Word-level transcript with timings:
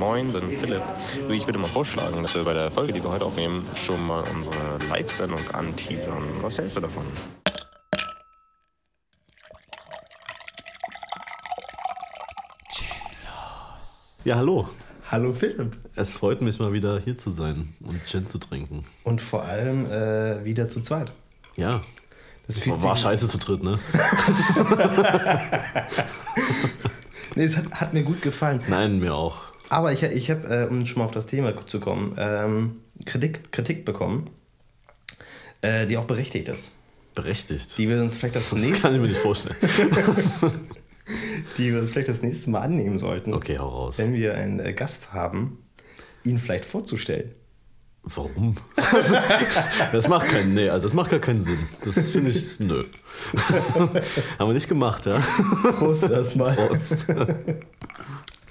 Moin, 0.00 0.32
sind 0.32 0.50
Philipp. 0.54 0.82
Ich 1.28 1.46
würde 1.46 1.58
mal 1.58 1.68
vorschlagen, 1.68 2.22
dass 2.22 2.34
wir 2.34 2.42
bei 2.42 2.54
der 2.54 2.70
Folge, 2.70 2.94
die 2.94 3.02
wir 3.02 3.10
heute 3.10 3.26
aufnehmen, 3.26 3.66
schon 3.74 4.02
mal 4.06 4.24
unsere 4.34 4.78
Live-Sendung 4.88 5.40
anteasern. 5.52 6.22
Was 6.40 6.56
hältst 6.56 6.78
du 6.78 6.80
davon? 6.80 7.04
Ja, 14.24 14.36
hallo. 14.36 14.70
Hallo 15.10 15.34
Philipp. 15.34 15.76
Es 15.96 16.14
freut 16.14 16.40
mich 16.40 16.58
mal 16.58 16.72
wieder 16.72 16.98
hier 16.98 17.18
zu 17.18 17.28
sein 17.28 17.74
und 17.80 18.00
Gin 18.06 18.26
zu 18.26 18.38
trinken. 18.38 18.86
Und 19.04 19.20
vor 19.20 19.44
allem 19.44 19.84
äh, 19.84 20.42
wieder 20.46 20.70
zu 20.70 20.80
zweit. 20.80 21.12
Ja. 21.56 21.82
Das 22.46 22.56
War, 22.56 22.62
fühlt 22.62 22.82
war 22.82 22.96
scheiße 22.96 23.28
zu 23.28 23.36
dritt, 23.36 23.62
ne? 23.62 23.78
Nee, 27.36 27.44
es 27.44 27.56
hat, 27.56 27.70
hat 27.72 27.94
mir 27.94 28.02
gut 28.02 28.22
gefallen. 28.22 28.60
Nein, 28.66 28.98
mir 28.98 29.14
auch. 29.14 29.49
Aber 29.70 29.92
ich, 29.92 30.02
ich 30.02 30.30
habe, 30.30 30.48
äh, 30.48 30.68
um 30.68 30.84
schon 30.84 30.98
mal 30.98 31.04
auf 31.06 31.12
das 31.12 31.26
Thema 31.26 31.54
zu 31.66 31.78
kommen, 31.78 32.14
ähm, 32.18 32.80
Kritik, 33.06 33.52
Kritik 33.52 33.84
bekommen, 33.84 34.28
äh, 35.62 35.86
die 35.86 35.96
auch 35.96 36.04
berechtigt 36.04 36.48
ist. 36.48 36.72
Berechtigt. 37.14 37.78
Die 37.78 37.88
wir 37.88 38.02
uns 38.02 38.16
vielleicht 38.16 38.34
das, 38.34 38.50
das 38.50 38.60
nächste, 38.60 38.80
kann 38.80 38.94
ich 38.94 39.00
mir 39.00 39.06
nicht 39.06 39.20
vorstellen. 39.20 39.56
die 41.56 41.72
wir 41.72 41.80
uns 41.80 41.90
vielleicht 41.90 42.08
das 42.08 42.20
nächste 42.20 42.50
Mal 42.50 42.62
annehmen 42.62 42.98
sollten. 42.98 43.32
Okay, 43.32 43.58
hau 43.58 43.68
raus. 43.68 43.98
Wenn 43.98 44.12
wir 44.12 44.34
einen 44.34 44.58
äh, 44.58 44.72
Gast 44.72 45.12
haben, 45.12 45.58
ihn 46.24 46.40
vielleicht 46.40 46.64
vorzustellen. 46.64 47.30
Warum? 48.02 48.56
Das 49.92 50.08
macht 50.08 50.28
keinen, 50.28 50.54
nee, 50.54 50.68
also 50.68 50.86
das 50.86 50.94
macht 50.94 51.10
gar 51.10 51.20
keinen 51.20 51.44
Sinn. 51.44 51.58
Das 51.84 52.10
finde 52.10 52.30
ich, 52.30 52.58
nö. 52.60 52.84
Haben 54.38 54.48
wir 54.48 54.54
nicht 54.54 54.68
gemacht, 54.68 55.06
ja? 55.06 55.20
Prost 55.78 56.04
erstmal. 56.04 56.54
Prost. 56.54 57.06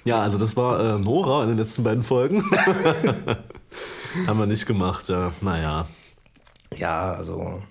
Ja, 0.04 0.20
also 0.20 0.38
das 0.38 0.56
war 0.56 0.80
äh, 0.80 0.98
Nora 0.98 1.42
in 1.42 1.50
den 1.50 1.58
letzten 1.58 1.82
beiden 1.84 2.02
Folgen. 2.02 2.42
Haben 4.26 4.38
wir 4.38 4.46
nicht 4.46 4.66
gemacht, 4.66 5.08
ja. 5.08 5.32
Naja. 5.40 5.86
Ja, 6.76 7.12
also 7.14 7.62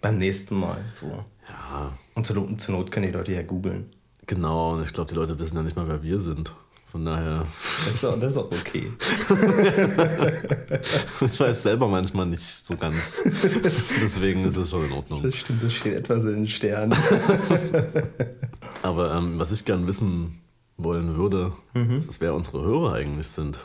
beim 0.00 0.18
nächsten 0.18 0.58
Mal. 0.58 0.78
So. 0.92 1.06
Ja, 1.48 1.92
Und 2.14 2.26
zur 2.26 2.36
Not, 2.36 2.60
zur 2.60 2.74
Not 2.76 2.90
können 2.90 3.06
die 3.06 3.12
Leute 3.12 3.32
ja 3.32 3.42
googeln. 3.42 3.90
genau. 4.26 4.72
Und 4.74 4.82
ich 4.82 4.92
glaube, 4.92 5.10
die 5.10 5.16
Leute 5.16 5.38
wissen 5.38 5.56
ja 5.56 5.62
nicht 5.62 5.76
mal, 5.76 5.86
wer 5.88 6.02
wir 6.02 6.18
sind. 6.20 6.54
Von 6.90 7.04
daher, 7.04 7.46
Das 7.86 7.94
ist, 7.94 8.04
auch, 8.04 8.18
das 8.18 8.32
ist 8.32 8.36
auch 8.36 8.50
okay. 8.50 8.90
ich 11.20 11.38
weiß 11.38 11.62
selber 11.62 11.86
manchmal 11.86 12.26
nicht 12.26 12.42
so 12.42 12.76
ganz. 12.76 13.22
Deswegen 14.02 14.44
ist 14.44 14.56
es 14.56 14.70
schon 14.70 14.86
in 14.86 14.92
Ordnung. 14.92 15.22
Das 15.22 15.36
stimmt, 15.36 15.62
das 15.62 15.72
steht 15.72 15.94
etwas 15.94 16.24
in 16.24 16.32
den 16.32 16.46
Sternen. 16.48 16.98
Aber 18.82 19.14
ähm, 19.14 19.38
was 19.38 19.52
ich 19.52 19.64
gern 19.64 19.86
wissen 19.86 20.40
wollen 20.84 21.16
würde, 21.16 21.52
Mhm. 21.74 21.96
ist, 21.96 22.20
wer 22.20 22.34
unsere 22.34 22.62
Hörer 22.62 22.94
eigentlich 22.94 23.28
sind. 23.28 23.58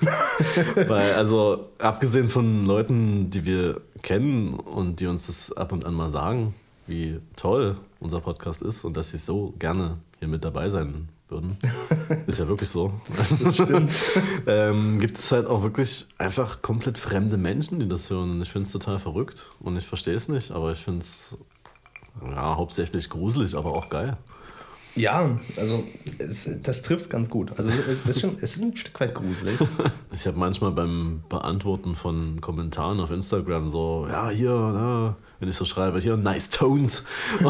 Weil, 0.86 1.14
also, 1.14 1.70
abgesehen 1.78 2.28
von 2.28 2.64
Leuten, 2.64 3.30
die 3.30 3.44
wir 3.44 3.80
kennen 4.02 4.54
und 4.54 5.00
die 5.00 5.06
uns 5.06 5.26
das 5.26 5.52
ab 5.52 5.72
und 5.72 5.84
an 5.84 5.94
mal 5.94 6.10
sagen, 6.10 6.54
wie 6.86 7.18
toll 7.36 7.76
unser 8.00 8.20
Podcast 8.20 8.62
ist 8.62 8.84
und 8.84 8.96
dass 8.96 9.10
sie 9.10 9.18
so 9.18 9.54
gerne 9.58 9.98
hier 10.18 10.28
mit 10.28 10.44
dabei 10.44 10.68
sein 10.70 11.08
würden, 11.28 11.56
ist 12.26 12.38
ja 12.38 12.46
wirklich 12.46 12.68
so. 12.68 12.92
Das 13.16 13.54
stimmt. 13.54 13.92
ähm, 14.46 15.00
gibt 15.00 15.18
es 15.18 15.32
halt 15.32 15.46
auch 15.46 15.62
wirklich 15.62 16.06
einfach 16.18 16.62
komplett 16.62 16.98
fremde 16.98 17.36
Menschen, 17.36 17.80
die 17.80 17.88
das 17.88 18.08
hören. 18.10 18.30
Und 18.32 18.42
ich 18.42 18.52
finde 18.52 18.66
es 18.66 18.72
total 18.72 18.98
verrückt 19.00 19.50
und 19.60 19.76
ich 19.76 19.86
verstehe 19.86 20.14
es 20.14 20.28
nicht, 20.28 20.52
aber 20.52 20.70
ich 20.72 20.78
finde 20.78 21.00
es 21.00 21.36
ja, 22.24 22.56
hauptsächlich 22.56 23.10
gruselig, 23.10 23.56
aber 23.56 23.72
auch 23.72 23.88
geil. 23.90 24.16
Ja, 24.96 25.38
also 25.56 25.84
es, 26.18 26.48
das 26.62 26.82
trifft 26.82 27.02
es 27.02 27.08
ganz 27.10 27.28
gut. 27.28 27.52
Also 27.58 27.70
es 27.70 28.04
ist, 28.06 28.20
schon, 28.20 28.34
es 28.40 28.56
ist 28.56 28.62
ein 28.62 28.76
Stück 28.76 28.98
weit 29.00 29.14
gruselig. 29.14 29.58
Ich 30.12 30.26
habe 30.26 30.38
manchmal 30.38 30.70
beim 30.72 31.22
Beantworten 31.28 31.94
von 31.94 32.40
Kommentaren 32.40 33.00
auf 33.00 33.10
Instagram 33.10 33.68
so, 33.68 34.06
ja, 34.08 34.30
hier, 34.30 34.48
ne, 34.50 35.14
wenn 35.40 35.48
ich 35.50 35.56
so 35.56 35.66
schreibe, 35.66 35.98
hier, 36.00 36.16
nice 36.16 36.48
tones. 36.48 37.04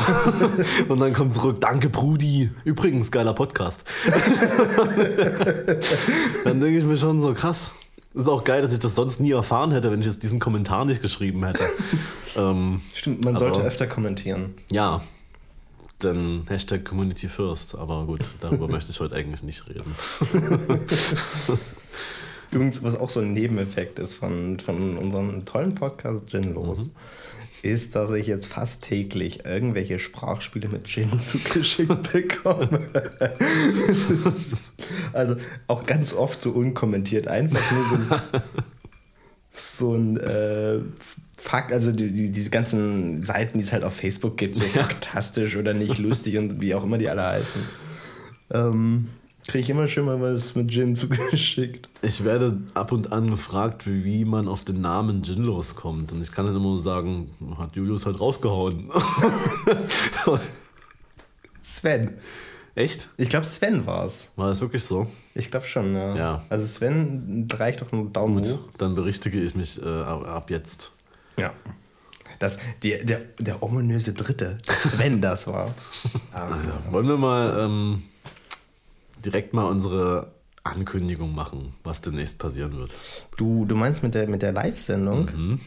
Und 0.88 1.00
dann 1.00 1.12
kommt 1.12 1.32
zurück, 1.32 1.60
danke 1.60 1.88
Brudi. 1.88 2.50
Übrigens, 2.64 3.12
geiler 3.12 3.34
Podcast. 3.34 3.84
Dann 6.44 6.60
denke 6.60 6.78
ich 6.78 6.84
mir 6.84 6.96
schon 6.96 7.20
so, 7.20 7.32
krass. 7.34 7.70
Ist 8.14 8.28
auch 8.28 8.44
geil, 8.44 8.62
dass 8.62 8.72
ich 8.72 8.78
das 8.78 8.94
sonst 8.94 9.20
nie 9.20 9.32
erfahren 9.32 9.70
hätte, 9.72 9.92
wenn 9.92 10.00
ich 10.00 10.06
jetzt 10.06 10.22
diesen 10.22 10.38
Kommentar 10.40 10.84
nicht 10.86 11.02
geschrieben 11.02 11.44
hätte. 11.44 11.64
ähm, 12.34 12.80
Stimmt, 12.94 13.24
man 13.24 13.36
sollte 13.36 13.60
Aber- 13.60 13.68
öfter 13.68 13.86
kommentieren. 13.86 14.54
ja, 14.72 15.02
dann 15.98 16.44
Hashtag 16.48 16.84
Community 16.84 17.28
First. 17.28 17.78
Aber 17.78 18.04
gut, 18.04 18.22
darüber 18.40 18.68
möchte 18.72 18.90
ich 18.90 19.00
heute 19.00 19.14
eigentlich 19.14 19.42
nicht 19.42 19.68
reden. 19.68 19.94
Übrigens, 22.50 22.82
was 22.82 22.96
auch 22.96 23.10
so 23.10 23.20
ein 23.20 23.32
Nebeneffekt 23.32 23.98
ist 23.98 24.14
von, 24.14 24.58
von 24.60 24.96
unserem 24.96 25.44
tollen 25.44 25.74
Podcast 25.74 26.28
Gin 26.28 26.54
Los, 26.54 26.88
ist, 27.62 27.94
dass 27.94 28.12
ich 28.12 28.26
jetzt 28.26 28.46
fast 28.46 28.82
täglich 28.82 29.44
irgendwelche 29.44 29.98
Sprachspiele 29.98 30.68
mit 30.68 30.84
Gin 30.86 31.18
zugeschickt 31.20 32.12
bekomme. 32.12 32.88
Also 35.12 35.34
auch 35.66 35.84
ganz 35.84 36.14
oft 36.14 36.40
so 36.40 36.52
unkommentiert, 36.52 37.28
einfach 37.28 37.60
nur 37.72 37.84
so 37.88 37.94
ein, 37.96 38.42
so 39.56 39.94
ein 39.94 40.16
äh, 40.18 40.80
Fakt, 41.38 41.72
also 41.72 41.92
die, 41.92 42.10
die, 42.10 42.30
diese 42.30 42.50
ganzen 42.50 43.22
Seiten, 43.22 43.58
die 43.58 43.64
es 43.64 43.72
halt 43.72 43.84
auf 43.84 43.94
Facebook 43.94 44.36
gibt, 44.36 44.56
so 44.56 44.64
faktastisch 44.74 45.56
oder 45.56 45.74
nicht 45.74 45.98
lustig 45.98 46.38
und 46.38 46.60
wie 46.60 46.74
auch 46.74 46.84
immer 46.84 46.98
die 46.98 47.08
alle 47.08 47.22
heißen. 47.22 47.62
Ähm, 48.52 49.08
Kriege 49.46 49.62
ich 49.62 49.70
immer 49.70 49.86
schon 49.86 50.06
mal 50.06 50.20
was 50.20 50.56
mit 50.56 50.72
Gin 50.72 50.96
zugeschickt. 50.96 51.88
Ich 52.02 52.24
werde 52.24 52.58
ab 52.74 52.90
und 52.90 53.12
an 53.12 53.30
gefragt, 53.30 53.86
wie, 53.86 54.24
man 54.24 54.48
auf 54.48 54.64
den 54.64 54.80
Namen 54.80 55.22
Ginlos 55.22 55.76
kommt. 55.76 56.12
Und 56.12 56.20
ich 56.20 56.32
kann 56.32 56.46
dann 56.46 56.56
immer 56.56 56.64
nur 56.64 56.80
sagen, 56.80 57.30
hat 57.56 57.76
Julius 57.76 58.06
halt 58.06 58.18
rausgehauen. 58.18 58.90
Sven. 61.60 62.14
Echt? 62.76 63.08
Ich 63.16 63.30
glaube, 63.30 63.46
Sven 63.46 63.86
war 63.86 64.04
es. 64.04 64.28
War 64.36 64.48
das 64.48 64.60
wirklich 64.60 64.84
so? 64.84 65.06
Ich 65.34 65.50
glaube 65.50 65.64
schon, 65.66 65.94
ja. 65.94 66.14
Ja. 66.14 66.44
Also 66.50 66.66
Sven 66.66 67.48
reicht 67.50 67.80
doch 67.80 67.90
einen 67.90 68.12
Daumen 68.12 68.42
Gut, 68.42 68.52
hoch. 68.52 68.68
dann 68.76 68.94
berichtige 68.94 69.40
ich 69.40 69.54
mich 69.54 69.82
äh, 69.82 69.88
ab, 69.88 70.50
jetzt. 70.50 70.92
Ja. 71.38 71.54
Das, 72.38 72.58
die, 72.82 73.02
der, 73.02 73.20
der 73.38 73.62
ominöse 73.62 74.12
Dritte, 74.12 74.58
Sven 74.68 75.20
das 75.22 75.46
war. 75.46 75.74
Ja, 76.34 76.50
wollen 76.92 77.08
wir 77.08 77.16
mal 77.16 77.58
ähm, 77.60 78.02
direkt 79.24 79.54
mal 79.54 79.64
unsere 79.64 80.32
Ankündigung 80.62 81.34
machen, 81.34 81.72
was 81.82 82.02
demnächst 82.02 82.38
passieren 82.38 82.76
wird. 82.76 82.94
Du, 83.38 83.64
du 83.64 83.74
meinst 83.74 84.02
mit 84.02 84.14
der, 84.14 84.28
mit 84.28 84.42
der 84.42 84.52
Live-Sendung? 84.52 85.30
Mhm. 85.34 85.60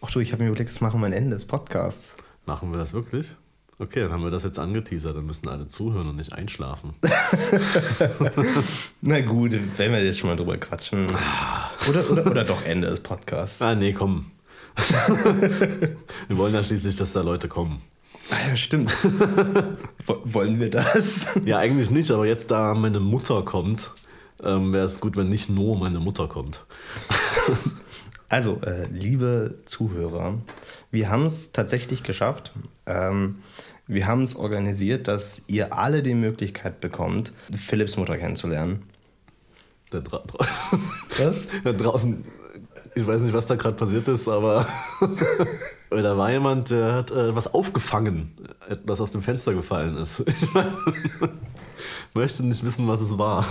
Ach 0.00 0.12
du, 0.12 0.20
ich 0.20 0.32
habe 0.32 0.44
mir 0.44 0.50
überlegt, 0.50 0.70
das 0.70 0.80
machen 0.80 1.00
wir 1.00 1.06
am 1.08 1.12
Ende 1.12 1.30
des 1.30 1.44
Podcasts. 1.44 2.12
Machen 2.46 2.70
wir 2.70 2.78
das 2.78 2.92
wirklich? 2.92 3.34
Okay, 3.80 4.00
dann 4.00 4.12
haben 4.12 4.22
wir 4.22 4.30
das 4.30 4.42
jetzt 4.42 4.58
angeteasert, 4.58 5.16
dann 5.16 5.24
müssen 5.24 5.48
alle 5.48 5.66
zuhören 5.66 6.06
und 6.10 6.16
nicht 6.16 6.34
einschlafen. 6.34 6.92
Na 9.00 9.20
gut, 9.22 9.52
wenn 9.78 9.92
wir 9.92 10.04
jetzt 10.04 10.18
schon 10.18 10.28
mal 10.28 10.36
drüber 10.36 10.58
quatschen. 10.58 11.06
Oder, 11.88 12.10
oder, 12.10 12.26
oder 12.30 12.44
doch 12.44 12.62
Ende 12.62 12.88
des 12.88 13.00
Podcasts. 13.00 13.62
Ah, 13.62 13.74
nee, 13.74 13.94
komm. 13.94 14.30
wir 16.28 16.36
wollen 16.36 16.52
ja 16.54 16.62
schließlich, 16.62 16.94
dass 16.96 17.14
da 17.14 17.22
Leute 17.22 17.48
kommen. 17.48 17.80
Ah 18.30 18.48
ja, 18.50 18.56
stimmt. 18.56 18.94
Wo- 20.06 20.20
Wollen 20.24 20.60
wir 20.60 20.70
das? 20.70 21.32
Ja, 21.46 21.56
eigentlich 21.58 21.90
nicht, 21.90 22.10
aber 22.10 22.26
jetzt, 22.26 22.50
da 22.50 22.74
meine 22.74 23.00
Mutter 23.00 23.42
kommt, 23.46 23.92
ähm, 24.42 24.74
wäre 24.74 24.84
es 24.84 25.00
gut, 25.00 25.16
wenn 25.16 25.30
nicht 25.30 25.48
nur 25.48 25.78
meine 25.78 26.00
Mutter 26.00 26.28
kommt. 26.28 26.66
Also, 28.28 28.60
äh, 28.62 28.86
liebe 28.92 29.56
Zuhörer, 29.64 30.34
wir 30.92 31.10
haben 31.10 31.26
es 31.26 31.50
tatsächlich 31.52 32.02
geschafft. 32.04 32.52
Ähm, 32.86 33.36
wir 33.90 34.06
haben 34.06 34.22
es 34.22 34.36
organisiert, 34.36 35.08
dass 35.08 35.42
ihr 35.48 35.76
alle 35.76 36.02
die 36.02 36.14
Möglichkeit 36.14 36.80
bekommt, 36.80 37.32
Philipps 37.54 37.96
Mutter 37.96 38.16
kennenzulernen. 38.16 38.84
Da, 39.90 39.98
dra 39.98 40.22
dra 40.24 40.46
Was? 41.18 41.48
da 41.64 41.72
draußen, 41.72 42.24
ich 42.94 43.04
weiß 43.04 43.22
nicht, 43.22 43.34
was 43.34 43.46
da 43.46 43.56
gerade 43.56 43.76
passiert 43.76 44.06
ist, 44.06 44.28
aber 44.28 44.64
da 45.90 46.16
war 46.16 46.30
jemand, 46.30 46.70
der 46.70 46.94
hat 46.94 47.10
äh, 47.10 47.34
was 47.34 47.52
aufgefangen, 47.52 48.32
etwas 48.68 49.00
aus 49.00 49.10
dem 49.10 49.22
Fenster 49.22 49.54
gefallen 49.54 49.96
ist. 49.96 50.24
Ich 52.12 52.16
möchte 52.16 52.44
nicht 52.44 52.64
wissen, 52.64 52.88
was 52.88 53.00
es 53.00 53.16
war. 53.16 53.46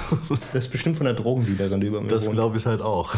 Das 0.54 0.66
ist 0.66 0.72
bestimmt 0.72 0.98
von 0.98 1.06
der 1.06 1.16
Drogendealerin, 1.16 1.80
die 1.80 1.88
über 1.88 2.02
mir 2.02 2.08
Das 2.08 2.30
glaube 2.30 2.58
ich 2.58 2.66
halt 2.66 2.82
auch. 2.82 3.16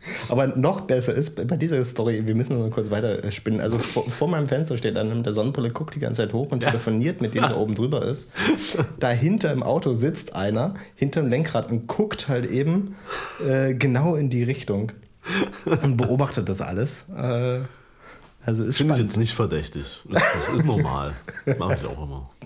Aber 0.28 0.46
noch 0.46 0.82
besser 0.82 1.14
ist 1.14 1.46
bei 1.46 1.56
dieser 1.56 1.84
Story, 1.84 2.26
wir 2.26 2.34
müssen 2.34 2.58
noch 2.58 2.70
kurz 2.70 2.90
weiter 2.90 3.30
spinnen. 3.30 3.60
Also 3.60 3.78
vor, 3.78 4.08
vor 4.08 4.28
meinem 4.28 4.48
Fenster 4.48 4.78
steht 4.78 4.96
einer 4.96 5.14
mit 5.14 5.26
der 5.26 5.32
Sonnenbrille, 5.32 5.70
guckt 5.70 5.94
die 5.94 6.00
ganze 6.00 6.22
Zeit 6.22 6.32
hoch 6.32 6.50
und 6.50 6.60
telefoniert 6.60 7.20
mit 7.20 7.34
dem, 7.34 7.42
der 7.42 7.56
oben 7.56 7.74
drüber 7.74 8.04
ist. 8.04 8.30
Dahinter 8.98 9.52
im 9.52 9.62
Auto 9.62 9.92
sitzt 9.92 10.34
einer, 10.34 10.74
hinterm 10.94 11.28
Lenkrad 11.28 11.70
und 11.70 11.86
guckt 11.86 12.28
halt 12.28 12.50
eben 12.50 12.96
äh, 13.46 13.74
genau 13.74 14.14
in 14.14 14.30
die 14.30 14.42
Richtung 14.42 14.92
und 15.82 15.96
beobachtet 15.96 16.48
das 16.48 16.60
alles. 16.60 17.06
Äh, 17.16 17.60
Also 18.44 18.64
ist 18.64 18.78
Finde 18.78 18.94
ich 18.94 19.00
jetzt 19.00 19.16
nicht 19.16 19.34
verdächtig. 19.34 20.00
Ist, 20.08 20.54
ist 20.54 20.64
normal. 20.64 21.12
Mache 21.58 21.74
ich 21.80 21.86
auch 21.86 22.02
immer. 22.02 22.30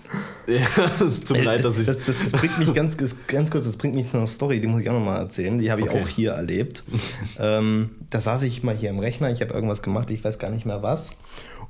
Ja, 0.45 0.91
es 1.01 1.21
tut 1.21 1.37
mir 1.37 1.43
leid, 1.43 1.63
dass 1.63 1.79
ich. 1.79 1.85
das, 1.85 1.97
das, 2.05 2.17
das 2.19 2.31
bringt 2.33 2.59
mich 2.59 2.73
ganz, 2.75 2.97
ganz 3.27 3.49
kurz, 3.49 3.63
das 3.63 3.77
bringt 3.77 3.95
mich 3.95 4.11
zu 4.11 4.17
einer 4.17 4.27
Story, 4.27 4.59
die 4.59 4.67
muss 4.67 4.81
ich 4.81 4.89
auch 4.89 4.93
nochmal 4.93 5.17
erzählen. 5.19 5.57
Die 5.57 5.71
habe 5.71 5.81
ich 5.81 5.89
Okay. 5.89 6.01
auch 6.03 6.07
hier 6.07 6.31
erlebt. 6.33 6.83
ähm, 7.39 7.91
da 8.09 8.19
saß 8.19 8.41
ich 8.43 8.61
mal 8.61 8.75
hier 8.75 8.89
am 8.89 8.99
Rechner, 8.99 9.31
ich 9.31 9.41
habe 9.41 9.53
irgendwas 9.53 9.81
gemacht, 9.81 10.11
ich 10.11 10.21
weiß 10.23 10.39
gar 10.39 10.51
nicht 10.51 10.65
mehr 10.65 10.83
was. 10.83 11.11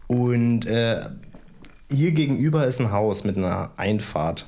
Und 0.07 0.65
äh, 0.65 1.05
hier 1.91 2.11
gegenüber 2.11 2.65
ist 2.65 2.81
ein 2.81 2.91
Haus 2.91 3.23
mit 3.23 3.37
einer 3.37 3.69
Einfahrt. 3.77 4.47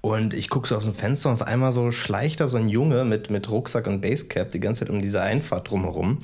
Und 0.00 0.32
ich 0.32 0.48
gucke 0.48 0.66
so 0.66 0.76
aus 0.76 0.84
dem 0.84 0.94
Fenster 0.94 1.28
und 1.28 1.34
auf 1.34 1.46
einmal 1.46 1.72
so 1.72 1.90
schleicht 1.90 2.40
da 2.40 2.46
so 2.46 2.56
ein 2.56 2.68
Junge 2.68 3.04
mit, 3.04 3.30
mit 3.30 3.50
Rucksack 3.50 3.86
und 3.86 4.00
Basecap 4.00 4.50
die 4.52 4.60
ganze 4.60 4.80
Zeit 4.86 4.90
um 4.90 5.02
diese 5.02 5.20
Einfahrt 5.20 5.70
drumherum 5.70 6.18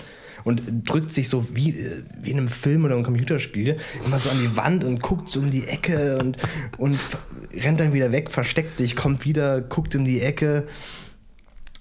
und 0.44 0.62
drückt 0.88 1.12
sich 1.12 1.28
so 1.28 1.46
wie, 1.54 1.74
wie 2.20 2.30
in 2.30 2.38
einem 2.38 2.48
Film 2.48 2.84
oder 2.84 2.94
einem 2.94 3.04
Computerspiel 3.04 3.76
immer 4.04 4.18
so 4.18 4.30
an 4.30 4.38
die 4.40 4.56
Wand 4.56 4.84
und 4.84 5.00
guckt 5.00 5.28
so 5.28 5.40
um 5.40 5.50
die 5.50 5.66
Ecke 5.66 6.18
und, 6.18 6.36
und 6.78 6.98
rennt 7.54 7.80
dann 7.80 7.92
wieder 7.92 8.12
weg, 8.12 8.30
versteckt 8.30 8.76
sich, 8.76 8.94
kommt 8.96 9.24
wieder, 9.24 9.60
guckt 9.60 9.94
um 9.96 10.04
die 10.04 10.20
Ecke. 10.20 10.66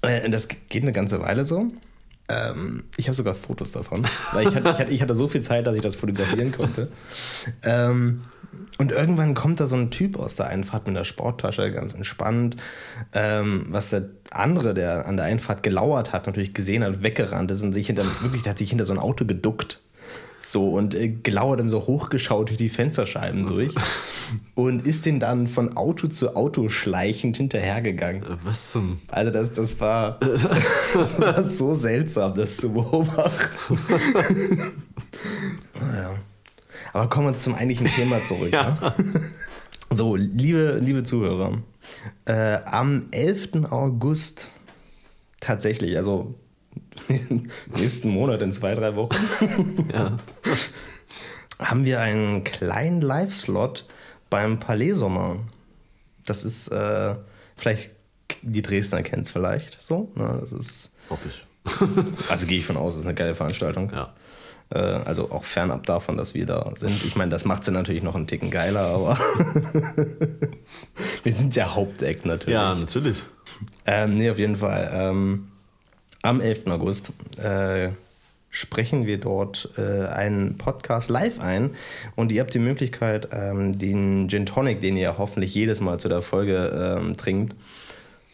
Äh, 0.02 0.30
Das 0.30 0.48
geht 0.48 0.84
eine 0.84 0.94
ganze 0.94 1.20
Weile 1.22 1.46
so. 1.46 1.72
Ähm, 2.30 2.86
ich 2.96 3.08
habe 3.08 3.16
sogar 3.16 3.36
Fotos 3.36 3.72
davon, 3.74 4.06
weil 4.32 4.48
ich 4.48 4.56
hatte, 4.56 4.70
ich, 4.70 4.80
hatte, 4.80 4.92
ich 4.92 5.02
hatte 5.02 5.16
so 5.16 5.28
viel 5.28 5.42
Zeit, 5.42 5.68
dass 5.68 5.76
ich 5.76 5.82
das 5.82 5.96
fotografieren 5.96 6.52
konnte. 6.54 6.90
Ähm, 7.64 8.22
und 8.80 8.92
irgendwann 8.92 9.36
kommt 9.36 9.60
da 9.60 9.68
so 9.68 9.76
ein 9.76 9.92
Typ 9.92 10.18
aus 10.18 10.36
der 10.36 10.48
Einfahrt 10.48 10.88
mit 10.88 10.96
einer 10.96 11.06
Sporttasche, 11.06 11.72
ganz 11.72 11.94
entspannt. 11.94 12.58
Ähm, 13.14 13.68
was 13.70 13.92
der 13.92 14.10
andere, 14.32 14.74
der 14.74 15.06
an 15.06 15.16
der 15.16 15.26
Einfahrt 15.28 15.64
gelauert 15.64 16.12
hat, 16.12 16.26
natürlich 16.26 16.54
gesehen 16.54 16.84
hat, 16.84 17.04
weggerannt 17.04 17.52
ist 17.52 17.62
und 17.64 17.74
sich 17.74 17.88
hinter, 17.88 18.04
wirklich, 18.22 18.42
der 18.42 18.52
hat 18.52 18.58
sich 18.58 18.70
hinter 18.70 18.86
so 18.86 18.94
ein 18.94 19.00
Auto 19.00 19.26
geduckt. 19.26 19.80
So 20.46 20.72
und 20.72 20.94
äh, 20.96 21.08
gelauert 21.08 21.62
und 21.62 21.70
so 21.70 21.88
hochgeschaut 21.88 22.50
durch 22.50 22.58
die 22.58 22.68
Fensterscheiben 22.68 23.48
durch 23.48 23.74
und 24.56 24.86
ist 24.86 25.06
den 25.06 25.22
dann 25.22 25.48
von 25.48 25.78
Auto 25.78 26.08
zu 26.08 26.36
Auto 26.36 26.68
schleichend 26.68 27.38
hinterhergegangen. 27.38 28.24
Was 28.44 28.72
zum. 28.72 29.00
Also 29.08 29.32
das, 29.32 29.54
das, 29.54 29.80
war, 29.80 30.20
das 30.94 31.20
war 31.20 31.44
so 31.44 31.76
seltsam, 31.76 32.36
das 32.36 32.58
zu 32.58 32.74
beobachten. 32.74 33.78
naja. 35.80 36.16
Aber 36.94 37.10
kommen 37.10 37.28
wir 37.28 37.34
zum 37.34 37.56
eigentlichen 37.56 37.88
Thema 37.88 38.20
zurück. 38.26 38.54
Ja. 38.54 38.78
Ne? 38.98 39.22
So, 39.92 40.16
liebe, 40.16 40.78
liebe 40.82 41.04
Zuhörer, 41.04 41.60
äh, 42.26 42.56
am 42.66 43.08
11. 43.12 43.66
August 43.72 44.50
tatsächlich, 45.40 45.98
also 45.98 46.34
nächsten 47.76 48.10
Monat 48.10 48.42
in 48.42 48.52
zwei, 48.52 48.74
drei 48.76 48.96
Wochen, 48.96 49.88
Ja. 49.94 50.18
haben 51.60 51.86
wir 51.86 52.00
einen 52.02 52.44
kleinen 52.44 53.02
Live-Slot 53.02 53.86
beim 54.30 54.60
Palais 54.60 54.94
Sommer. 54.94 55.38
Das 56.26 56.44
ist 56.44 56.70
äh, 56.70 57.16
vielleicht, 57.56 57.92
die 58.42 58.62
Dresdner 58.62 59.04
kennt 59.04 59.26
es 59.26 59.32
vielleicht 59.32 59.80
so. 59.82 60.12
Ne? 60.16 60.38
Das 60.42 60.52
ist, 60.52 60.92
Hoffe 61.10 61.30
ich. 61.30 61.46
also 62.30 62.48
gehe 62.48 62.58
ich 62.58 62.66
von 62.66 62.78
aus, 62.78 62.94
das 62.94 63.02
ist 63.02 63.06
eine 63.06 63.16
geile 63.16 63.36
Veranstaltung. 63.36 63.92
Ja. 63.92 64.14
Äh, 64.74 64.80
also 64.80 65.32
auch 65.32 65.44
fernab 65.44 65.86
davon, 65.86 66.18
dass 66.18 66.34
wir 66.34 66.46
da 66.46 66.72
sind. 66.76 67.06
Ich 67.06 67.16
meine, 67.16 67.30
das 67.30 67.46
macht 67.46 67.64
sie 67.64 67.72
natürlich 67.72 68.02
noch 68.02 68.16
einen 68.16 68.26
Ticken 68.26 68.50
geiler, 68.50 68.82
aber 68.82 69.18
wir 71.24 71.32
sind 71.32 71.56
ja 71.56 71.76
Haupteck 71.76 72.26
natürlich. 72.26 72.56
Ja, 72.56 72.74
natürlich. 72.74 73.24
Ähm, 73.86 74.16
nee, 74.16 74.30
auf 74.30 74.40
jeden 74.40 74.58
Fall. 74.58 74.90
Ähm, 74.92 75.50
am 76.24 76.42
11. 76.42 76.68
August 76.68 77.14
äh, 77.38 77.90
sprechen 78.50 79.06
wir 79.06 79.20
dort 79.20 79.70
äh, 79.78 80.08
einen 80.08 80.58
Podcast 80.58 81.10
live 81.10 81.40
ein 81.40 81.72
und 82.16 82.32
ihr 82.32 82.42
habt 82.42 82.54
die 82.54 82.60
Möglichkeit, 82.60 83.30
ähm, 83.32 83.78
den 83.78 84.28
Gin 84.30 84.48
Tonic, 84.48 84.82
den 84.82 84.98
ihr 84.98 85.20
hoffentlich 85.20 85.54
jedes 85.54 85.82
Mal 85.82 86.00
zu 86.00 86.10
der 86.10 86.22
Folge 86.22 86.98
ähm, 87.00 87.16
trinkt, 87.16 87.56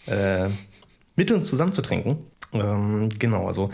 äh, 0.05 0.47
mit 1.17 1.31
uns 1.31 1.49
zusammen 1.49 1.73
zu 1.73 1.81
trinken. 1.81 2.19
Ähm, 2.53 3.09
genau, 3.19 3.47
also 3.47 3.69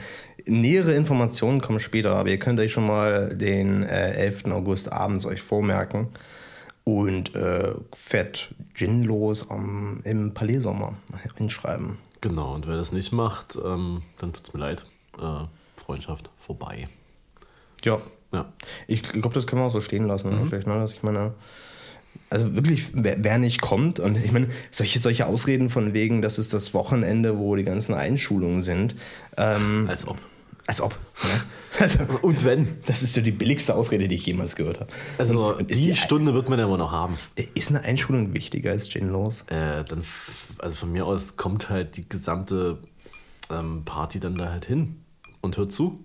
nähere 0.45 0.93
Informationen 0.95 1.61
kommen 1.61 1.79
später, 1.79 2.15
aber 2.15 2.29
ihr 2.29 2.39
könnt 2.39 2.59
euch 2.59 2.71
schon 2.71 2.87
mal 2.87 3.29
den 3.29 3.83
äh, 3.83 4.11
11. 4.13 4.45
August 4.45 4.91
abends 4.91 5.25
euch 5.25 5.41
vormerken 5.41 6.09
und 6.83 7.35
äh, 7.35 7.73
fett 7.93 8.53
ginlos 8.73 9.49
am, 9.49 10.01
im 10.03 10.33
Palais 10.33 10.59
Sommer 10.59 10.95
hinschreiben. 11.35 11.97
Genau, 12.21 12.53
und 12.55 12.67
wer 12.67 12.77
das 12.77 12.91
nicht 12.91 13.11
macht, 13.11 13.57
ähm, 13.63 14.01
dann 14.19 14.33
tut's 14.33 14.53
mir 14.53 14.59
leid. 14.59 14.85
Äh, 15.19 15.45
Freundschaft 15.77 16.29
vorbei. 16.37 16.87
Ja. 17.83 17.99
Ja. 18.33 18.51
Ich 18.87 19.03
glaube, 19.03 19.33
das 19.33 19.47
können 19.47 19.61
wir 19.61 19.67
auch 19.67 19.71
so 19.71 19.81
stehen 19.81 20.07
lassen, 20.07 20.31
wirklich, 20.31 20.65
ne? 20.65 20.73
dass 20.73 20.93
ich 20.93 21.03
meine, 21.03 21.33
also 22.29 22.55
wirklich, 22.55 22.87
wer, 22.93 23.23
wer 23.23 23.37
nicht 23.37 23.61
kommt 23.61 23.99
und 23.99 24.17
ich 24.17 24.31
meine, 24.31 24.47
solche, 24.71 24.99
solche 24.99 25.25
Ausreden 25.25 25.69
von 25.69 25.93
wegen, 25.93 26.21
das 26.21 26.37
ist 26.37 26.53
das 26.53 26.73
Wochenende, 26.73 27.37
wo 27.37 27.55
die 27.55 27.63
ganzen 27.63 27.93
Einschulungen 27.93 28.61
sind, 28.61 28.95
ähm, 29.37 29.87
Als 29.89 30.07
ob. 30.07 30.17
Als 30.67 30.81
ob. 30.81 30.91
Ne? 31.23 31.29
Also, 31.77 31.99
Und 32.21 32.45
wenn? 32.45 32.77
das 32.85 33.03
ist 33.03 33.15
so 33.15 33.19
die 33.21 33.31
billigste 33.33 33.75
Ausrede, 33.75 34.07
die 34.07 34.15
ich 34.15 34.25
jemals 34.25 34.55
gehört 34.55 34.79
habe. 34.79 34.89
Also 35.17 35.47
Und- 35.49 35.55
und 35.59 35.71
die, 35.71 35.75
die- 35.89 35.95
Stunde 35.97 36.33
wird 36.33 36.47
man 36.47 36.57
ja 36.57 36.63
immer 36.67 36.77
noch 36.77 36.93
haben. 36.93 37.17
Ist 37.53 37.67
eine 37.69 37.81
Einschulung 37.81 38.33
wichtiger 38.33 38.71
als 38.71 38.87
Gin 38.89 39.09
los? 39.09 39.41
Äh, 39.47 39.83
dann, 39.83 40.01
also 40.59 40.77
von 40.77 40.93
mir 40.93 41.05
aus 41.05 41.35
kommt 41.35 41.69
halt 41.69 41.97
die 41.97 42.07
gesamte 42.07 42.77
ähm, 43.51 43.83
Party 43.83 44.21
dann 44.21 44.35
da 44.37 44.51
halt 44.51 44.63
hin 44.67 45.01
und 45.41 45.57
hört 45.57 45.73
zu. 45.73 46.01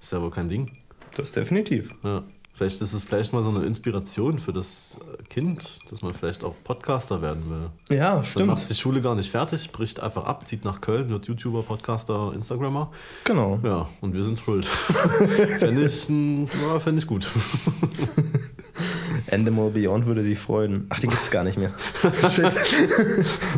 Ist 0.00 0.10
ja 0.10 0.20
wohl 0.20 0.32
kein 0.32 0.48
Ding. 0.48 0.72
Das 1.14 1.30
definitiv. 1.30 1.92
Ja. 2.02 2.24
Vielleicht 2.54 2.82
ist 2.82 2.92
es 2.92 3.06
gleich 3.08 3.32
mal 3.32 3.42
so 3.42 3.50
eine 3.50 3.64
Inspiration 3.64 4.38
für 4.38 4.52
das 4.52 4.96
äh, 5.00 5.22
Kind, 5.24 5.78
dass 5.90 6.02
man 6.02 6.12
vielleicht 6.12 6.44
auch 6.44 6.54
Podcaster 6.64 7.22
werden 7.22 7.44
will. 7.48 7.96
Ja, 7.96 8.16
Dann 8.16 8.24
stimmt. 8.26 8.48
macht 8.48 8.68
die 8.68 8.74
Schule 8.74 9.00
gar 9.00 9.14
nicht 9.14 9.30
fertig, 9.30 9.72
bricht 9.72 10.00
einfach 10.00 10.24
ab, 10.24 10.46
zieht 10.46 10.64
nach 10.64 10.82
Köln, 10.82 11.08
wird 11.08 11.26
YouTuber, 11.26 11.62
Podcaster, 11.62 12.32
Instagrammer. 12.34 12.90
Genau. 13.24 13.58
Ja, 13.64 13.88
und 14.02 14.12
wir 14.12 14.22
sind 14.22 14.38
schuld. 14.38 14.66
Fände 15.58 15.86
ich, 15.86 16.08
ja, 16.08 16.78
fänd 16.78 16.98
ich 16.98 17.06
gut. 17.06 17.26
Endemol 19.26 19.70
Beyond 19.70 20.04
würde 20.04 20.22
sich 20.22 20.38
freuen. 20.38 20.86
Ach, 20.90 21.00
die 21.00 21.06
gibt's 21.06 21.30
gar 21.30 21.44
nicht 21.44 21.56
mehr. 21.56 21.72
Shit. 22.30 22.54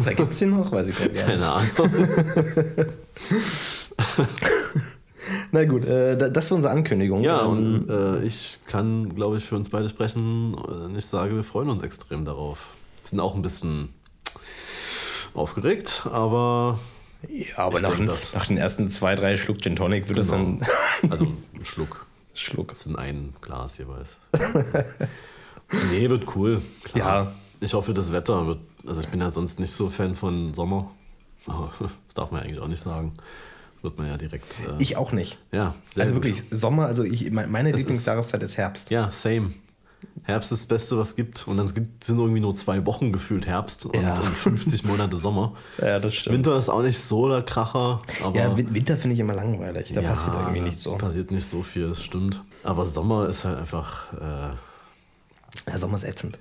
da 0.05 0.13
gibt's 0.13 0.39
die 0.39 0.47
noch? 0.47 0.71
Weiß 0.71 0.87
ich 0.87 0.97
gar 0.99 1.09
nicht. 1.09 1.27
Keine 1.27 1.51
Ahnung. 1.51 1.69
Na 5.55 5.65
gut, 5.67 5.85
äh, 5.85 6.17
da- 6.19 6.29
das 6.31 6.51
war 6.51 6.57
unsere 6.57 6.73
Ankündigung. 6.75 7.23
Ja, 7.23 7.45
Ähm, 7.45 7.85
und 7.85 7.89
äh, 7.91 8.25
ich 8.25 8.59
kann, 8.67 9.15
glaube 9.15 9.37
ich, 9.37 9.45
für 9.45 9.55
uns 9.55 9.69
beide 9.69 9.89
sprechen, 9.89 10.57
äh, 10.93 10.99
ich 10.99 11.07
sage, 11.07 11.37
wir 11.37 11.45
freuen 11.45 11.71
uns 11.71 11.85
extrem 11.85 12.25
darauf. 12.25 12.75
Sind 13.05 13.21
auch 13.21 13.37
ein 13.37 13.43
bisschen 13.43 13.91
aufgeregt, 15.33 16.09
aber 16.11 16.81
ja, 17.29 17.57
aber 17.59 17.77
ich 17.77 17.83
nach, 17.83 17.91
denk 17.91 18.01
den- 18.01 18.07
das. 18.07 18.35
nach 18.35 18.47
den 18.47 18.57
ersten 18.57 18.89
zwei, 18.89 19.15
drei 19.15 19.37
Schluck 19.37 19.63
Gin 19.63 19.77
Tonic 19.77 20.09
wird 20.09 20.19
das 20.19 20.31
Genau. 20.33 20.59
dann 20.61 20.69
also 21.11 21.27
ein 21.27 21.65
Schluck. 21.65 22.07
Schluck. 22.35 22.69
Das 22.69 22.81
sind 22.83 22.97
ein 22.97 23.33
Glas 23.41 23.79
jeweils. 23.79 24.17
nee, 25.93 26.11
wird 26.11 26.35
cool. 26.37 26.63
Klar. 26.83 27.25
Ja. 27.27 27.35
Ich 27.61 27.75
hoffe, 27.75 27.95
das 27.95 28.11
Wetter 28.11 28.47
wird. 28.49 28.59
Also 28.87 29.01
ich 29.01 29.09
bin 29.09 29.21
ja 29.21 29.31
sonst 29.31 29.61
nicht 29.61 29.71
so 29.71 29.89
Fan 29.89 30.17
von 30.17 30.53
Sommer. 30.53 30.91
Aber 31.47 31.73
Das 32.09 32.15
darf 32.15 32.33
man 32.33 32.41
ja 32.41 32.47
eigentlich 32.49 32.61
auch 32.61 32.67
nicht 32.69 32.83
sagen. 32.83 33.15
Wird 33.85 33.99
man 33.99 34.07
ja 34.09 34.17
direkt. 34.17 34.61
Äh, 34.61 34.83
Ich 34.83 34.97
auch 34.97 35.13
nicht. 35.13 35.39
ja, 35.53 35.75
sehr 35.87 36.03
Also 36.05 36.15
gut. 36.15 36.25
wirklich, 36.25 36.43
Sommer, 36.51 36.87
also 36.87 37.05
ich, 37.05 37.31
me- 37.31 37.47
meine 37.47 37.71
Es 37.71 37.77
Lieblingsjahreszeit 37.77 38.43
ist 38.43 38.57
Herbst. 38.57 38.91
Ja, 38.91 39.11
same. 39.11 39.51
Herbst 40.23 40.53
ist 40.53 40.61
das 40.63 40.67
Beste, 40.67 40.97
was 40.99 41.09
es 41.11 41.17
gibt. 41.17 41.47
Und 41.47 41.59
dann 41.59 41.69
sind 41.69 42.01
irgendwie 42.09 42.41
nur 42.41 42.55
zwei 42.55 42.87
Wochen 42.87 43.13
gefühlt 43.13 43.47
Herbst 43.47 43.85
und, 43.85 43.95
Ja. 43.97 44.15
und 44.19 44.29
50 44.35 44.85
Monate 44.85 45.17
Sommer. 45.19 45.53
Ja, 45.79 45.99
das 45.99 46.15
stimmt. 46.15 46.37
Winter 46.37 46.57
ist 46.57 46.71
auch 46.71 46.81
nicht 46.83 46.99
so 46.99 47.29
der 47.29 47.43
Kracher. 47.43 48.01
Aber 48.23 48.35
ja, 48.39 48.57
Win- 48.57 48.75
Winter 48.75 48.97
finde 48.97 49.15
ich 49.15 49.21
immer 49.21 49.35
langweilig. 49.35 49.93
Da 49.93 50.01
Ja, 50.01 50.09
passiert 50.09 50.35
irgendwie 50.35 50.61
nicht 50.61 50.79
so. 50.79 50.97
Passiert 50.97 51.31
nicht 51.31 51.47
so 51.47 51.63
viel, 51.63 51.89
das 51.89 52.03
stimmt. 52.03 52.43
Aber 52.63 52.87
Sommer 52.87 53.29
ist 53.29 53.45
halt 53.45 53.59
einfach. 53.59 54.13
Äh, 54.15 55.71
Ja, 55.71 55.79
Sommer 55.79 55.97
ist 55.97 56.05
ätzend. 56.05 56.39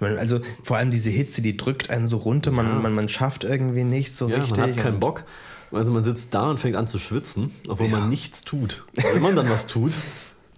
Also 0.00 0.40
vor 0.62 0.78
allem 0.78 0.90
diese 0.90 1.10
Hitze, 1.10 1.42
die 1.42 1.58
drückt 1.58 1.90
einen 1.90 2.06
so 2.06 2.16
runter, 2.16 2.50
man, 2.50 2.80
man, 2.80 2.94
man 2.94 3.08
schafft 3.10 3.44
irgendwie 3.44 3.84
nicht 3.84 4.14
so 4.14 4.28
ja, 4.30 4.36
richtig. 4.36 4.56
man 4.56 4.70
hat 4.70 4.76
keinen 4.78 4.98
Bock. 4.98 5.24
Also 5.72 5.92
man 5.92 6.02
sitzt 6.04 6.34
da 6.34 6.50
und 6.50 6.58
fängt 6.58 6.76
an 6.76 6.88
zu 6.88 6.98
schwitzen, 6.98 7.50
obwohl 7.68 7.86
Ja. 7.88 7.98
man 7.98 8.08
nichts 8.10 8.42
tut. 8.42 8.84
Wenn 8.94 9.22
man 9.22 9.36
dann 9.36 9.48
was 9.48 9.66
tut, 9.66 9.92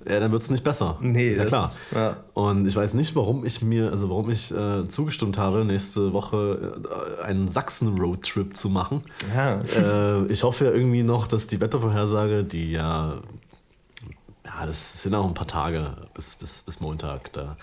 ja, 0.09 0.19
dann 0.19 0.33
wird 0.33 0.43
es 0.43 0.51
nicht 0.51 0.65
besser. 0.65 0.97
Nee, 1.01 1.31
ist 1.31 1.39
ja 1.39 1.45
klar. 1.45 1.67
ist- 1.67 1.79
ja. 1.95 2.17
Und 2.35 2.67
ich 2.67 2.75
weiß 2.75 2.95
nicht, 2.95 3.15
warum 3.15 3.45
ich 3.45 3.63
mir, 3.63 3.93
also 3.93 4.09
warum 4.09 4.31
ich 4.31 4.51
äh, 4.51 4.83
zugestimmt 4.89 5.39
habe, 5.39 5.65
nächste 5.65 6.13
Woche 6.13 6.81
äh, 7.21 7.23
einen 7.25 7.47
Sachsen-Roadtrip 7.47 8.57
zu 8.57 8.69
machen. 8.69 9.03
Ja. 9.35 9.61
Äh, 9.61 10.27
ich 10.27 10.43
hoffe 10.43 10.65
ja 10.65 10.73
irgendwie 10.73 11.03
noch, 11.05 11.27
dass 11.29 11.47
die 11.47 11.61
Wettervorhersage, 11.61 12.43
die 12.43 12.73
ja, 12.73 13.15
ja 14.55 14.67
das 14.67 15.03
sind 15.03 15.15
auch 15.15 15.27
ein 15.27 15.35
paar 15.35 15.47
Tage 15.47 15.97
bis, 16.15 16.35
bis, 16.35 16.63
bis 16.63 16.81
Montag. 16.81 17.33
Da 17.33 17.57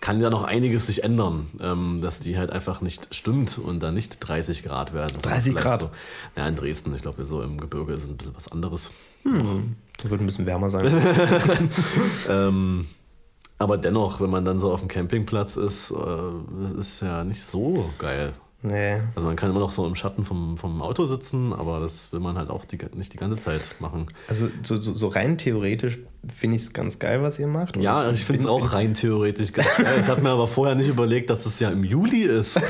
kann 0.00 0.20
ja 0.20 0.30
noch 0.30 0.44
einiges 0.44 0.86
sich 0.86 1.04
ändern, 1.04 1.46
ähm, 1.60 2.00
dass 2.02 2.20
die 2.20 2.36
halt 2.36 2.50
einfach 2.50 2.80
nicht 2.80 3.14
stimmt 3.14 3.58
und 3.58 3.82
da 3.82 3.92
nicht 3.92 4.18
30 4.20 4.62
Grad 4.62 4.92
werden. 4.92 5.20
30 5.20 5.54
Grad? 5.54 5.80
So, 5.80 5.90
ja, 6.36 6.46
in 6.46 6.56
Dresden, 6.56 6.94
ich 6.94 7.02
glaube, 7.02 7.24
so 7.24 7.42
im 7.42 7.58
Gebirge 7.58 7.94
ist 7.94 8.08
ein 8.08 8.16
bisschen 8.16 8.36
was 8.36 8.48
anderes. 8.48 8.90
Hm. 9.22 9.76
Das 9.96 10.10
wird 10.10 10.20
ein 10.20 10.26
bisschen 10.26 10.46
wärmer 10.46 10.70
sein. 10.70 10.86
ähm, 12.28 12.86
aber 13.58 13.78
dennoch, 13.78 14.20
wenn 14.20 14.30
man 14.30 14.44
dann 14.44 14.58
so 14.58 14.72
auf 14.72 14.80
dem 14.80 14.88
Campingplatz 14.88 15.56
ist, 15.56 15.90
äh, 15.90 15.94
das 16.60 16.72
ist 16.72 17.00
ja 17.00 17.24
nicht 17.24 17.42
so 17.42 17.90
geil. 17.98 18.34
Nee. 18.62 19.00
Also 19.14 19.28
man 19.28 19.36
kann 19.36 19.50
immer 19.50 19.60
noch 19.60 19.70
so 19.70 19.86
im 19.86 19.94
Schatten 19.94 20.24
vom, 20.24 20.56
vom 20.56 20.82
Auto 20.82 21.04
sitzen, 21.04 21.52
aber 21.52 21.80
das 21.80 22.12
will 22.12 22.20
man 22.20 22.36
halt 22.36 22.50
auch 22.50 22.64
die, 22.64 22.78
nicht 22.94 23.12
die 23.12 23.18
ganze 23.18 23.36
Zeit 23.36 23.76
machen. 23.80 24.06
Also 24.28 24.48
so, 24.62 24.80
so, 24.80 24.94
so 24.94 25.08
rein 25.08 25.38
theoretisch 25.38 25.98
finde 26.34 26.56
ich 26.56 26.62
es 26.62 26.72
ganz 26.72 26.98
geil, 26.98 27.22
was 27.22 27.38
ihr 27.38 27.46
macht. 27.46 27.76
Ja, 27.76 28.10
ich 28.10 28.24
finde 28.24 28.40
es 28.40 28.46
auch 28.46 28.72
rein 28.72 28.94
theoretisch 28.94 29.52
ganz 29.52 29.68
geil. 29.76 29.98
Ich 30.00 30.08
habe 30.08 30.22
mir 30.22 30.30
aber 30.30 30.48
vorher 30.48 30.74
nicht 30.74 30.88
überlegt, 30.88 31.30
dass 31.30 31.46
es 31.46 31.60
ja 31.60 31.70
im 31.70 31.84
Juli 31.84 32.22
ist. 32.22 32.60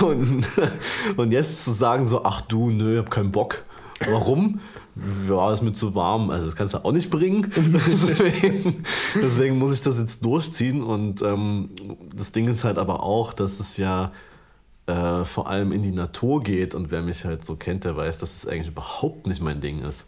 und, 0.00 0.02
und, 0.02 0.48
und 1.16 1.32
jetzt 1.32 1.64
zu 1.64 1.72
sagen 1.72 2.06
so, 2.06 2.24
ach 2.24 2.40
du, 2.42 2.70
nö, 2.70 2.92
ich 2.92 2.98
habe 2.98 3.10
keinen 3.10 3.32
Bock. 3.32 3.64
Warum? 4.08 4.60
Ja, 5.28 5.52
ist 5.52 5.62
mir 5.62 5.72
zu 5.72 5.94
warm. 5.94 6.30
Also 6.30 6.46
das 6.46 6.56
kannst 6.56 6.74
du 6.74 6.84
auch 6.84 6.92
nicht 6.92 7.10
bringen. 7.10 7.50
deswegen, 7.56 8.84
deswegen, 9.14 9.58
muss 9.58 9.74
ich 9.74 9.80
das 9.80 9.98
jetzt 9.98 10.24
durchziehen. 10.24 10.82
Und 10.82 11.22
ähm, 11.22 11.70
das 12.14 12.32
Ding 12.32 12.48
ist 12.48 12.64
halt 12.64 12.78
aber 12.78 13.02
auch, 13.02 13.32
dass 13.32 13.58
es 13.58 13.76
ja 13.78 14.12
äh, 14.86 15.24
vor 15.24 15.48
allem 15.48 15.72
in 15.72 15.82
die 15.82 15.92
Natur 15.92 16.42
geht. 16.42 16.74
Und 16.74 16.90
wer 16.90 17.02
mich 17.02 17.24
halt 17.24 17.44
so 17.44 17.56
kennt, 17.56 17.84
der 17.84 17.96
weiß, 17.96 18.18
dass 18.18 18.34
es 18.34 18.46
eigentlich 18.46 18.68
überhaupt 18.68 19.26
nicht 19.26 19.40
mein 19.40 19.60
Ding 19.60 19.82
ist. 19.82 20.06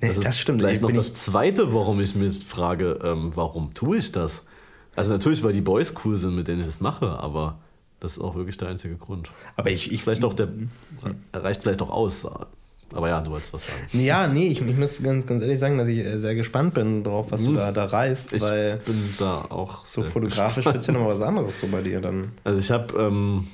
Das, 0.00 0.18
nee, 0.18 0.24
das 0.24 0.38
stimmt. 0.38 0.60
Vielleicht 0.60 0.82
noch 0.82 0.92
das 0.92 1.14
Zweite, 1.14 1.72
warum 1.72 2.00
ich 2.00 2.14
mich 2.14 2.44
frage, 2.44 2.98
ähm, 3.02 3.32
warum 3.34 3.72
tue 3.74 3.98
ich 3.98 4.10
das? 4.10 4.44
Also 4.96 5.12
natürlich, 5.12 5.42
weil 5.42 5.52
die 5.52 5.60
Boys 5.60 5.94
cool 6.04 6.16
sind, 6.16 6.34
mit 6.34 6.48
denen 6.48 6.60
ich 6.60 6.66
das 6.66 6.80
mache, 6.80 7.18
aber 7.18 7.58
das 8.00 8.12
ist 8.12 8.20
auch 8.20 8.34
wirklich 8.34 8.56
der 8.56 8.68
einzige 8.68 8.96
Grund. 8.96 9.30
Aber 9.56 9.70
ich, 9.70 9.92
ich 9.92 10.02
vielleicht 10.02 10.24
auch 10.24 10.34
der 10.34 10.48
reicht 11.32 11.62
vielleicht 11.62 11.82
auch 11.82 11.90
aus. 11.90 12.26
Aber 12.94 13.08
ja, 13.08 13.20
du 13.20 13.30
wolltest 13.30 13.52
was 13.52 13.66
sagen. 13.66 13.78
Ja, 13.92 14.26
nee, 14.26 14.48
ich, 14.48 14.60
ich 14.60 14.76
muss 14.76 15.02
ganz, 15.02 15.26
ganz 15.26 15.42
ehrlich 15.42 15.58
sagen, 15.58 15.78
dass 15.78 15.88
ich 15.88 15.98
äh, 15.98 16.18
sehr 16.18 16.34
gespannt 16.34 16.74
bin 16.74 17.04
drauf, 17.04 17.26
was 17.30 17.42
du 17.42 17.54
da, 17.54 17.72
da 17.72 17.84
reißt. 17.86 18.34
Ich 18.34 18.42
weil 18.42 18.78
bin 18.84 19.14
da 19.18 19.42
auch. 19.42 19.84
So 19.84 20.02
fotografisch 20.02 20.64
wird 20.66 20.76
es 20.76 20.86
ja 20.86 20.92
noch 20.92 21.06
was 21.06 21.20
anderes 21.20 21.58
so 21.58 21.66
bei 21.68 21.82
dir 21.82 22.00
dann. 22.00 22.32
Also 22.44 22.58
ich 22.58 22.70
habe 22.70 22.94
ähm, 22.98 23.48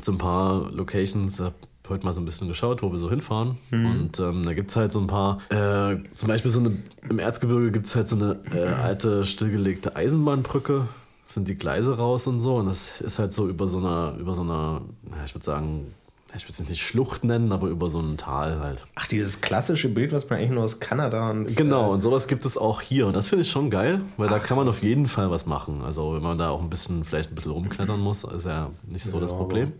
so 0.00 0.12
ein 0.12 0.18
paar 0.18 0.70
Locations, 0.70 1.40
habe 1.40 1.54
heute 1.88 2.04
mal 2.04 2.12
so 2.12 2.20
ein 2.20 2.24
bisschen 2.24 2.48
geschaut, 2.48 2.82
wo 2.82 2.90
wir 2.90 2.98
so 2.98 3.10
hinfahren. 3.10 3.58
Mhm. 3.70 3.86
Und 3.86 4.20
ähm, 4.20 4.44
da 4.44 4.54
gibt 4.54 4.70
es 4.70 4.76
halt 4.76 4.92
so 4.92 5.00
ein 5.00 5.06
paar, 5.06 5.38
äh, 5.50 5.96
zum 6.14 6.28
Beispiel 6.28 6.50
so 6.50 6.60
eine, 6.60 6.76
im 7.08 7.18
Erzgebirge 7.18 7.70
gibt 7.70 7.86
es 7.86 7.94
halt 7.94 8.08
so 8.08 8.16
eine 8.16 8.40
äh, 8.54 8.66
alte, 8.66 9.24
stillgelegte 9.24 9.96
Eisenbahnbrücke. 9.96 10.88
Sind 11.26 11.48
die 11.48 11.54
Gleise 11.54 11.96
raus 11.96 12.26
und 12.26 12.40
so. 12.40 12.56
Und 12.56 12.66
das 12.66 13.00
ist 13.00 13.18
halt 13.18 13.32
so 13.32 13.48
über 13.48 13.66
so 13.66 13.78
einer, 13.78 14.14
über 14.18 14.34
so 14.34 14.42
einer, 14.42 14.82
ich 15.24 15.34
würde 15.34 15.44
sagen, 15.44 15.94
ich 16.34 16.44
würde 16.44 16.62
es 16.62 16.68
nicht 16.68 16.82
Schlucht 16.82 17.24
nennen, 17.24 17.52
aber 17.52 17.68
über 17.68 17.90
so 17.90 18.00
ein 18.00 18.16
Tal 18.16 18.60
halt. 18.60 18.86
Ach, 18.94 19.06
dieses 19.06 19.40
klassische 19.40 19.88
Bild, 19.88 20.12
was 20.12 20.28
man 20.30 20.38
eigentlich 20.38 20.52
nur 20.52 20.64
aus 20.64 20.80
Kanada 20.80 21.30
und. 21.30 21.56
Genau, 21.56 21.90
äh, 21.90 21.94
und 21.94 22.00
sowas 22.00 22.26
gibt 22.26 22.46
es 22.46 22.56
auch 22.56 22.80
hier. 22.80 23.06
Und 23.06 23.14
das 23.14 23.28
finde 23.28 23.42
ich 23.42 23.50
schon 23.50 23.70
geil, 23.70 24.00
weil 24.16 24.28
Ach, 24.28 24.32
da 24.32 24.38
kann 24.38 24.56
man 24.56 24.68
auf 24.68 24.82
jeden 24.82 25.06
Fall 25.06 25.30
was 25.30 25.46
machen. 25.46 25.82
Also, 25.84 26.14
wenn 26.14 26.22
man 26.22 26.38
da 26.38 26.48
auch 26.48 26.62
ein 26.62 26.70
bisschen, 26.70 27.04
vielleicht 27.04 27.32
ein 27.32 27.34
bisschen 27.34 27.52
rumklettern 27.52 28.00
muss, 28.00 28.24
ist 28.24 28.46
ja 28.46 28.70
nicht 28.90 29.04
so 29.04 29.16
ja, 29.16 29.20
das 29.20 29.32
Problem. 29.32 29.72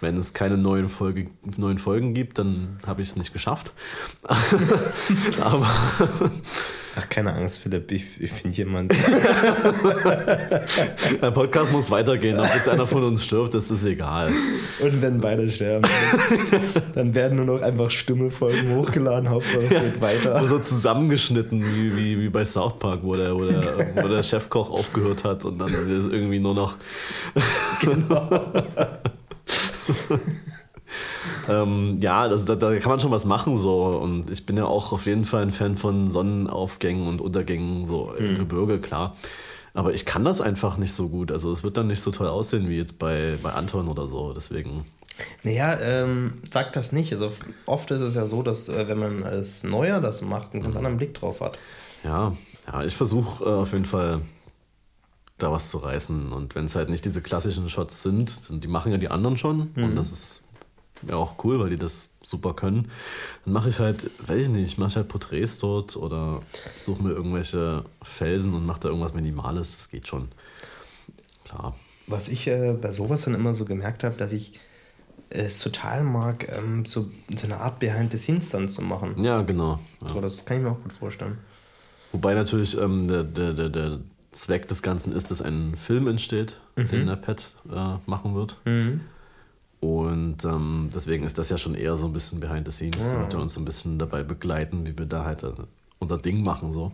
Wenn 0.00 0.16
es 0.16 0.34
keine 0.34 0.58
neuen, 0.58 0.88
Folge, 0.88 1.30
neuen 1.56 1.78
Folgen 1.78 2.12
gibt, 2.12 2.38
dann 2.38 2.78
habe 2.86 3.02
ich 3.02 3.08
es 3.08 3.16
nicht 3.16 3.32
geschafft. 3.32 3.72
aber. 5.40 5.68
Ach, 6.98 7.06
keine 7.10 7.34
Angst, 7.34 7.58
Philipp, 7.58 7.92
ich, 7.92 8.06
ich 8.18 8.30
finde 8.30 8.56
jemanden. 8.56 8.96
Der 11.20 11.30
Podcast 11.30 11.70
muss 11.70 11.90
weitergehen. 11.90 12.40
Ob 12.40 12.46
jetzt 12.54 12.70
einer 12.70 12.86
von 12.86 13.04
uns 13.04 13.22
stirbt, 13.22 13.52
das 13.52 13.70
ist 13.70 13.84
egal. 13.84 14.32
Und 14.80 15.02
wenn 15.02 15.20
beide 15.20 15.52
sterben, 15.52 15.86
dann 16.94 17.14
werden 17.14 17.36
nur 17.36 17.44
noch 17.44 17.60
einfach 17.60 17.90
Stimmefolgen 17.90 18.74
hochgeladen. 18.74 19.28
Hauptsache 19.28 19.64
es 19.64 19.68
geht 19.68 20.00
weiter. 20.00 20.48
So 20.48 20.58
zusammengeschnitten, 20.58 21.62
wie, 21.62 21.94
wie, 21.94 22.18
wie 22.18 22.30
bei 22.30 22.46
South 22.46 22.78
Park, 22.78 23.00
wo 23.02 23.14
der, 23.14 23.34
wo, 23.34 23.44
der, 23.44 23.94
wo 24.02 24.08
der 24.08 24.22
Chefkoch 24.22 24.70
aufgehört 24.70 25.22
hat 25.24 25.44
und 25.44 25.58
dann 25.58 25.68
ist 25.68 26.10
irgendwie 26.10 26.38
nur 26.38 26.54
noch. 26.54 26.76
genau. 27.82 28.30
ähm, 31.48 31.98
ja, 32.00 32.28
das, 32.28 32.44
da, 32.44 32.54
da, 32.54 32.76
kann 32.78 32.90
man 32.90 33.00
schon 33.00 33.10
was 33.10 33.24
machen 33.24 33.56
so. 33.56 33.84
Und 33.86 34.30
ich 34.30 34.46
bin 34.46 34.56
ja 34.56 34.64
auch 34.64 34.92
auf 34.92 35.06
jeden 35.06 35.24
Fall 35.24 35.42
ein 35.42 35.50
Fan 35.50 35.76
von 35.76 36.10
Sonnenaufgängen 36.10 37.06
und 37.06 37.20
Untergängen 37.20 37.86
so 37.86 38.12
im 38.18 38.32
mhm. 38.32 38.38
Gebirge, 38.38 38.78
klar. 38.80 39.16
Aber 39.74 39.92
ich 39.92 40.06
kann 40.06 40.24
das 40.24 40.40
einfach 40.40 40.78
nicht 40.78 40.94
so 40.94 41.08
gut. 41.08 41.30
Also 41.30 41.52
es 41.52 41.62
wird 41.62 41.76
dann 41.76 41.86
nicht 41.86 42.00
so 42.00 42.10
toll 42.10 42.28
aussehen 42.28 42.68
wie 42.68 42.76
jetzt 42.76 42.98
bei, 42.98 43.38
bei 43.42 43.52
Anton 43.52 43.88
oder 43.88 44.06
so. 44.06 44.32
Deswegen. 44.32 44.86
Naja, 45.42 45.78
ähm, 45.80 46.40
sag 46.50 46.72
das 46.72 46.92
nicht. 46.92 47.12
Also 47.12 47.30
oft 47.66 47.90
ist 47.90 48.00
es 48.00 48.14
ja 48.14 48.26
so, 48.26 48.42
dass 48.42 48.68
äh, 48.68 48.88
wenn 48.88 48.98
man 48.98 49.22
als 49.22 49.64
Neuer 49.64 50.00
das 50.00 50.22
macht, 50.22 50.54
einen 50.54 50.62
ganz 50.62 50.74
mhm. 50.74 50.78
anderen 50.78 50.96
Blick 50.96 51.14
drauf 51.14 51.40
hat. 51.40 51.58
Ja, 52.04 52.34
ja 52.72 52.84
ich 52.84 52.96
versuche 52.96 53.44
äh, 53.44 53.48
auf 53.48 53.72
jeden 53.72 53.84
Fall 53.84 54.22
da 55.38 55.52
was 55.52 55.70
zu 55.70 55.78
reißen. 55.78 56.32
Und 56.32 56.54
wenn 56.54 56.64
es 56.64 56.74
halt 56.74 56.88
nicht 56.88 57.04
diese 57.04 57.20
klassischen 57.20 57.68
Shots 57.68 58.02
sind, 58.02 58.48
die 58.50 58.68
machen 58.68 58.92
ja 58.92 58.98
die 58.98 59.08
anderen 59.08 59.36
schon. 59.36 59.72
Mhm. 59.74 59.84
Und 59.84 59.96
das 59.96 60.10
ist 60.10 60.42
ja 61.06 61.16
auch 61.16 61.42
cool, 61.44 61.60
weil 61.60 61.70
die 61.70 61.76
das 61.76 62.10
super 62.22 62.54
können. 62.54 62.90
Dann 63.44 63.54
mache 63.54 63.68
ich 63.68 63.78
halt, 63.78 64.10
weiß 64.26 64.46
ich 64.46 64.52
nicht, 64.52 64.78
mache 64.78 64.90
ich 64.90 64.96
halt 64.96 65.08
Porträts 65.08 65.58
dort 65.58 65.96
oder 65.96 66.42
suche 66.82 67.02
mir 67.02 67.10
irgendwelche 67.10 67.84
Felsen 68.02 68.54
und 68.54 68.66
mache 68.66 68.80
da 68.80 68.88
irgendwas 68.88 69.14
Minimales. 69.14 69.76
Das 69.76 69.88
geht 69.88 70.06
schon. 70.06 70.28
Klar. 71.44 71.76
Was 72.06 72.28
ich 72.28 72.46
äh, 72.46 72.76
bei 72.80 72.92
sowas 72.92 73.22
dann 73.22 73.34
immer 73.34 73.54
so 73.54 73.64
gemerkt 73.64 74.04
habe, 74.04 74.16
dass 74.16 74.32
ich 74.32 74.60
es 75.30 75.58
total 75.58 76.04
mag, 76.04 76.48
ähm, 76.56 76.84
so, 76.86 77.10
so 77.34 77.46
eine 77.46 77.58
Art 77.58 77.78
Behind 77.78 78.12
the 78.12 78.18
Scenes 78.18 78.50
dann 78.50 78.68
zu 78.68 78.82
machen. 78.82 79.20
Ja, 79.22 79.42
genau. 79.42 79.80
Ja. 80.02 80.08
So, 80.08 80.20
das 80.20 80.44
kann 80.44 80.58
ich 80.58 80.62
mir 80.62 80.70
auch 80.70 80.82
gut 80.82 80.92
vorstellen. 80.92 81.38
Wobei 82.12 82.34
natürlich 82.34 82.78
ähm, 82.78 83.08
der, 83.08 83.24
der, 83.24 83.52
der, 83.52 83.68
der 83.68 83.98
Zweck 84.30 84.68
des 84.68 84.82
Ganzen 84.82 85.12
ist, 85.12 85.30
dass 85.30 85.42
ein 85.42 85.76
Film 85.76 86.06
entsteht, 86.06 86.60
mhm. 86.76 86.88
den 86.88 87.06
der 87.06 87.16
Pet 87.16 87.54
äh, 87.70 87.96
machen 88.06 88.34
wird. 88.34 88.56
Mhm. 88.64 89.00
Und 89.80 90.44
ähm, 90.44 90.90
deswegen 90.94 91.24
ist 91.24 91.38
das 91.38 91.50
ja 91.50 91.58
schon 91.58 91.74
eher 91.74 91.96
so 91.96 92.06
ein 92.06 92.12
bisschen 92.12 92.40
behind 92.40 92.66
the 92.66 92.72
scenes. 92.72 93.10
Ja. 93.10 93.20
Wird 93.20 93.34
er 93.34 93.40
uns 93.40 93.54
so 93.54 93.60
ein 93.60 93.64
bisschen 93.64 93.98
dabei 93.98 94.22
begleiten, 94.22 94.86
wie 94.86 94.96
wir 94.96 95.06
da 95.06 95.24
halt 95.24 95.42
äh, 95.42 95.52
unser 95.98 96.18
Ding 96.18 96.42
machen. 96.42 96.72
so. 96.72 96.92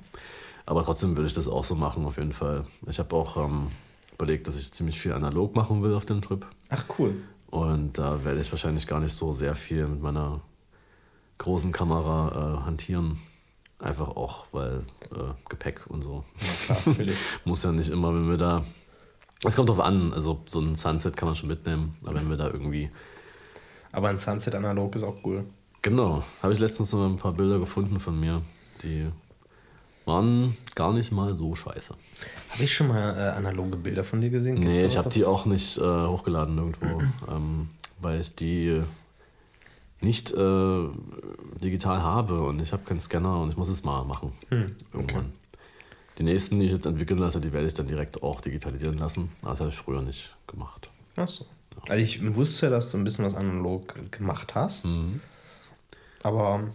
Aber 0.66 0.84
trotzdem 0.84 1.16
würde 1.16 1.26
ich 1.26 1.34
das 1.34 1.48
auch 1.48 1.64
so 1.64 1.74
machen, 1.74 2.04
auf 2.04 2.18
jeden 2.18 2.32
Fall. 2.32 2.64
Ich 2.86 2.98
habe 2.98 3.14
auch 3.16 3.36
ähm, 3.36 3.68
überlegt, 4.14 4.46
dass 4.46 4.56
ich 4.56 4.72
ziemlich 4.72 5.00
viel 5.00 5.12
analog 5.12 5.54
machen 5.56 5.82
will 5.82 5.94
auf 5.94 6.04
dem 6.04 6.22
Trip. 6.22 6.46
Ach, 6.68 6.84
cool. 6.98 7.16
Und 7.50 7.98
da 7.98 8.24
werde 8.24 8.40
ich 8.40 8.50
wahrscheinlich 8.50 8.86
gar 8.86 9.00
nicht 9.00 9.12
so 9.12 9.32
sehr 9.32 9.54
viel 9.54 9.86
mit 9.86 10.00
meiner 10.00 10.40
großen 11.38 11.72
Kamera 11.72 12.60
äh, 12.62 12.64
hantieren. 12.64 13.18
Einfach 13.78 14.08
auch, 14.08 14.46
weil 14.52 14.84
äh, 15.10 15.34
Gepäck 15.48 15.82
und 15.88 16.02
so. 16.02 16.24
Ja, 16.68 16.74
klar, 16.74 17.06
Muss 17.44 17.64
ja 17.64 17.72
nicht 17.72 17.90
immer, 17.90 18.14
wenn 18.14 18.30
wir 18.30 18.36
da 18.36 18.64
es 19.44 19.56
kommt 19.56 19.68
drauf 19.68 19.80
an, 19.80 20.12
also 20.12 20.42
so 20.46 20.60
ein 20.60 20.74
Sunset 20.74 21.16
kann 21.16 21.26
man 21.28 21.34
schon 21.34 21.48
mitnehmen, 21.48 21.96
aber 22.04 22.16
wenn 22.16 22.30
wir 22.30 22.36
da 22.36 22.46
irgendwie. 22.48 22.90
Aber 23.90 24.08
ein 24.08 24.18
Sunset 24.18 24.54
analog 24.54 24.94
ist 24.94 25.02
auch 25.02 25.16
cool. 25.24 25.44
Genau, 25.82 26.22
habe 26.42 26.52
ich 26.52 26.60
letztens 26.60 26.92
noch 26.92 27.04
ein 27.04 27.16
paar 27.16 27.32
Bilder 27.32 27.58
gefunden 27.58 27.98
von 27.98 28.18
mir, 28.18 28.42
die 28.82 29.08
waren 30.04 30.56
gar 30.74 30.92
nicht 30.92 31.12
mal 31.12 31.34
so 31.34 31.54
scheiße. 31.54 31.94
Habe 32.50 32.62
ich 32.62 32.72
schon 32.72 32.88
mal 32.88 33.16
äh, 33.16 33.30
analoge 33.30 33.76
Bilder 33.76 34.04
von 34.04 34.20
dir 34.20 34.30
gesehen? 34.30 34.56
Gibt's 34.56 34.68
nee, 34.68 34.86
ich 34.86 34.96
habe 34.96 35.10
die 35.10 35.24
auch 35.24 35.44
nicht 35.44 35.78
äh, 35.78 36.06
hochgeladen 36.06 36.58
irgendwo, 36.58 37.02
ähm, 37.28 37.68
weil 38.00 38.20
ich 38.20 38.34
die 38.34 38.82
nicht 40.00 40.32
äh, 40.32 40.88
digital 41.62 42.02
habe 42.02 42.42
und 42.42 42.60
ich 42.60 42.72
habe 42.72 42.84
keinen 42.84 43.00
Scanner 43.00 43.40
und 43.40 43.50
ich 43.50 43.56
muss 43.56 43.68
es 43.68 43.84
mal 43.84 44.04
machen. 44.04 44.32
Hm, 44.48 44.76
irgendwann. 44.92 45.32
Die 46.22 46.30
nächsten, 46.30 46.60
die 46.60 46.66
ich 46.66 46.72
jetzt 46.72 46.86
entwickeln 46.86 47.18
lasse, 47.18 47.40
die 47.40 47.52
werde 47.52 47.66
ich 47.66 47.74
dann 47.74 47.88
direkt 47.88 48.22
auch 48.22 48.40
digitalisieren 48.40 48.96
lassen. 48.96 49.32
Das 49.42 49.58
habe 49.58 49.70
ich 49.70 49.76
früher 49.76 50.02
nicht 50.02 50.32
gemacht. 50.46 50.88
Ach 51.16 51.26
so. 51.26 51.46
Also 51.88 52.00
ich 52.00 52.36
wusste 52.36 52.66
ja, 52.66 52.70
dass 52.70 52.92
du 52.92 52.96
ein 52.96 53.02
bisschen 53.02 53.24
was 53.24 53.34
analog 53.34 54.12
gemacht 54.12 54.54
hast. 54.54 54.86
Mhm. 54.86 55.20
Aber 56.22 56.70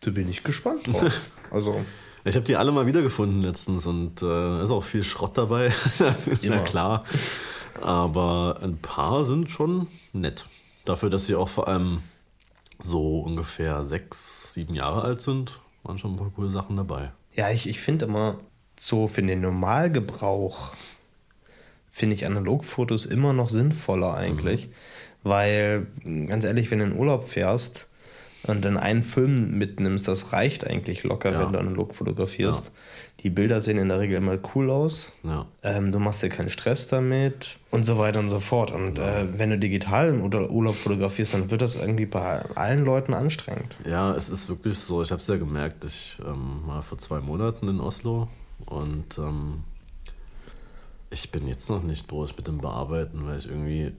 da 0.00 0.10
bin 0.10 0.28
ich 0.28 0.42
gespannt 0.42 0.86
drauf. 0.86 1.30
also. 1.50 1.80
Ich 2.26 2.36
habe 2.36 2.44
die 2.44 2.56
alle 2.56 2.70
mal 2.70 2.84
wiedergefunden 2.84 3.40
letztens 3.40 3.86
und 3.86 4.20
äh, 4.20 4.62
ist 4.62 4.70
auch 4.70 4.84
viel 4.84 5.02
Schrott 5.02 5.38
dabei, 5.38 5.68
ist 5.86 6.00
ja 6.42 6.58
klar. 6.58 7.04
Aber 7.80 8.58
ein 8.62 8.76
paar 8.76 9.24
sind 9.24 9.50
schon 9.50 9.86
nett. 10.12 10.44
Dafür, 10.84 11.08
dass 11.08 11.24
sie 11.24 11.36
auch 11.36 11.48
vor 11.48 11.68
allem 11.68 12.02
so 12.78 13.20
ungefähr 13.20 13.86
sechs, 13.86 14.52
sieben 14.52 14.74
Jahre 14.74 15.00
alt 15.00 15.22
sind, 15.22 15.58
waren 15.84 15.96
schon 15.96 16.12
ein 16.12 16.18
paar 16.18 16.32
coole 16.36 16.50
Sachen 16.50 16.76
dabei. 16.76 17.12
Ja, 17.34 17.50
ich, 17.50 17.66
ich 17.66 17.80
finde 17.80 18.04
immer, 18.04 18.36
so 18.78 19.06
für 19.08 19.22
den 19.22 19.40
Normalgebrauch 19.40 20.72
finde 21.90 22.14
ich 22.14 22.26
Analogfotos 22.26 23.06
immer 23.06 23.32
noch 23.32 23.48
sinnvoller 23.50 24.14
eigentlich. 24.14 24.68
Mhm. 24.68 24.72
Weil, 25.24 25.86
ganz 26.26 26.44
ehrlich, 26.44 26.70
wenn 26.70 26.78
du 26.78 26.84
in 26.86 26.96
Urlaub 26.96 27.28
fährst, 27.28 27.86
und 28.44 28.64
dann 28.64 28.76
einen 28.76 29.02
Film 29.02 29.58
mitnimmst, 29.58 30.06
das 30.06 30.32
reicht 30.32 30.64
eigentlich 30.64 31.02
locker, 31.02 31.32
Ja. 31.32 31.40
wenn 31.44 31.52
du 31.52 31.58
analog 31.58 31.92
fotografierst. 31.96 32.66
Ja. 32.66 32.70
Die 33.24 33.30
Bilder 33.30 33.60
sehen 33.60 33.78
in 33.78 33.88
der 33.88 33.98
Regel 33.98 34.16
immer 34.16 34.38
cool 34.54 34.70
aus. 34.70 35.12
Ja. 35.24 35.46
Ähm, 35.64 35.90
du 35.90 35.98
machst 35.98 36.22
dir 36.22 36.28
keinen 36.28 36.48
Stress 36.48 36.86
damit 36.86 37.58
und 37.72 37.82
so 37.84 37.98
weiter 37.98 38.20
und 38.20 38.28
so 38.28 38.38
fort. 38.38 38.70
Und 38.70 38.96
äh, 39.00 39.26
wenn 39.36 39.50
du 39.50 39.58
digital 39.58 40.08
im 40.10 40.22
Ur- 40.22 40.50
Urlaub 40.50 40.76
fotografierst, 40.76 41.34
dann 41.34 41.50
wird 41.50 41.62
das 41.62 41.74
irgendwie 41.74 42.06
bei 42.06 42.40
allen 42.54 42.84
Leuten 42.84 43.12
anstrengend. 43.12 43.74
Ja, 43.84 44.14
es 44.14 44.28
ist 44.28 44.48
wirklich 44.48 44.78
so. 44.78 45.02
Ich 45.02 45.10
habe 45.10 45.20
es 45.20 45.26
ja 45.26 45.36
gemerkt. 45.36 45.84
Ich 45.84 46.16
ähm, 46.24 46.60
war 46.64 46.84
vor 46.84 46.96
zwei 46.98 47.18
Monaten 47.18 47.66
in 47.68 47.80
Oslo 47.80 48.28
und 48.66 49.18
ähm, 49.18 49.64
ich 51.10 51.30
bin 51.30 51.46
jetzt 51.48 51.68
noch 51.70 51.82
nicht 51.82 52.10
durch 52.10 52.36
mit 52.36 52.46
dem 52.46 52.58
Bearbeiten, 52.58 53.26
weil 53.26 53.38
ich 53.38 53.46
irgendwie, 53.46 53.92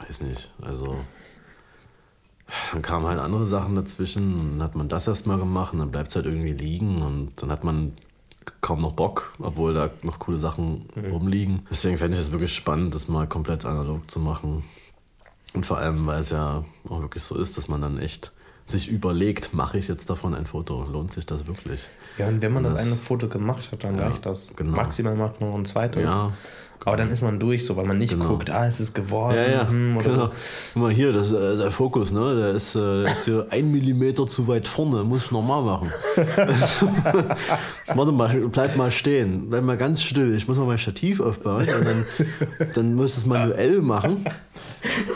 weiß 0.00 0.22
nicht, 0.22 0.50
also 0.60 0.96
dann 2.72 2.82
kamen 2.82 3.06
halt 3.06 3.20
andere 3.20 3.46
Sachen 3.46 3.74
dazwischen 3.74 4.40
und 4.40 4.50
dann 4.52 4.62
hat 4.62 4.74
man 4.74 4.88
das 4.88 5.06
erstmal 5.06 5.38
gemacht 5.38 5.72
und 5.72 5.80
dann 5.80 5.90
bleibt 5.90 6.10
es 6.10 6.16
halt 6.16 6.26
irgendwie 6.26 6.52
liegen 6.52 7.02
und 7.02 7.32
dann 7.36 7.50
hat 7.50 7.64
man 7.64 7.92
kaum 8.62 8.80
noch 8.80 8.92
Bock, 8.92 9.34
obwohl 9.38 9.74
da 9.74 9.90
noch 10.02 10.18
coole 10.18 10.38
Sachen 10.38 10.88
rumliegen. 10.96 11.66
Deswegen 11.70 11.98
fände 11.98 12.16
ich 12.16 12.22
es 12.22 12.32
wirklich 12.32 12.54
spannend, 12.54 12.94
das 12.94 13.08
mal 13.08 13.26
komplett 13.26 13.64
analog 13.64 14.10
zu 14.10 14.20
machen. 14.20 14.64
Und 15.52 15.66
vor 15.66 15.78
allem, 15.78 16.06
weil 16.06 16.20
es 16.20 16.30
ja 16.30 16.64
auch 16.88 17.00
wirklich 17.00 17.22
so 17.22 17.36
ist, 17.36 17.56
dass 17.58 17.68
man 17.68 17.80
dann 17.80 17.98
echt 17.98 18.32
sich 18.70 18.88
überlegt, 18.88 19.54
mache 19.54 19.78
ich 19.78 19.88
jetzt 19.88 20.08
davon 20.10 20.34
ein 20.34 20.46
Foto? 20.46 20.84
Lohnt 20.92 21.12
sich 21.12 21.26
das 21.26 21.46
wirklich? 21.46 21.80
Ja, 22.18 22.28
und 22.28 22.42
wenn 22.42 22.52
man 22.52 22.64
das, 22.64 22.74
Das- 22.74 22.86
eine 22.86 22.94
Foto 22.96 23.28
gemacht 23.28 23.70
hat, 23.72 23.84
dann 23.84 23.96
Ja, 23.98 24.08
reicht 24.08 24.26
das. 24.26 24.52
genau. 24.56 24.76
Maximal 24.76 25.14
macht 25.14 25.40
man 25.40 25.50
noch 25.50 25.56
ein 25.58 25.64
zweites. 25.64 26.02
Ja, 26.02 26.32
Aber 26.84 26.96
dann 26.96 27.10
ist 27.10 27.22
man 27.22 27.40
durch, 27.40 27.66
so 27.66 27.76
weil 27.76 27.84
man 27.86 27.98
nicht 27.98 28.12
Genau. 28.12 28.28
guckt, 28.28 28.50
ah, 28.50 28.66
es 28.66 28.78
ist 28.80 28.94
geworden. 28.94 29.36
Ja, 29.36 29.48
ja, 29.50 29.68
hm, 29.68 29.96
oder 29.96 30.10
genau. 30.10 30.26
so. 30.26 30.32
Guck 30.74 30.82
mal 30.82 30.92
hier, 30.92 31.12
das, 31.12 31.32
äh, 31.32 31.56
der 31.56 31.70
Fokus, 31.72 32.12
ne? 32.12 32.36
Der 32.36 32.50
ist, 32.50 32.76
äh, 32.76 33.02
der 33.02 33.12
ist 33.12 33.24
hier 33.24 33.46
ein 33.50 33.70
Millimeter 33.72 34.26
zu 34.28 34.46
weit 34.46 34.68
vorne, 34.68 35.02
muss 35.02 35.24
ich 35.26 35.30
nochmal 35.32 35.60
machen. 35.62 35.90
Warte 37.94 38.12
mal, 38.12 38.28
bleib 38.48 38.76
mal 38.76 38.90
stehen, 38.90 39.50
bleib 39.50 39.64
mal 39.64 39.76
ganz 39.76 40.02
still. 40.02 40.34
Ich 40.36 40.46
muss 40.46 40.56
mal 40.56 40.66
mein 40.66 40.78
Stativ 40.78 41.20
aufbauen 41.20 41.66
und 41.68 41.84
dann, 41.86 42.04
dann 42.74 42.94
muss 42.94 43.10
ich 43.10 43.14
das 43.16 43.26
manuell 43.26 43.80
machen. 43.82 44.24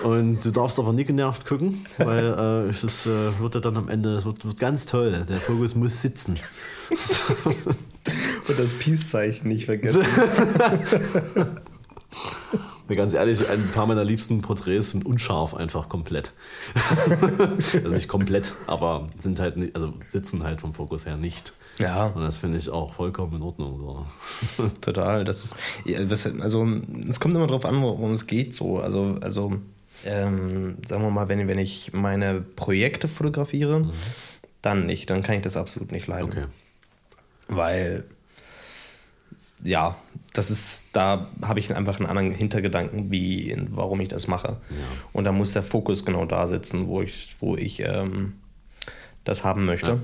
Und 0.02 0.44
du 0.44 0.50
darfst 0.50 0.78
aber 0.78 0.92
nie 0.92 1.04
genervt 1.04 1.46
gucken, 1.46 1.86
weil 1.98 2.24
äh, 2.24 2.70
es 2.70 3.06
äh, 3.06 3.38
wird 3.38 3.54
ja 3.54 3.60
dann 3.60 3.76
am 3.76 3.88
Ende, 3.88 4.16
es 4.16 4.24
wird, 4.24 4.44
wird 4.44 4.58
ganz 4.58 4.86
toll. 4.86 5.24
Der 5.28 5.36
Fokus 5.36 5.74
muss 5.74 6.02
sitzen. 6.02 6.38
Und 8.48 8.58
das 8.58 8.74
Peace-Zeichen 8.74 9.48
nicht 9.48 9.66
vergessen. 9.66 10.04
Mir 12.92 12.96
ganz 12.96 13.14
ehrlich, 13.14 13.48
ein 13.48 13.70
paar 13.70 13.86
meiner 13.86 14.04
liebsten 14.04 14.42
Porträts 14.42 14.90
sind 14.90 15.06
unscharf 15.06 15.54
einfach 15.54 15.88
komplett. 15.88 16.32
also 17.72 17.88
nicht 17.88 18.06
komplett, 18.06 18.52
aber 18.66 19.08
sind 19.16 19.40
halt 19.40 19.56
nicht, 19.56 19.74
also 19.74 19.94
sitzen 20.06 20.44
halt 20.44 20.60
vom 20.60 20.74
Fokus 20.74 21.06
her 21.06 21.16
nicht. 21.16 21.54
ja, 21.78 22.08
Und 22.08 22.20
das 22.22 22.36
finde 22.36 22.58
ich 22.58 22.68
auch 22.68 22.92
vollkommen 22.92 23.36
in 23.36 23.40
Ordnung. 23.40 24.06
So. 24.58 24.68
total. 24.82 25.24
Das 25.24 25.42
ist, 25.42 25.56
also, 26.38 26.68
es 27.08 27.18
kommt 27.18 27.34
immer 27.34 27.46
drauf 27.46 27.64
an, 27.64 27.80
worum 27.80 28.10
es 28.10 28.26
geht. 28.26 28.52
So. 28.52 28.80
Also, 28.80 29.16
also 29.22 29.54
ähm, 30.04 30.76
sagen 30.86 31.02
wir 31.02 31.10
mal, 31.10 31.30
wenn, 31.30 31.48
wenn 31.48 31.58
ich 31.58 31.94
meine 31.94 32.42
Projekte 32.42 33.08
fotografiere, 33.08 33.90
dann 34.60 34.84
nicht. 34.84 35.08
Dann 35.08 35.22
kann 35.22 35.36
ich 35.36 35.42
das 35.42 35.56
absolut 35.56 35.92
nicht 35.92 36.08
leiden. 36.08 36.28
Okay. 36.28 36.44
Weil, 37.48 38.04
ja, 39.64 39.96
das 40.34 40.50
ist, 40.50 40.78
da 40.92 41.28
habe 41.42 41.58
ich 41.58 41.74
einfach 41.74 41.98
einen 41.98 42.08
anderen 42.08 42.32
Hintergedanken, 42.32 43.10
wie, 43.10 43.56
warum 43.70 44.00
ich 44.00 44.08
das 44.08 44.28
mache. 44.28 44.58
Und 45.12 45.24
da 45.24 45.32
muss 45.32 45.52
der 45.52 45.62
Fokus 45.62 46.04
genau 46.04 46.26
da 46.26 46.46
sitzen, 46.48 46.86
wo 46.88 47.00
ich, 47.02 47.34
wo 47.40 47.56
ich 47.56 47.80
ähm, 47.80 48.34
das 49.24 49.42
haben 49.44 49.64
möchte. 49.64 49.90
Ja. 49.92 49.98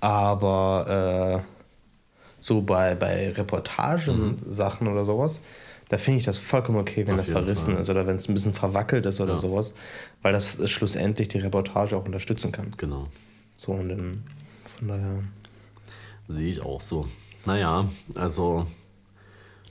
Aber 0.00 1.42
äh, 1.44 1.52
so 2.40 2.62
bei, 2.62 2.94
bei 2.94 3.30
Reportagen-Sachen 3.30 4.86
oder 4.88 5.04
sowas, 5.04 5.40
da 5.88 5.98
finde 5.98 6.20
ich 6.20 6.26
das 6.26 6.38
vollkommen 6.38 6.78
okay, 6.78 7.06
wenn 7.06 7.18
Auf 7.18 7.26
er 7.26 7.32
verrissen 7.32 7.72
Fall. 7.74 7.82
ist 7.82 7.90
oder 7.90 8.06
wenn 8.06 8.16
es 8.16 8.28
ein 8.28 8.34
bisschen 8.34 8.52
verwackelt 8.52 9.06
ist 9.06 9.20
oder 9.20 9.34
Ja. 9.34 9.38
sowas, 9.38 9.72
weil 10.22 10.32
das 10.32 10.68
schlussendlich 10.70 11.28
die 11.28 11.38
Reportage 11.38 11.96
auch 11.96 12.04
unterstützen 12.04 12.52
kann. 12.52 12.70
Genau. 12.76 13.08
So 13.56 13.72
und 13.72 13.88
dann, 13.88 14.22
von 14.64 14.88
daher. 14.88 15.22
Sehe 16.28 16.48
ich 16.50 16.60
auch 16.60 16.80
so. 16.80 17.06
Naja, 17.46 17.88
also 18.16 18.66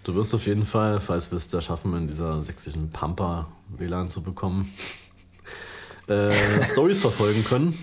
du 0.06 0.16
wirst 0.16 0.34
auf 0.34 0.46
jeden 0.46 0.66
Fall, 0.66 1.00
falls 1.00 1.32
wir 1.32 1.38
es 1.38 1.48
da 1.48 1.60
schaffen, 1.60 1.96
in 1.98 2.08
dieser 2.08 2.42
sächsischen 2.42 2.90
Pampa 2.92 3.48
WLAN 3.70 4.10
zu 4.10 4.22
bekommen, 4.22 4.74
äh, 6.08 6.64
Stories 6.66 7.02
verfolgen 7.02 7.44
können. 7.44 7.78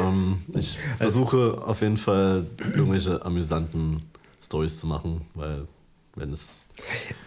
Ähm, 0.00 0.42
ich 0.54 0.78
versuche 0.98 1.60
auf 1.62 1.82
jeden 1.82 1.96
Fall 1.96 2.46
irgendwelche 2.74 3.22
amüsanten 3.24 4.02
Stories 4.42 4.78
zu 4.78 4.86
machen, 4.86 5.22
weil 5.34 5.66
wenn 6.14 6.32
es 6.32 6.62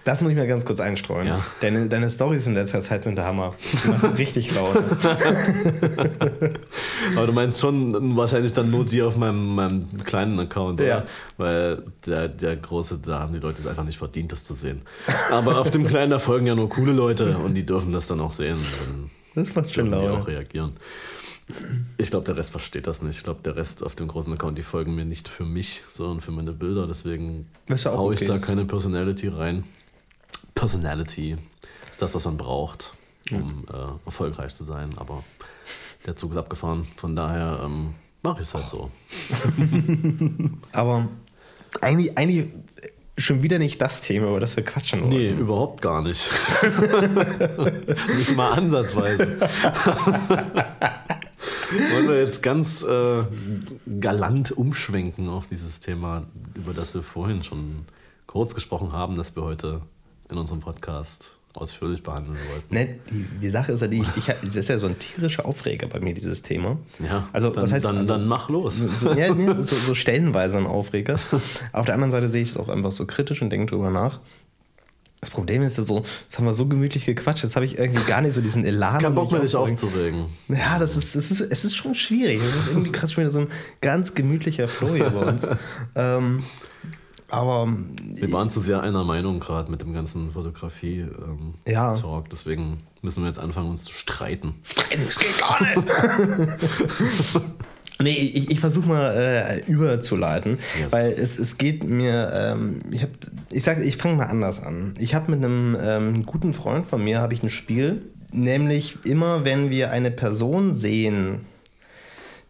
Das 0.03 0.21
muss 0.21 0.31
ich 0.31 0.37
mir 0.37 0.45
ganz 0.47 0.65
kurz 0.65 0.81
einstreuen. 0.81 1.27
Ja. 1.27 1.39
Deine, 1.61 1.87
deine 1.87 2.09
Stories 2.09 2.45
in 2.45 2.55
letzter 2.55 2.81
Zeit 2.81 3.05
sind 3.05 3.15
der 3.15 3.23
Hammer. 3.25 3.53
Die 3.71 3.87
machen 3.87 4.11
richtig 4.15 4.53
Laune. 4.53 4.83
Aber 7.15 7.27
du 7.27 7.33
meinst 7.33 7.59
schon 7.61 8.15
wahrscheinlich 8.17 8.51
dann 8.53 8.69
nur 8.69 8.85
die 8.85 9.01
auf 9.01 9.15
meinem, 9.15 9.55
meinem 9.55 10.03
kleinen 10.03 10.39
Account, 10.39 10.81
oder? 10.81 10.87
Ja. 10.89 11.03
Weil 11.37 11.83
der, 12.05 12.27
der 12.27 12.57
große, 12.57 12.99
da 12.99 13.19
haben 13.19 13.33
die 13.33 13.39
Leute 13.39 13.61
es 13.61 13.67
einfach 13.67 13.85
nicht 13.85 13.97
verdient, 13.97 14.31
das 14.31 14.43
zu 14.43 14.53
sehen. 14.53 14.81
Aber 15.31 15.59
auf 15.59 15.71
dem 15.71 15.87
kleinen, 15.87 16.11
da 16.11 16.19
folgen 16.19 16.47
ja 16.47 16.55
nur 16.55 16.67
coole 16.69 16.91
Leute 16.91 17.37
und 17.37 17.53
die 17.53 17.65
dürfen 17.65 17.91
das 17.91 18.07
dann 18.07 18.19
auch 18.19 18.31
sehen. 18.31 18.57
Dann 18.79 19.09
Das 19.35 19.55
macht 19.55 19.73
schon 19.73 19.89
dürfen 19.89 20.01
die 20.01 20.07
auch 20.09 20.17
Laune. 20.19 20.27
reagieren. 20.27 20.73
Ich 21.97 22.09
glaube, 22.09 22.25
der 22.25 22.37
Rest 22.37 22.51
versteht 22.51 22.87
das 22.87 23.01
nicht. 23.01 23.17
Ich 23.17 23.23
glaube, 23.23 23.41
der 23.43 23.55
Rest 23.55 23.83
auf 23.83 23.95
dem 23.95 24.07
großen 24.07 24.31
Account, 24.33 24.57
die 24.57 24.63
folgen 24.63 24.95
mir 24.95 25.05
nicht 25.05 25.27
für 25.27 25.45
mich, 25.45 25.83
sondern 25.89 26.21
für 26.21 26.31
meine 26.31 26.53
Bilder. 26.53 26.87
Deswegen 26.87 27.47
ja 27.67 27.91
haue 27.91 28.13
ich 28.13 28.21
okay 28.21 28.27
da 28.27 28.35
ist. 28.35 28.45
keine 28.45 28.65
Personality 28.65 29.27
rein. 29.27 29.63
Personality 30.55 31.37
ist 31.91 32.01
das, 32.01 32.15
was 32.15 32.25
man 32.25 32.37
braucht, 32.37 32.93
um 33.31 33.65
äh, 33.71 34.05
erfolgreich 34.05 34.55
zu 34.55 34.63
sein. 34.63 34.91
Aber 34.97 35.23
der 36.05 36.15
Zug 36.15 36.31
ist 36.31 36.37
abgefahren. 36.37 36.87
Von 36.95 37.15
daher 37.15 37.61
ähm, 37.63 37.95
mache 38.21 38.41
ich 38.41 38.47
es 38.47 38.53
halt 38.53 38.69
so. 38.69 38.89
Aber 40.71 41.09
eigentlich, 41.81 42.17
eigentlich 42.17 42.47
schon 43.17 43.43
wieder 43.43 43.59
nicht 43.59 43.81
das 43.81 44.01
Thema, 44.01 44.27
über 44.27 44.39
das 44.39 44.55
wir 44.55 44.63
quatschen 44.63 45.01
wollen. 45.01 45.09
Nee, 45.09 45.31
überhaupt 45.31 45.81
gar 45.81 46.01
nicht. 46.01 46.29
nicht 48.17 48.35
mal 48.35 48.53
ansatzweise. 48.53 49.37
Wollen 51.93 52.07
wir 52.07 52.19
jetzt 52.19 52.43
ganz 52.43 52.83
äh, 52.83 53.23
galant 53.99 54.51
umschwenken 54.51 55.29
auf 55.29 55.47
dieses 55.47 55.79
Thema, 55.79 56.23
über 56.55 56.73
das 56.73 56.93
wir 56.93 57.01
vorhin 57.01 57.43
schon 57.43 57.85
kurz 58.27 58.55
gesprochen 58.55 58.91
haben, 58.91 59.15
das 59.15 59.35
wir 59.35 59.43
heute 59.43 59.81
in 60.29 60.37
unserem 60.37 60.61
Podcast 60.61 61.35
ausführlich 61.53 62.01
behandeln 62.01 62.37
wollten. 62.51 62.73
Ne, 62.73 62.99
die, 63.09 63.25
die 63.39 63.49
Sache 63.49 63.73
ist 63.73 63.81
ja, 63.81 63.87
die, 63.87 64.01
ich, 64.01 64.27
ich, 64.27 64.35
das 64.43 64.55
ist 64.55 64.69
ja 64.69 64.79
so 64.79 64.87
ein 64.87 64.97
tierischer 64.97 65.45
Aufreger 65.45 65.87
bei 65.87 65.99
mir, 65.99 66.13
dieses 66.13 66.41
Thema. 66.41 66.77
Ja, 66.99 67.29
also 67.31 67.49
dann, 67.51 67.63
was 67.63 67.71
heißt 67.71 67.85
dann, 67.85 67.97
also, 67.97 68.13
dann 68.13 68.27
mach 68.27 68.49
los. 68.49 68.77
So, 68.79 69.13
ja, 69.13 69.33
so, 69.61 69.75
so 69.75 69.93
stellenweise 69.93 70.57
ein 70.57 70.65
Aufreger. 70.65 71.19
Auf 71.71 71.85
der 71.85 71.93
anderen 71.93 72.11
Seite 72.11 72.27
sehe 72.27 72.41
ich 72.41 72.49
es 72.49 72.57
auch 72.57 72.69
einfach 72.69 72.91
so 72.91 73.05
kritisch 73.05 73.41
und 73.41 73.51
denke 73.51 73.67
drüber 73.67 73.91
nach. 73.91 74.19
Das 75.23 75.31
Problem 75.31 75.61
ist 75.61 75.77
ja 75.77 75.83
so, 75.83 76.03
das 76.29 76.37
haben 76.37 76.45
wir 76.45 76.53
so 76.53 76.65
gemütlich 76.67 77.05
gequatscht, 77.05 77.43
jetzt 77.43 77.55
habe 77.55 77.65
ich 77.65 77.77
irgendwie 77.77 78.03
gar 78.03 78.19
nicht 78.19 78.33
so 78.33 78.41
diesen 78.41 78.65
Elan. 78.65 79.01
Kein 79.01 79.15
Bock 79.15 79.31
mehr, 79.31 79.39
dich 79.39 79.55
aufzuregen. 79.55 80.25
Ja, 80.49 80.79
das 80.79 80.97
ist, 80.97 81.15
das 81.15 81.31
ist, 81.31 81.39
es 81.39 81.63
ist 81.63 81.77
schon 81.77 81.95
schwierig. 81.95 82.41
Es 82.41 82.55
ist 82.55 82.67
irgendwie 82.67 82.91
gerade 82.91 83.07
schon 83.07 83.23
wieder 83.23 83.31
so 83.31 83.39
ein 83.39 83.47
ganz 83.79 84.15
gemütlicher 84.15 84.67
Flow 84.67 84.93
hier 84.95 85.09
bei 85.09 85.25
uns. 85.25 85.47
ähm, 85.95 86.43
aber 87.29 87.69
Wir 88.13 88.31
waren 88.33 88.49
zu 88.49 88.59
sehr 88.59 88.81
einer 88.81 89.05
Meinung 89.05 89.39
gerade 89.39 89.71
mit 89.71 89.81
dem 89.81 89.93
ganzen 89.93 90.33
Fotografie-Talk. 90.33 91.65
Ja. 91.65 92.23
Deswegen 92.29 92.83
müssen 93.01 93.23
wir 93.23 93.29
jetzt 93.29 93.39
anfangen, 93.39 93.69
uns 93.69 93.85
zu 93.85 93.93
streiten. 93.93 94.55
das 94.65 95.19
geht 95.19 95.39
gar 95.39 95.61
nicht. 95.61 95.87
nee, 98.03 98.31
ich, 98.33 98.51
ich 98.51 98.59
versuche 98.59 98.87
mal 98.87 99.15
äh, 99.15 99.71
überzuleiten, 99.71 100.57
Yes. 100.81 100.91
weil 100.91 101.11
es, 101.13 101.39
es 101.39 101.57
geht 101.57 101.83
mir, 101.83 102.31
ähm, 102.33 102.79
ich 102.91 103.01
habe, 103.01 103.11
ich 103.51 103.63
sag, 103.63 103.79
ich 103.81 103.97
fange 103.97 104.15
mal 104.15 104.25
anders 104.25 104.61
an. 104.61 104.93
Ich 104.99 105.15
habe 105.15 105.31
mit 105.31 105.43
einem 105.43 105.75
ähm, 105.81 106.25
guten 106.25 106.53
Freund 106.53 106.85
von 106.85 107.03
mir, 107.03 107.19
habe 107.19 107.33
ich 107.33 107.41
ein 107.43 107.49
Spiel, 107.49 108.01
nämlich 108.31 108.97
immer, 109.05 109.45
wenn 109.45 109.69
wir 109.69 109.91
eine 109.91 110.11
Person 110.11 110.73
sehen, 110.73 111.41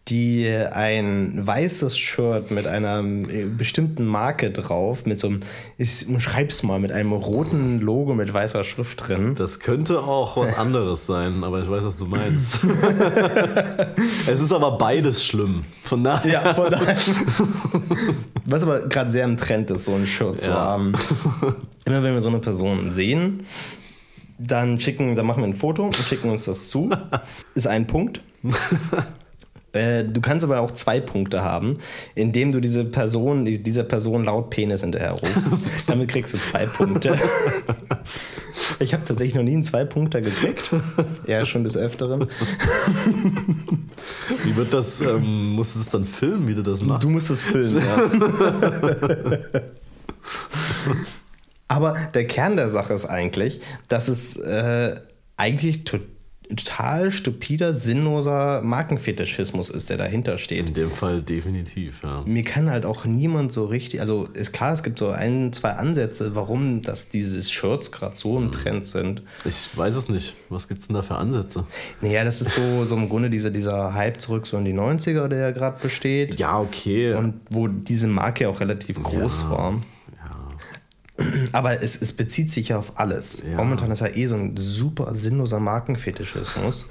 die 0.10 0.46
ein 0.50 1.48
weißes 1.48 1.98
Shirt 1.98 2.52
mit 2.52 2.68
einer 2.68 3.00
äh, 3.02 3.46
bestimmten 3.46 4.06
Marke 4.06 4.52
drauf, 4.52 5.06
mit 5.06 5.18
so 5.18 5.28
einem, 5.28 5.40
ich 5.78 6.06
schreib's 6.20 6.62
mal, 6.62 6.78
mit 6.80 6.92
einem 6.92 7.14
roten 7.14 7.80
Logo 7.80 8.14
mit 8.14 8.34
weißer 8.34 8.66
Schrift 8.66 9.08
drin. 9.08 9.36
Das 9.36 9.62
könnte 9.62 10.02
auch 10.02 10.36
was 10.36 10.54
anderes 10.58 11.06
sein, 11.06 11.44
aber 11.46 11.62
ich 11.62 11.70
weiß, 11.70 11.86
was 11.86 11.98
du 11.98 12.06
meinst. 12.08 12.66
es 14.28 14.42
ist 14.42 14.52
aber 14.52 14.78
beides 14.78 15.26
schlimm. 15.26 15.64
Von 15.84 16.04
daher. 16.04 16.32
Ja, 16.32 16.54
von 16.54 16.70
daher. 16.70 16.98
Was 18.46 18.64
aber 18.64 18.82
gerade 18.82 19.10
sehr 19.10 19.24
im 19.24 19.38
Trend 19.38 19.70
ist, 19.72 19.86
so 19.86 19.96
ein 19.96 20.06
Shirt 20.06 20.42
zu 20.42 20.50
Ja. 20.50 20.56
haben. 20.56 20.92
Immer 21.86 22.04
wenn 22.04 22.14
wir 22.14 22.22
so 22.22 22.28
eine 22.30 22.40
Person 22.40 22.92
sehen, 22.92 23.46
dann 24.38 24.80
schicken, 24.82 25.16
dann 25.16 25.26
machen 25.26 25.44
wir 25.44 25.48
ein 25.48 25.54
Foto 25.56 25.86
und 25.86 25.96
schicken 25.96 26.30
uns 26.30 26.44
das 26.44 26.68
zu. 26.68 26.90
Ist 27.56 27.68
ein 27.68 27.88
Punkt. 27.88 28.20
Äh, 29.74 30.04
du 30.06 30.22
kannst 30.22 30.44
aber 30.44 30.60
auch 30.62 30.72
zwei 30.72 31.00
Punkte 31.00 31.44
haben, 31.44 31.80
indem 32.16 32.52
du 32.52 32.60
diese 32.60 32.86
Person, 32.86 33.46
dieser 33.46 33.84
Person 33.84 34.24
laut 34.26 34.50
Penis 34.50 34.82
hinterher 34.82 35.12
rufst. 35.12 35.52
Damit 35.88 36.10
kriegst 36.10 36.34
du 36.34 36.38
zwei 36.38 36.66
Punkte. 36.66 37.18
Ich 38.80 38.94
habe 38.94 39.04
tatsächlich 39.06 39.36
noch 39.36 39.44
nie 39.44 39.54
einen 39.54 39.64
Zwei-Punkter 39.64 40.22
gekriegt. 40.22 40.72
Ja, 41.28 41.46
schon 41.46 41.64
des 41.64 41.78
Öfteren. 41.78 42.28
Wie 44.44 44.56
wird 44.56 44.74
das, 44.74 45.02
ähm, 45.02 45.52
musst 45.52 45.76
du 45.76 45.80
es 45.80 45.90
dann 45.90 46.04
filmen, 46.04 46.48
wie 46.48 46.56
du 46.56 46.62
das 46.62 46.82
machst? 46.82 47.04
Du 47.04 47.10
musst 47.10 47.30
es 47.30 47.44
filmen, 47.44 47.82
ja. 47.84 48.12
Aber 51.68 51.96
der 52.14 52.28
Kern 52.28 52.56
der 52.56 52.70
Sache 52.70 52.94
ist 52.94 53.06
eigentlich, 53.06 53.62
dass 53.88 54.08
es 54.08 54.38
äh, 54.38 54.96
eigentlich 55.38 55.84
total 55.86 56.13
total 56.58 57.12
stupider, 57.12 57.74
sinnloser 57.74 58.62
Markenfetischismus 58.62 59.70
ist, 59.70 59.90
der 59.90 59.98
dahinter 59.98 60.38
steht. 60.38 60.68
In 60.70 60.74
dem 60.74 60.92
Fall 60.92 61.22
definitiv, 61.22 62.02
ja. 62.04 62.22
Mir 62.26 62.44
kann 62.44 62.70
halt 62.70 62.86
auch 62.86 63.06
niemand 63.06 63.52
so 63.52 63.66
richtig, 63.66 64.00
also 64.02 64.28
ist 64.34 64.54
klar, 64.54 64.74
es 64.74 64.84
gibt 64.84 65.00
so 65.00 65.10
ein, 65.10 65.52
zwei 65.54 65.72
Ansätze, 65.72 66.36
warum 66.36 66.82
das 66.82 67.10
diese 67.10 67.42
Shirts 67.44 67.92
gerade 67.92 68.16
so 68.16 68.38
im 68.38 68.52
Trend 68.52 68.86
sind. 68.86 69.22
Ich 69.46 69.70
weiß 69.76 69.96
es 69.96 70.10
nicht. 70.10 70.36
Was 70.50 70.68
gibt 70.68 70.82
es 70.82 70.88
denn 70.88 70.96
da 70.96 71.02
für 71.02 71.16
Ansätze? 71.16 71.66
Naja, 72.02 72.24
das 72.24 72.42
ist 72.42 72.52
so, 72.54 72.86
so 72.86 72.96
im 72.96 73.10
Grunde 73.10 73.30
dieser, 73.30 73.50
dieser 73.50 73.94
Hype 73.94 74.20
zurück 74.22 74.48
so 74.48 74.58
in 74.58 74.66
die 74.66 74.74
90er, 74.74 75.28
der 75.28 75.40
ja 75.40 75.52
gerade 75.52 75.80
besteht. 75.82 76.40
Ja, 76.40 76.60
okay. 76.60 77.14
Und 77.14 77.36
wo 77.50 77.68
diese 77.68 78.08
Marke 78.08 78.48
auch 78.50 78.60
relativ 78.60 79.02
groß 79.02 79.42
Ja. 79.44 79.50
war. 79.50 79.82
Aber 81.52 81.82
es, 81.82 82.02
es 82.02 82.14
bezieht 82.14 82.52
sich 82.52 82.70
ja 82.70 82.80
auf 82.80 82.94
alles. 82.96 83.42
Ja. 83.48 83.58
Momentan 83.58 83.92
ist 83.92 84.02
ja 84.02 84.08
eh 84.08 84.26
so 84.26 84.36
ein 84.36 84.58
super 84.58 85.14
sinnloser 85.16 85.60
Markenfetischismus. 85.60 86.88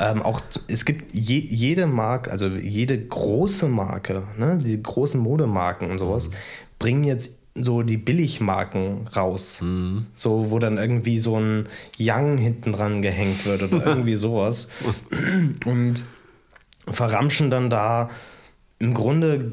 Ähm, 0.00 0.22
auch 0.22 0.40
es 0.66 0.84
gibt 0.84 1.14
je, 1.14 1.38
jede 1.38 1.86
Marke, 1.86 2.32
also 2.32 2.48
jede 2.48 2.98
große 2.98 3.68
Marke, 3.68 4.24
ne, 4.36 4.58
die 4.58 4.82
großen 4.82 5.20
Modemarken 5.20 5.90
und 5.90 5.98
sowas, 5.98 6.30
bringen 6.78 7.04
jetzt 7.04 7.38
so 7.54 7.82
die 7.82 7.96
Billigmarken 7.96 9.06
raus. 9.14 9.62
So, 10.16 10.50
wo 10.50 10.58
dann 10.58 10.76
irgendwie 10.76 11.20
so 11.20 11.38
ein 11.38 11.68
Young 11.98 12.38
hinten 12.38 12.72
dran 12.72 13.02
gehängt 13.02 13.46
wird 13.46 13.62
oder 13.62 13.86
irgendwie 13.86 14.16
sowas. 14.16 14.68
Und 15.64 16.04
verramschen 16.90 17.50
dann 17.50 17.70
da 17.70 18.10
im 18.78 18.92
Grunde 18.92 19.52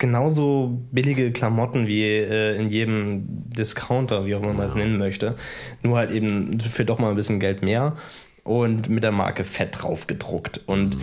genauso 0.00 0.80
billige 0.90 1.30
Klamotten 1.30 1.86
wie 1.86 2.02
äh, 2.02 2.56
in 2.56 2.68
jedem 2.70 3.22
Discounter, 3.50 4.26
wie 4.26 4.34
auch 4.34 4.42
immer 4.42 4.54
man 4.54 4.66
es 4.66 4.74
nennen 4.74 4.98
möchte. 4.98 5.36
Nur 5.82 5.98
halt 5.98 6.10
eben 6.10 6.58
für 6.58 6.84
doch 6.84 6.98
mal 6.98 7.10
ein 7.10 7.16
bisschen 7.16 7.38
Geld 7.38 7.62
mehr 7.62 7.96
und 8.42 8.88
mit 8.88 9.04
der 9.04 9.12
Marke 9.12 9.44
Fett 9.44 9.82
drauf 9.82 10.08
gedruckt. 10.08 10.62
Und 10.66 10.96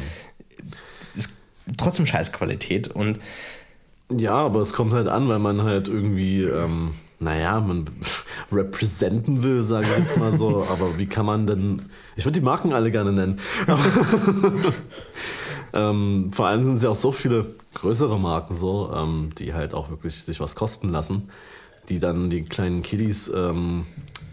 ist 1.15 1.37
trotzdem 1.77 2.05
Scheißqualität. 2.05 2.89
Und 2.89 3.19
Ja, 4.11 4.33
aber 4.33 4.61
es 4.61 4.73
kommt 4.73 4.93
halt 4.93 5.07
an, 5.07 5.29
weil 5.29 5.39
man 5.39 5.61
halt 5.63 5.87
irgendwie, 5.87 6.41
ähm, 6.41 6.95
naja, 7.19 7.59
man 7.59 7.85
representen 8.51 9.43
will, 9.43 9.63
sage 9.63 9.85
ich 9.91 9.97
jetzt 9.99 10.17
mal 10.17 10.33
so. 10.33 10.65
aber 10.69 10.97
wie 10.97 11.05
kann 11.05 11.25
man 11.25 11.45
denn. 11.45 11.83
Ich 12.15 12.25
würde 12.25 12.39
die 12.39 12.45
Marken 12.45 12.73
alle 12.73 12.89
gerne 12.89 13.11
nennen. 13.11 13.39
ähm, 15.73 16.31
vor 16.33 16.47
allem 16.47 16.63
sind 16.63 16.73
es 16.73 16.83
ja 16.83 16.89
auch 16.89 16.95
so 16.95 17.11
viele 17.11 17.55
größere 17.79 18.19
Marken 18.19 18.55
so, 18.55 18.91
ähm, 18.93 19.29
die 19.37 19.53
halt 19.53 19.73
auch 19.73 19.89
wirklich 19.89 20.15
sich 20.23 20.39
was 20.39 20.55
kosten 20.55 20.89
lassen, 20.89 21.29
die 21.89 21.99
dann 21.99 22.29
die 22.29 22.43
kleinen 22.43 22.81
Kiddies 22.81 23.31
ähm, 23.33 23.85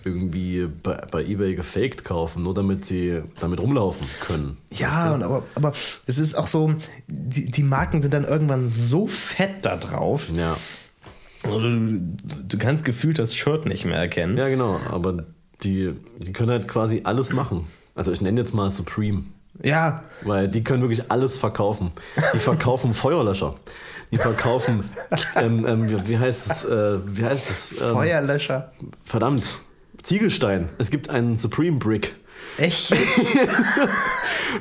irgendwie 0.04 0.66
bei, 0.82 0.96
bei 1.10 1.24
Ebay 1.24 1.54
gefaked 1.54 2.04
kaufen, 2.04 2.42
nur 2.42 2.52
damit 2.54 2.84
sie 2.84 3.22
damit 3.38 3.60
rumlaufen 3.60 4.06
können. 4.20 4.56
ja, 4.70 5.14
und 5.14 5.22
aber, 5.22 5.44
aber 5.54 5.72
es 6.06 6.18
ist 6.18 6.34
auch 6.34 6.46
so, 6.46 6.74
die, 7.06 7.50
die 7.50 7.62
Marken 7.62 8.02
sind 8.02 8.12
dann 8.12 8.24
irgendwann 8.24 8.68
so 8.68 9.06
fett 9.06 9.64
da 9.64 9.76
drauf, 9.76 10.30
Ja. 10.34 10.56
also 11.42 11.60
du, 11.60 12.00
du 12.48 12.58
kannst 12.58 12.84
gefühlt 12.84 13.18
das 13.18 13.34
Shirt 13.34 13.66
nicht 13.66 13.84
mehr 13.84 13.96
erkennen. 13.98 14.36
Ja, 14.36 14.48
genau, 14.48 14.78
aber 14.90 15.24
die, 15.62 15.92
die 16.18 16.32
können 16.32 16.50
halt 16.50 16.68
quasi 16.68 17.02
alles 17.04 17.32
machen. 17.32 17.66
Also 17.94 18.10
ich 18.12 18.20
nenne 18.20 18.40
jetzt 18.40 18.52
mal 18.52 18.68
Supreme, 18.70 19.24
Ja, 19.62 20.02
weil 20.22 20.48
die 20.48 20.64
können 20.64 20.82
wirklich 20.82 21.10
alles 21.10 21.38
verkaufen. 21.38 21.92
Die 22.34 22.38
verkaufen 22.38 22.92
Feuerlöscher. 22.94 23.54
Die 24.10 24.18
verkaufen, 24.18 24.90
ähm, 25.36 25.64
ähm, 25.66 26.06
wie- 26.06 26.18
heißt 26.18 26.50
es, 26.50 26.64
äh, 26.64 26.98
wie 27.16 27.24
heißt 27.24 27.50
es? 27.50 27.80
Ähm, 27.80 27.92
Feuerlöscher. 27.94 28.72
verdammt, 29.04 29.58
Ziegelstein. 30.02 30.68
Es 30.78 30.90
gibt 30.90 31.08
einen 31.10 31.36
Supreme 31.36 31.78
Brick. 31.78 32.14
Echt? 32.58 32.94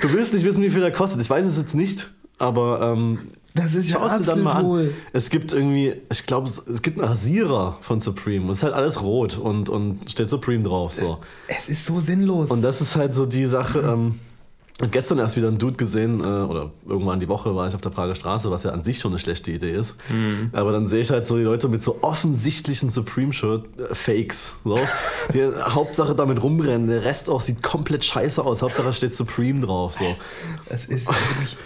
Du 0.01 0.12
willst 0.12 0.34
nicht 0.34 0.45
wissen, 0.45 0.63
wie 0.63 0.69
viel 0.69 0.82
der 0.82 0.91
kostet. 0.91 1.21
Ich 1.21 1.29
weiß 1.29 1.45
es 1.45 1.58
jetzt 1.58 1.75
nicht, 1.75 2.10
aber 2.39 2.82
ähm, 2.93 3.27
Das 3.53 3.73
ist 3.75 3.89
ja 3.91 4.03
es 4.06 4.17
dir 4.17 4.23
dann 4.25 4.39
absolut 4.39 4.43
mal 4.43 4.86
an. 4.86 4.89
Es 5.13 5.29
gibt 5.29 5.53
irgendwie, 5.53 6.01
ich 6.12 6.25
glaube, 6.25 6.47
es, 6.47 6.58
es 6.67 6.82
gibt 6.82 6.99
einen 6.99 7.08
Rasierer 7.08 7.77
von 7.82 7.99
Supreme. 7.99 8.45
Und 8.45 8.51
es 8.51 8.58
ist 8.60 8.63
halt 8.63 8.73
alles 8.73 9.01
rot 9.01 9.38
und, 9.38 9.69
und 9.69 10.10
steht 10.10 10.29
Supreme 10.29 10.63
drauf. 10.63 10.93
So. 10.93 11.19
Es 11.47 11.69
ist 11.69 11.86
so 11.86 11.99
sinnlos. 11.99 12.49
Und 12.49 12.63
das 12.63 12.82
ist 12.82 12.95
halt 12.95 13.13
so 13.13 13.25
die 13.27 13.45
Sache. 13.45 13.79
Ähm, 13.82 14.19
hab 14.81 14.91
gestern 14.91 15.19
erst 15.19 15.38
wieder 15.38 15.49
einen 15.49 15.59
Dude 15.59 15.77
gesehen, 15.77 16.19
äh, 16.21 16.23
oder 16.23 16.71
irgendwann 16.88 17.19
die 17.19 17.27
Woche 17.27 17.55
war 17.55 17.67
ich 17.67 17.75
auf 17.75 17.81
der 17.81 17.91
Prager 17.91 18.15
Straße, 18.15 18.49
was 18.49 18.63
ja 18.63 18.71
an 18.71 18.83
sich 18.83 18.99
schon 18.99 19.12
eine 19.12 19.19
schlechte 19.19 19.51
Idee 19.51 19.71
ist. 19.71 19.95
Aber 20.51 20.71
dann 20.71 20.88
sehe 20.88 21.01
ich 21.01 21.12
halt 21.12 21.27
so 21.27 21.38
die 21.38 21.43
Leute 21.43 21.69
mit 21.69 21.83
so 21.83 21.99
offensichtlichen 22.01 22.89
Supreme-Shirt-Fakes. 22.89 24.55
So, 24.63 24.79
die 25.33 25.43
Hauptsache 25.65 26.15
damit 26.15 26.41
rumrennen. 26.41 26.88
Der 26.88 27.03
Rest 27.03 27.29
auch 27.29 27.41
sieht 27.41 27.62
komplett 27.62 28.03
scheiße 28.03 28.43
aus. 28.43 28.62
Hauptsache 28.63 28.93
steht 28.93 29.13
Supreme 29.13 29.59
drauf. 29.62 29.93
So. 29.93 30.05
es 30.69 30.86
ist 30.86 31.07
wirklich. 31.07 31.57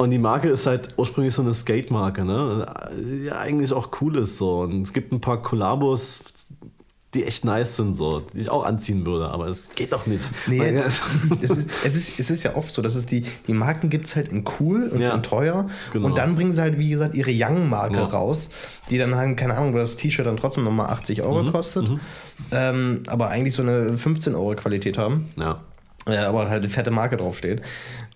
Und 0.00 0.08
die 0.08 0.18
Marke 0.18 0.48
ist 0.48 0.66
halt 0.66 0.94
ursprünglich 0.96 1.34
so 1.34 1.42
eine 1.42 1.52
Skate-Marke, 1.52 2.24
ne? 2.24 2.64
Die 2.98 3.24
Ja, 3.26 3.38
eigentlich 3.38 3.70
auch 3.74 3.90
cool 4.00 4.16
ist 4.16 4.38
so. 4.38 4.60
Und 4.60 4.80
es 4.80 4.94
gibt 4.94 5.12
ein 5.12 5.20
paar 5.20 5.42
Kollabos, 5.42 6.22
die 7.14 7.24
echt 7.24 7.44
nice 7.44 7.74
sind, 7.76 7.94
so, 7.96 8.20
die 8.20 8.38
ich 8.38 8.50
auch 8.50 8.64
anziehen 8.64 9.04
würde, 9.04 9.28
aber 9.30 9.48
es 9.48 9.70
geht 9.74 9.92
doch 9.92 10.06
nicht. 10.06 10.30
Nee, 10.46 10.68
es, 10.76 11.00
ist, 11.40 11.66
es, 11.84 11.96
ist, 11.96 12.20
es 12.20 12.30
ist 12.30 12.42
ja 12.44 12.54
oft 12.54 12.72
so, 12.72 12.82
dass 12.82 12.94
es 12.94 13.06
die, 13.06 13.22
die 13.48 13.52
Marken 13.52 13.90
gibt 13.90 14.06
es 14.06 14.14
halt 14.14 14.30
in 14.30 14.44
cool 14.60 14.88
und 14.88 15.00
Ja, 15.00 15.14
in 15.16 15.22
teuer. 15.24 15.68
genau. 15.92 16.06
Und 16.06 16.18
dann 16.18 16.36
bringen 16.36 16.52
sie 16.52 16.60
halt, 16.62 16.78
wie 16.78 16.88
gesagt, 16.88 17.16
ihre 17.16 17.32
Young-Marke 17.34 17.96
Ja. 17.96 18.04
raus, 18.04 18.50
die 18.90 18.98
dann 18.98 19.16
halt, 19.16 19.36
keine 19.36 19.56
Ahnung, 19.56 19.74
wo 19.74 19.78
das 19.78 19.96
T-Shirt 19.96 20.24
dann 20.24 20.36
trotzdem 20.36 20.62
nochmal 20.62 20.86
80 20.90 21.22
Euro 21.22 21.42
Mhm, 21.42 21.50
kostet, 21.50 21.90
ähm, 22.52 23.02
aber 23.08 23.28
eigentlich 23.28 23.54
so 23.54 23.62
eine 23.62 23.98
15 23.98 24.34
Euro 24.34 24.54
Qualität 24.54 24.96
haben. 24.98 25.30
ja. 25.36 25.60
äh, 26.06 26.16
aber 26.16 26.48
halt 26.48 26.62
eine 26.62 26.70
fette 26.72 26.90
Marke 26.90 27.16
draufsteht. 27.16 27.60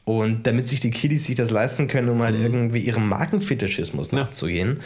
Und 0.04 0.46
damit 0.46 0.68
sich 0.68 0.80
die 0.80 0.90
Kiddies 0.90 1.24
sich 1.24 1.34
das 1.34 1.50
leisten 1.50 1.88
können, 1.88 2.08
um 2.10 2.18
Mhm. 2.18 2.22
halt 2.22 2.38
irgendwie 2.38 2.78
ihrem 2.80 3.08
Markenfetischismus 3.08 4.12
nachzugehen, 4.12 4.80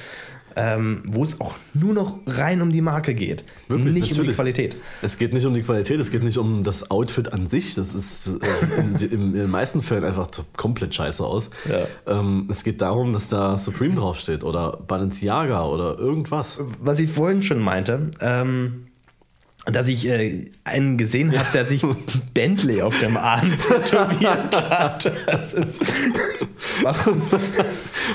ähm, 0.58 1.02
wo 1.06 1.22
es 1.22 1.40
auch 1.40 1.54
nur 1.72 1.94
noch 1.94 2.18
rein 2.26 2.60
um 2.62 2.72
die 2.72 2.80
Marke 2.80 3.14
geht, 3.14 3.44
Wirklich, 3.68 3.94
nicht 3.94 4.02
um 4.02 4.08
die 4.08 4.18
natürlich. 4.18 4.34
Qualität. 4.34 4.76
Es 5.02 5.16
geht 5.16 5.32
nicht 5.32 5.46
um 5.46 5.54
die 5.54 5.62
Qualität, 5.62 6.00
es 6.00 6.10
geht 6.10 6.24
nicht 6.24 6.36
um 6.36 6.64
das 6.64 6.90
Outfit 6.90 7.32
an 7.32 7.46
sich. 7.46 7.76
Das 7.76 7.94
ist 7.94 8.32
das 8.40 8.60
sieht 8.60 8.72
in, 8.76 8.96
in, 8.96 9.22
in 9.28 9.32
den 9.34 9.50
meisten 9.50 9.82
Fällen 9.82 10.04
einfach 10.04 10.28
komplett 10.56 10.94
scheiße 10.94 11.24
aus. 11.24 11.50
Ja. 11.70 11.86
Ähm, 12.18 12.48
es 12.50 12.64
geht 12.64 12.80
darum, 12.82 13.12
dass 13.12 13.28
da 13.28 13.56
Supreme 13.56 13.94
draufsteht 13.94 14.42
oder 14.42 14.78
Balenciaga 14.86 15.64
oder 15.64 15.96
irgendwas. 15.96 16.60
Was 16.80 16.98
ich 16.98 17.10
vorhin 17.10 17.42
schon 17.42 17.60
meinte, 17.60 18.10
ähm, 18.20 18.88
dass 19.66 19.86
ich 19.86 20.08
äh, 20.08 20.46
einen 20.64 20.98
gesehen 20.98 21.38
habe, 21.38 21.48
der 21.52 21.66
sich 21.66 21.84
Bentley 22.34 22.82
auf 22.82 22.98
dem 22.98 23.16
Arm 23.16 23.52
tätowiert 23.58 24.70
hat. 24.70 25.12
Das 25.26 25.54
ist, 25.54 25.82
warum? 26.82 27.22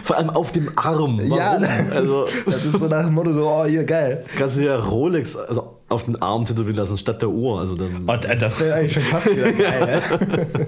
Vor 0.04 0.18
allem 0.18 0.30
auf 0.30 0.52
dem 0.52 0.70
Arm. 0.76 1.20
Warum? 1.20 1.22
Ja, 1.36 1.60
Also 1.92 2.28
das 2.46 2.66
ist 2.66 2.80
so 2.80 2.88
nach 2.88 3.06
dem 3.06 3.14
Motto 3.14 3.34
so, 3.34 3.48
oh, 3.48 3.66
hier, 3.66 3.84
geil. 3.84 4.26
kannst 4.38 4.58
du 4.60 4.66
ja 4.66 4.78
Rolex 4.78 5.36
also 5.36 5.78
auf 5.90 6.04
den 6.04 6.22
Arm 6.22 6.46
tätowieren 6.46 6.76
lassen 6.78 6.98
statt 6.98 7.22
der 7.22 7.30
Uhr. 7.30 7.60
Also 7.60 7.76
dann, 7.76 8.04
Und 8.04 8.26
äh, 8.26 8.38
das 8.38 8.60
wäre 8.60 8.76
eigentlich 8.76 8.94
schon 8.94 9.04
fast 9.04 9.30
wieder 9.36 9.52
geil. 9.52 10.02
ne? 10.20 10.68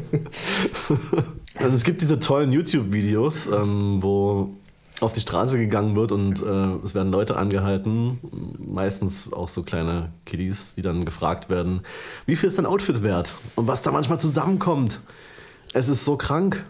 Also 1.55 1.75
es 1.75 1.83
gibt 1.83 2.01
diese 2.01 2.19
tollen 2.19 2.51
YouTube-Videos, 2.51 3.47
ähm, 3.47 4.03
wo 4.03 4.49
auf 5.01 5.13
die 5.13 5.19
Straße 5.19 5.57
gegangen 5.57 5.95
wird 5.95 6.11
und 6.11 6.41
äh, 6.41 6.75
es 6.83 6.95
werden 6.95 7.11
Leute 7.11 7.35
angehalten, 7.37 8.19
meistens 8.59 9.31
auch 9.33 9.49
so 9.49 9.63
kleine 9.63 10.09
Kiddies, 10.25 10.75
die 10.75 10.81
dann 10.81 11.03
gefragt 11.05 11.49
werden, 11.49 11.81
wie 12.25 12.35
viel 12.35 12.47
ist 12.47 12.57
dein 12.57 12.65
Outfit 12.65 13.03
wert 13.03 13.35
und 13.55 13.67
was 13.67 13.81
da 13.81 13.91
manchmal 13.91 14.19
zusammenkommt. 14.19 14.99
Es 15.73 15.89
ist 15.89 16.05
so 16.05 16.15
krank. 16.17 16.63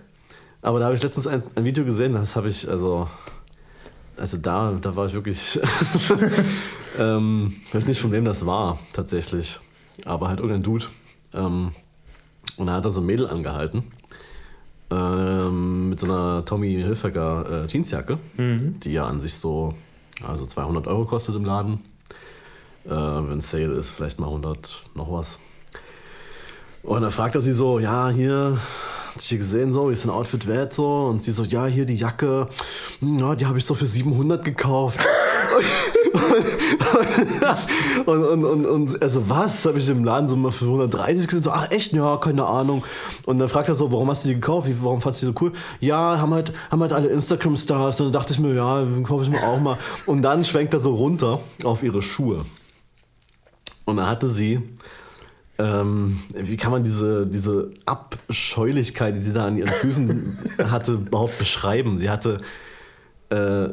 Aber 0.65 0.79
da 0.79 0.85
habe 0.85 0.95
ich 0.95 1.03
letztens 1.03 1.27
ein, 1.27 1.43
ein 1.53 1.63
Video 1.63 1.85
gesehen, 1.85 2.13
das 2.13 2.35
habe 2.35 2.49
ich, 2.49 2.67
also, 2.67 3.07
also 4.17 4.37
da, 4.37 4.71
da 4.81 4.95
war 4.95 5.05
ich 5.05 5.13
wirklich, 5.13 5.59
ähm, 6.97 7.57
ich 7.67 7.75
weiß 7.75 7.85
nicht 7.85 8.01
von 8.01 8.11
wem 8.11 8.25
das 8.25 8.47
war 8.47 8.79
tatsächlich, 8.91 9.59
aber 10.05 10.27
halt 10.27 10.39
irgendein 10.39 10.63
Dude. 10.63 10.85
Ähm, 11.35 11.69
und 12.57 12.65
da 12.65 12.73
hat 12.73 12.83
er 12.83 12.89
so 12.89 13.01
ein 13.01 13.05
Mädel 13.05 13.27
angehalten 13.27 13.91
ähm, 14.89 15.89
mit 15.91 15.99
so 15.99 16.07
einer 16.07 16.43
Tommy 16.45 16.73
Hilfiger 16.81 17.65
äh, 17.65 17.67
Jeansjacke, 17.67 18.17
die 18.39 18.91
ja 18.91 19.05
an 19.05 19.21
sich 19.21 19.35
so 19.35 19.75
also 20.23 20.47
200 20.47 20.87
Euro 20.87 21.05
kostet 21.05 21.35
im 21.35 21.45
Laden. 21.45 21.81
Äh, 22.85 22.89
wenn 22.89 23.39
Sale 23.39 23.73
ist, 23.73 23.91
vielleicht 23.91 24.19
mal 24.19 24.25
100 24.25 24.83
noch 24.95 25.11
was. 25.11 25.37
Und 26.81 27.03
dann 27.03 27.11
fragt 27.11 27.35
er 27.35 27.41
sie 27.41 27.53
so, 27.53 27.77
ja, 27.77 28.09
hier, 28.09 28.57
hatte 29.15 29.23
ich 29.23 29.29
hier 29.29 29.37
gesehen, 29.37 29.71
so, 29.71 29.87
wie 29.87 29.93
ist 29.93 30.03
ein 30.03 30.09
Outfit 30.09 30.45
wert, 30.45 30.73
so. 30.73 31.05
Und 31.05 31.23
sie 31.23 31.31
so, 31.31 31.43
ja, 31.43 31.67
hier 31.67 31.85
die 31.85 31.95
Jacke, 31.95 32.47
hm, 32.99 33.17
ja, 33.17 33.33
die 33.35 33.45
habe 33.45 33.57
ich 33.57 33.65
so 33.65 33.73
für 33.73 33.85
700 33.85 34.43
gekauft. 34.43 34.99
und, 38.05 38.23
und, 38.25 38.43
und, 38.43 38.65
und 38.65 39.01
also 39.01 39.29
was 39.29 39.65
habe 39.65 39.79
ich 39.79 39.87
im 39.87 40.03
Laden 40.03 40.27
so 40.27 40.35
mal 40.35 40.51
für 40.51 40.65
130 40.65 41.27
gesehen? 41.27 41.43
So, 41.43 41.51
ach 41.51 41.71
echt? 41.71 41.93
Ja, 41.93 42.17
keine 42.17 42.45
Ahnung. 42.45 42.83
Und 43.25 43.39
dann 43.39 43.47
fragt 43.47 43.69
er 43.69 43.75
so, 43.75 43.89
warum 43.89 44.09
hast 44.09 44.25
du 44.25 44.29
die 44.29 44.35
gekauft? 44.35 44.67
Warum 44.81 44.99
fandest 44.99 45.23
du 45.23 45.27
die 45.27 45.33
so 45.33 45.45
cool? 45.45 45.53
Ja, 45.79 46.19
haben 46.19 46.33
halt, 46.33 46.51
haben 46.69 46.81
halt 46.81 46.91
alle 46.91 47.07
Instagram-Stars. 47.07 48.01
Und 48.01 48.07
dann 48.07 48.13
dachte 48.13 48.33
ich 48.33 48.39
mir, 48.39 48.53
ja, 48.53 48.85
kaufe 49.03 49.23
ich 49.23 49.29
mir 49.29 49.47
auch 49.47 49.61
mal. 49.61 49.77
Und 50.05 50.23
dann 50.23 50.43
schwenkt 50.43 50.73
er 50.73 50.81
so 50.81 50.93
runter 50.93 51.39
auf 51.63 51.83
ihre 51.83 52.01
Schuhe. 52.01 52.43
Und 53.85 53.95
dann 53.95 54.07
hatte 54.07 54.27
sie 54.27 54.61
ähm, 55.57 56.19
wie 56.35 56.57
kann 56.57 56.71
man 56.71 56.83
diese, 56.83 57.25
diese 57.27 57.71
Abscheulichkeit, 57.85 59.15
die 59.15 59.21
sie 59.21 59.33
da 59.33 59.47
an 59.47 59.57
ihren 59.57 59.69
Füßen 59.69 60.37
hatte, 60.69 60.93
überhaupt 60.93 61.37
beschreiben? 61.39 61.99
Sie 61.99 62.09
hatte 62.09 62.37
äh, 63.29 63.69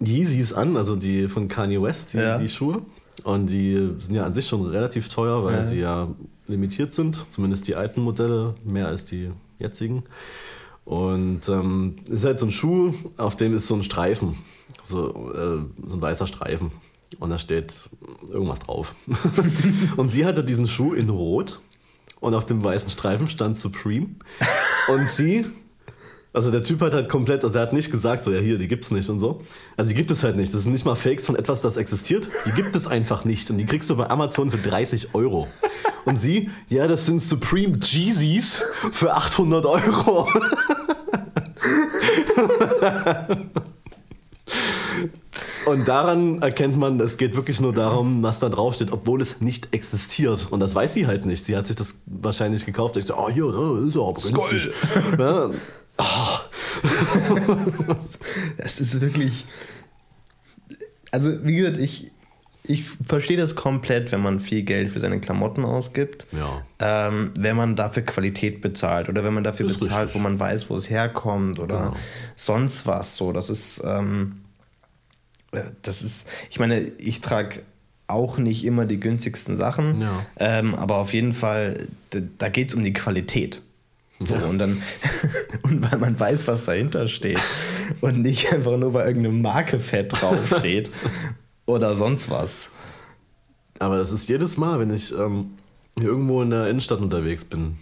Yeezys 0.00 0.52
an, 0.52 0.76
also 0.76 0.96
die 0.96 1.28
von 1.28 1.48
Kanye 1.48 1.80
West, 1.82 2.12
die, 2.14 2.18
Ja. 2.18 2.38
die 2.38 2.48
Schuhe. 2.48 2.82
Und 3.24 3.48
die 3.50 3.76
sind 3.98 4.14
ja 4.14 4.24
an 4.24 4.34
sich 4.34 4.46
schon 4.48 4.64
relativ 4.66 5.08
teuer, 5.08 5.44
weil 5.44 5.56
Ja. 5.56 5.64
sie 5.64 5.80
ja 5.80 6.08
limitiert 6.46 6.92
sind. 6.92 7.24
Zumindest 7.30 7.68
die 7.68 7.76
alten 7.76 8.00
Modelle, 8.00 8.54
mehr 8.64 8.88
als 8.88 9.04
die 9.04 9.30
jetzigen. 9.58 10.04
Und 10.84 11.48
ähm, 11.48 11.96
es 12.06 12.14
ist 12.20 12.24
halt 12.24 12.38
so 12.40 12.46
ein 12.46 12.50
Schuh, 12.50 12.94
auf 13.16 13.36
dem 13.36 13.54
ist 13.54 13.68
so 13.68 13.74
ein 13.76 13.82
Streifen, 13.84 14.36
so, 14.82 15.32
äh, 15.32 15.58
so 15.86 15.96
ein 15.96 16.02
weißer 16.02 16.26
Streifen. 16.26 16.72
Und 17.20 17.30
da 17.30 17.38
steht 17.38 17.90
irgendwas 18.28 18.60
drauf. 18.60 18.94
und 19.96 20.10
sie 20.10 20.24
hatte 20.24 20.44
diesen 20.44 20.66
Schuh 20.66 20.94
in 20.94 21.10
Rot 21.10 21.60
und 22.20 22.34
auf 22.34 22.46
dem 22.46 22.62
weißen 22.62 22.88
Streifen 22.88 23.28
stand 23.28 23.56
Supreme. 23.56 24.08
Und 24.88 25.08
sie, 25.08 25.46
also 26.32 26.50
der 26.50 26.62
Typ 26.62 26.80
hat 26.80 26.94
halt 26.94 27.08
komplett, 27.08 27.44
also 27.44 27.58
er 27.58 27.62
hat 27.62 27.72
nicht 27.72 27.90
gesagt, 27.90 28.24
so 28.24 28.32
ja 28.32 28.40
hier, 28.40 28.58
die 28.58 28.68
gibt's 28.68 28.90
nicht 28.90 29.08
und 29.10 29.18
so. 29.18 29.42
Also 29.76 29.90
die 29.90 29.96
gibt 29.96 30.10
es 30.10 30.22
halt 30.22 30.36
nicht. 30.36 30.54
Das 30.54 30.62
sind 30.62 30.72
nicht 30.72 30.84
mal 30.84 30.94
Fakes 30.94 31.26
von 31.26 31.36
etwas, 31.36 31.62
das 31.62 31.76
existiert. 31.76 32.28
Die 32.46 32.52
gibt 32.52 32.76
es 32.76 32.86
einfach 32.86 33.24
nicht. 33.24 33.50
Und 33.50 33.58
die 33.58 33.66
kriegst 33.66 33.90
du 33.90 33.96
bei 33.96 34.08
Amazon 34.08 34.50
für 34.50 34.58
30 34.58 35.14
Euro. 35.14 35.48
Und 36.04 36.20
sie, 36.20 36.50
ja, 36.68 36.86
das 36.86 37.06
sind 37.06 37.20
Supreme 37.20 37.78
Jeezys 37.82 38.62
für 38.92 39.14
800 39.14 39.66
Euro. 39.66 40.28
Und 45.72 45.88
daran 45.88 46.42
erkennt 46.42 46.76
man, 46.76 47.00
es 47.00 47.16
geht 47.16 47.34
wirklich 47.36 47.60
nur 47.60 47.72
darum, 47.72 48.22
was 48.22 48.38
da 48.40 48.48
draufsteht, 48.48 48.92
obwohl 48.92 49.20
es 49.22 49.40
nicht 49.40 49.72
existiert. 49.74 50.48
Und 50.50 50.60
das 50.60 50.74
weiß 50.74 50.92
sie 50.94 51.06
halt 51.06 51.24
nicht. 51.26 51.44
Sie 51.44 51.56
hat 51.56 51.66
sich 51.66 51.76
das 51.76 52.02
wahrscheinlich 52.06 52.64
gekauft. 52.66 52.96
Ich 52.96 53.04
dachte, 53.06 53.20
oh 53.20 53.30
hier, 53.30 53.50
das 53.52 53.88
ist 53.88 53.94
ja 53.94 54.00
aber 54.02 54.48
günstig. 54.50 54.72
Ja, 55.18 55.50
Das 58.58 58.80
ist 58.80 59.00
wirklich. 59.00 59.46
Also, 61.10 61.44
wie 61.44 61.56
gesagt, 61.56 61.76
ich, 61.78 62.10
ich 62.64 62.84
verstehe 63.06 63.36
das 63.36 63.54
komplett, 63.54 64.12
wenn 64.12 64.22
man 64.22 64.40
viel 64.40 64.62
Geld 64.62 64.90
für 64.90 65.00
seine 65.00 65.20
Klamotten 65.20 65.64
ausgibt. 65.64 66.26
Ja. 66.32 66.62
Ähm, 66.78 67.32
wenn 67.38 67.56
man 67.56 67.76
dafür 67.76 68.02
Qualität 68.02 68.60
bezahlt 68.60 69.08
oder 69.08 69.24
wenn 69.24 69.34
man 69.34 69.44
dafür 69.44 69.66
Ist 69.66 69.80
bezahlt, 69.80 70.06
richtig. 70.06 70.14
wo 70.14 70.22
man 70.22 70.38
weiß, 70.38 70.70
wo 70.70 70.76
es 70.76 70.88
herkommt 70.88 71.58
oder 71.58 71.78
Genau. 71.78 71.96
sonst 72.36 72.86
was. 72.86 73.16
So, 73.16 73.32
das 73.32 73.50
ist. 73.50 73.82
Ähm, 73.84 74.36
äh, 74.36 74.41
das 75.82 76.02
ist. 76.02 76.28
Ich 76.50 76.58
meine, 76.58 76.80
ich 76.98 77.20
trage 77.20 77.62
auch 78.06 78.36
nicht 78.38 78.64
immer 78.64 78.84
die 78.86 79.00
günstigsten 79.00 79.56
Sachen, 79.56 80.00
Ja. 80.00 80.26
ähm, 80.38 80.74
aber 80.74 80.96
auf 80.96 81.12
jeden 81.14 81.32
Fall, 81.32 81.86
da, 82.10 82.18
da 82.38 82.48
geht 82.48 82.68
es 82.68 82.74
um 82.74 82.84
die 82.84 82.92
Qualität. 82.92 83.62
So, 84.18 84.34
Ja. 84.34 84.42
und 84.46 84.58
dann, 84.58 84.82
und 85.62 85.90
weil 85.90 85.98
man 85.98 86.18
weiß, 86.20 86.46
was 86.46 86.64
dahinter 86.66 87.08
steht. 87.08 87.40
Und 88.00 88.22
nicht 88.22 88.50
einfach 88.52 88.78
nur, 88.78 88.94
weil 88.94 89.06
irgendeine 89.08 89.36
Marke 89.36 89.78
fett 89.78 90.12
draufsteht 90.12 90.90
oder 91.66 91.94
sonst 91.94 92.30
was. 92.30 92.70
Aber 93.78 93.98
das 93.98 94.12
ist 94.12 94.28
jedes 94.30 94.56
Mal, 94.56 94.78
wenn 94.80 94.92
ich 94.94 95.12
ähm, 95.12 95.50
hier 95.98 96.08
irgendwo 96.08 96.40
in 96.42 96.50
der 96.50 96.68
Innenstadt 96.68 97.00
unterwegs 97.00 97.44
bin, 97.44 97.76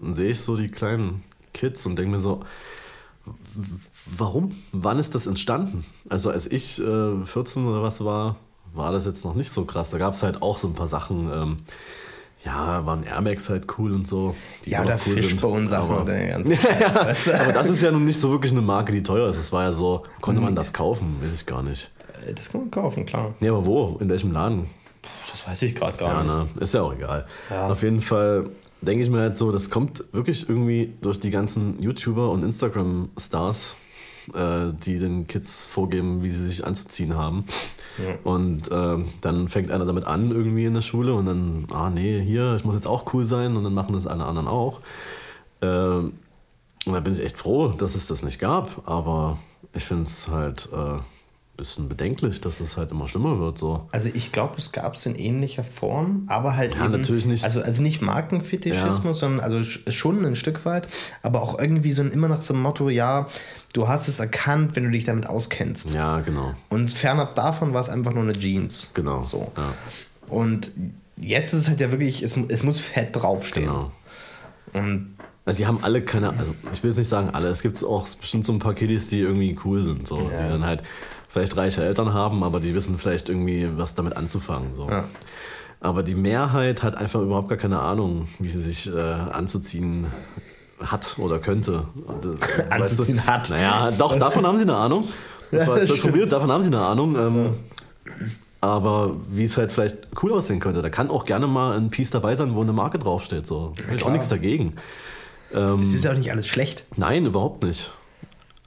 dann 0.00 0.14
sehe 0.14 0.30
ich 0.30 0.40
so 0.40 0.56
die 0.56 0.68
kleinen 0.68 1.22
Kids 1.52 1.86
und 1.86 1.96
denke 1.96 2.12
mir 2.12 2.18
so, 2.18 2.44
warum? 4.16 4.56
Wann 4.72 4.98
ist 4.98 5.14
das 5.14 5.26
entstanden? 5.26 5.84
Also 6.08 6.30
als 6.30 6.46
ich 6.46 6.80
äh, 6.80 7.24
14 7.24 7.66
oder 7.66 7.82
was 7.82 8.04
war, 8.04 8.36
war 8.74 8.92
das 8.92 9.06
jetzt 9.06 9.24
noch 9.24 9.34
nicht 9.34 9.50
so 9.50 9.64
krass. 9.64 9.90
Da 9.90 9.98
gab 9.98 10.14
es 10.14 10.22
halt 10.22 10.42
auch 10.42 10.58
so 10.58 10.68
ein 10.68 10.74
paar 10.74 10.86
Sachen. 10.88 11.30
Ähm, 11.32 11.56
ja, 12.44 12.86
waren 12.86 13.02
Air 13.02 13.20
Max 13.20 13.48
halt 13.50 13.66
cool 13.78 13.92
und 13.92 14.06
so. 14.06 14.34
Ja, 14.64 14.82
oder 14.84 14.94
cool 15.06 15.14
sind. 15.16 15.24
Fishbone-Sachen 15.24 15.90
oder 15.96 16.14
den 16.14 16.28
ganzen 16.28 16.56
Scheiß, 16.56 16.94
weißt 16.94 17.26
du? 17.26 17.40
Aber 17.40 17.52
das 17.52 17.68
ist 17.68 17.82
ja 17.82 17.90
nun 17.90 18.04
nicht 18.04 18.20
so 18.20 18.30
wirklich 18.30 18.52
eine 18.52 18.62
Marke, 18.62 18.92
die 18.92 19.02
teuer 19.02 19.28
ist. 19.28 19.36
Es 19.38 19.50
war 19.52 19.64
ja 19.64 19.72
so, 19.72 20.04
konnte 20.20 20.40
man 20.40 20.54
das 20.54 20.72
kaufen? 20.72 21.16
Weiß 21.20 21.32
ich 21.34 21.46
gar 21.46 21.62
nicht. 21.64 21.90
Äh, 22.26 22.34
Das 22.34 22.50
kann 22.50 22.60
man 22.62 22.70
kaufen, 22.70 23.06
klar. 23.06 23.34
Nee, 23.40 23.48
aber 23.48 23.66
wo? 23.66 23.96
In 24.00 24.08
welchem 24.08 24.30
Laden? 24.30 24.70
Das 25.30 25.46
weiß 25.46 25.62
ich 25.62 25.74
gerade 25.74 25.96
gar 25.96 26.24
Ja, 26.26 26.42
nicht. 26.42 26.54
ne? 26.56 26.62
Ist 26.62 26.74
ja 26.74 26.82
auch 26.82 26.92
egal. 26.94 27.26
Ja. 27.50 27.68
Auf 27.68 27.82
jeden 27.82 28.00
Fall 28.00 28.50
denke 28.82 29.02
ich 29.02 29.10
mir 29.10 29.18
halt 29.20 29.34
so, 29.34 29.50
das 29.50 29.68
kommt 29.68 30.04
wirklich 30.12 30.48
irgendwie 30.48 30.94
durch 31.00 31.18
die 31.18 31.30
ganzen 31.30 31.82
YouTuber 31.82 32.30
und 32.30 32.44
Instagram-Stars, 32.44 33.74
äh, 34.34 34.72
die 34.72 34.98
den 34.98 35.26
Kids 35.26 35.66
vorgeben, 35.66 36.22
wie 36.22 36.30
sie 36.30 36.46
sich 36.46 36.66
anzuziehen 36.66 37.16
haben. 37.16 37.44
Und 38.22 38.70
ähm, 38.70 39.08
dann 39.20 39.48
fängt 39.48 39.70
einer 39.70 39.84
damit 39.84 40.04
an, 40.04 40.30
irgendwie 40.30 40.66
in 40.66 40.74
der 40.74 40.82
Schule, 40.82 41.14
und 41.14 41.26
dann, 41.26 41.66
ah 41.72 41.90
nee, 41.90 42.20
hier, 42.20 42.54
ich 42.54 42.64
muss 42.64 42.74
jetzt 42.74 42.86
auch 42.86 43.12
cool 43.12 43.24
sein, 43.24 43.56
und 43.56 43.64
dann 43.64 43.74
machen 43.74 43.94
das 43.94 44.06
alle 44.06 44.24
anderen 44.24 44.46
auch. 44.46 44.80
Ähm, 45.62 46.12
und 46.86 46.92
da 46.92 47.00
bin 47.00 47.12
ich 47.12 47.24
echt 47.24 47.36
froh, 47.36 47.68
dass 47.68 47.96
es 47.96 48.06
das 48.06 48.22
nicht 48.22 48.38
gab, 48.38 48.88
aber 48.88 49.38
ich 49.74 49.84
finde 49.84 50.04
es 50.04 50.28
halt 50.28 50.68
äh, 50.72 50.98
bisschen 51.58 51.88
bedenklich, 51.90 52.40
dass 52.40 52.60
es 52.60 52.78
halt 52.78 52.90
immer 52.92 53.06
schlimmer 53.08 53.38
wird. 53.38 53.58
So. 53.58 53.86
Also 53.92 54.08
ich 54.14 54.32
glaube, 54.32 54.54
es 54.56 54.72
gab 54.72 54.94
es 54.94 55.04
in 55.04 55.14
ähnlicher 55.16 55.64
Form, 55.64 56.22
aber 56.28 56.56
halt 56.56 56.74
Ja, 56.74 56.84
eben, 56.84 56.92
natürlich 56.92 57.26
nicht- 57.26 57.44
Also, 57.44 57.60
also 57.62 57.82
nicht 57.82 58.00
Markenfetischismus, 58.00 59.18
sondern 59.18 59.40
also 59.40 59.58
sch- 59.58 59.90
schon 59.92 60.24
ein 60.24 60.36
Stück 60.36 60.64
weit, 60.64 60.88
aber 61.22 61.42
auch 61.42 61.58
irgendwie 61.58 61.92
so 61.92 62.00
ein, 62.02 62.10
immer 62.12 62.28
nach 62.28 62.40
so 62.40 62.54
einem 62.54 62.62
Motto, 62.62 62.88
ja, 62.88 63.26
du 63.74 63.86
hast 63.88 64.08
es 64.08 64.20
erkannt, 64.20 64.74
wenn 64.76 64.84
du 64.84 64.90
dich 64.92 65.04
damit 65.04 65.26
auskennst. 65.26 65.92
Ja, 65.92 66.20
genau. 66.20 66.54
Und 66.70 66.90
fernab 66.92 67.34
davon 67.34 67.74
war 67.74 67.80
es 67.82 67.88
einfach 67.90 68.14
nur 68.14 68.22
eine 68.22 68.32
Jeans. 68.38 68.92
Genau. 68.94 69.20
So. 69.22 69.52
Ja, 69.56 69.74
Und 70.28 70.70
jetzt 71.16 71.52
ist 71.52 71.62
es 71.62 71.68
halt 71.68 71.80
ja 71.80 71.90
wirklich, 71.90 72.22
es, 72.22 72.36
es 72.36 72.62
muss 72.62 72.80
fett 72.80 73.14
draufstehen. 73.14 73.66
genau. 73.66 73.90
Und 74.74 75.16
Also 75.48 75.58
die 75.58 75.66
haben 75.66 75.78
alle 75.82 76.02
keine, 76.02 76.38
also 76.38 76.54
ich 76.74 76.82
will 76.82 76.90
jetzt 76.90 76.98
nicht 76.98 77.08
sagen 77.08 77.30
alle, 77.30 77.48
es 77.48 77.62
gibt 77.62 77.82
auch 77.82 78.06
bestimmt 78.06 78.44
so 78.44 78.52
ein 78.52 78.58
paar 78.58 78.74
Kiddies, 78.74 79.08
die 79.08 79.20
irgendwie 79.20 79.56
cool 79.64 79.80
sind, 79.82 80.06
so, 80.06 80.18
Ja. 80.30 80.42
die 80.42 80.48
dann 80.50 80.64
halt 80.64 80.82
vielleicht 81.28 81.56
reiche 81.56 81.82
Eltern 81.82 82.12
haben, 82.12 82.42
aber 82.44 82.60
die 82.60 82.74
wissen 82.74 82.98
vielleicht 82.98 83.30
irgendwie, 83.30 83.66
was 83.76 83.94
damit 83.94 84.14
anzufangen. 84.16 84.74
So. 84.74 84.88
Ja. 84.90 85.04
Aber 85.80 86.02
die 86.02 86.14
Mehrheit 86.14 86.82
hat 86.82 86.96
einfach 86.96 87.20
überhaupt 87.22 87.48
gar 87.48 87.56
keine 87.56 87.80
Ahnung, 87.80 88.28
wie 88.38 88.48
sie 88.48 88.60
sich 88.60 88.92
äh, 88.94 89.00
anzuziehen 89.00 90.06
hat 90.80 91.16
oder 91.18 91.38
könnte. 91.38 91.84
Anzuziehen 92.70 93.26
hat. 93.26 93.48
Naja, 93.50 93.90
doch, 93.90 94.18
davon 94.18 94.46
haben 94.46 94.58
sie 94.58 94.64
eine 94.64 94.76
Ahnung. 94.76 95.08
Das 95.50 95.66
war 95.66 95.78
jetzt 95.78 95.98
formuliert, 95.98 96.30
davon 96.30 96.52
haben 96.52 96.62
sie 96.62 96.68
eine 96.68 96.80
Ahnung. 96.82 97.16
Ähm, 97.16 97.54
Aber 98.60 99.16
wie 99.30 99.44
es 99.44 99.56
halt 99.56 99.70
vielleicht 99.72 99.96
cool 100.22 100.32
aussehen 100.32 100.60
könnte, 100.60 100.82
da 100.82 100.90
kann 100.90 101.10
auch 101.10 101.24
gerne 101.24 101.46
mal 101.46 101.76
ein 101.76 101.90
Piece 101.90 102.10
dabei 102.10 102.34
sein, 102.34 102.54
wo 102.54 102.60
eine 102.62 102.72
Marke 102.72 102.98
draufsteht. 102.98 103.46
So. 103.46 103.72
Da 103.76 103.84
hab 103.88 103.94
ich 103.94 104.04
auch 104.04 104.10
nichts 104.10 104.28
dagegen. 104.28 104.74
Ähm, 105.54 105.82
es 105.82 105.94
ist 105.94 106.04
ja 106.04 106.12
auch 106.12 106.16
nicht 106.16 106.30
alles 106.30 106.46
schlecht. 106.46 106.84
Nein, 106.96 107.26
überhaupt 107.26 107.62
nicht. 107.64 107.92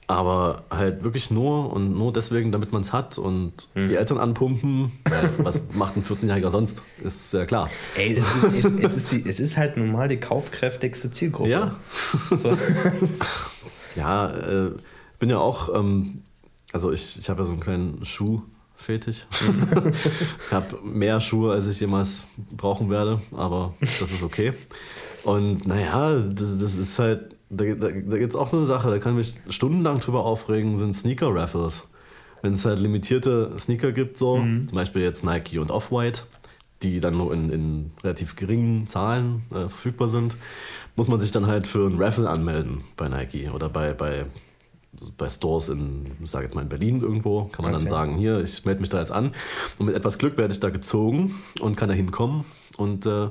Aber 0.08 0.64
halt 0.68 1.04
wirklich 1.04 1.30
nur 1.30 1.72
und 1.72 1.96
nur 1.96 2.12
deswegen, 2.12 2.52
damit 2.52 2.72
man 2.72 2.82
es 2.82 2.92
hat 2.92 3.16
und 3.18 3.68
Hm. 3.74 3.88
die 3.88 3.94
Eltern 3.94 4.18
anpumpen. 4.18 4.92
Was 5.38 5.60
macht 5.72 5.96
ein 5.96 6.04
14-Jähriger 6.04 6.50
sonst? 6.50 6.82
Ist 7.02 7.32
ja 7.32 7.46
klar. 7.46 7.70
Ey, 7.96 8.14
es, 8.14 8.34
ist- 8.34 8.64
es, 8.64 8.84
es, 8.84 8.96
ist 8.96 9.12
die, 9.12 9.28
es 9.28 9.40
ist 9.40 9.56
halt 9.56 9.76
nun 9.76 9.92
mal 9.92 10.08
die 10.08 10.18
kaufkräftigste 10.18 11.10
Zielgruppe. 11.10 11.48
Ja, 11.50 11.76
So. 12.30 12.56
ja, 13.96 14.30
äh, 14.30 14.72
bin 15.18 15.30
ja 15.30 15.38
auch, 15.38 15.74
ähm, 15.74 16.22
also 16.72 16.90
ich, 16.92 17.16
ich 17.18 17.30
habe 17.30 17.42
ja 17.42 17.46
so 17.46 17.52
einen 17.52 17.60
kleinen 17.62 18.04
Schuhfetisch. 18.04 19.26
ich 20.46 20.52
habe 20.52 20.78
mehr 20.82 21.20
Schuhe, 21.20 21.52
als 21.52 21.66
ich 21.68 21.80
jemals 21.80 22.26
brauchen 22.50 22.90
werde, 22.90 23.22
aber 23.30 23.74
das 23.80 24.10
ist 24.10 24.22
okay. 24.24 24.52
Und 25.24 25.66
naja, 25.66 26.20
das, 26.20 26.58
das 26.58 26.74
ist 26.74 26.98
halt, 26.98 27.36
da, 27.48 27.64
da, 27.64 27.88
da 27.88 28.18
gibt 28.18 28.30
es 28.30 28.36
auch 28.36 28.50
so 28.50 28.56
eine 28.56 28.66
Sache, 28.66 28.90
da 28.90 28.98
kann 28.98 29.18
ich 29.18 29.36
mich 29.46 29.54
stundenlang 29.54 30.00
drüber 30.00 30.24
aufregen, 30.24 30.78
sind 30.78 30.94
Sneaker-Raffles. 30.94 31.88
Wenn 32.42 32.54
es 32.54 32.64
halt 32.64 32.80
limitierte 32.80 33.52
Sneaker 33.58 33.92
gibt, 33.92 34.18
so, 34.18 34.38
zum 34.66 34.74
Beispiel 34.74 35.02
jetzt 35.02 35.24
Nike 35.24 35.58
und 35.58 35.70
Off-White, 35.70 36.22
die 36.82 36.98
dann 36.98 37.16
nur 37.16 37.32
in, 37.32 37.50
in 37.50 37.90
relativ 38.02 38.34
geringen 38.34 38.88
Zahlen 38.88 39.42
äh, 39.50 39.68
verfügbar 39.68 40.08
sind, 40.08 40.36
muss 40.96 41.06
man 41.06 41.20
sich 41.20 41.30
dann 41.30 41.46
halt 41.46 41.68
für 41.68 41.86
ein 41.86 42.02
Raffle 42.02 42.28
anmelden 42.28 42.82
bei 42.96 43.08
Nike 43.08 43.48
oder 43.50 43.68
bei, 43.68 43.92
bei 43.92 44.26
bei 45.16 45.28
Stores 45.28 45.68
in, 45.70 46.06
ich 46.22 46.30
sage 46.30 46.44
jetzt 46.44 46.54
mal 46.54 46.62
in 46.62 46.68
Berlin 46.68 47.00
irgendwo, 47.00 47.44
kann 47.44 47.64
man 47.64 47.74
Okay. 47.74 47.84
dann 47.84 47.90
sagen, 47.90 48.16
hier, 48.18 48.40
ich 48.40 48.64
melde 48.64 48.80
mich 48.80 48.90
da 48.90 48.98
jetzt 48.98 49.12
an 49.12 49.32
und 49.78 49.86
mit 49.86 49.94
etwas 49.94 50.18
Glück 50.18 50.36
werde 50.36 50.52
ich 50.52 50.60
da 50.60 50.68
gezogen 50.70 51.36
und 51.60 51.76
kann 51.76 51.88
da 51.88 51.94
hinkommen 51.94 52.44
und 52.76 53.06
äh, 53.06 53.28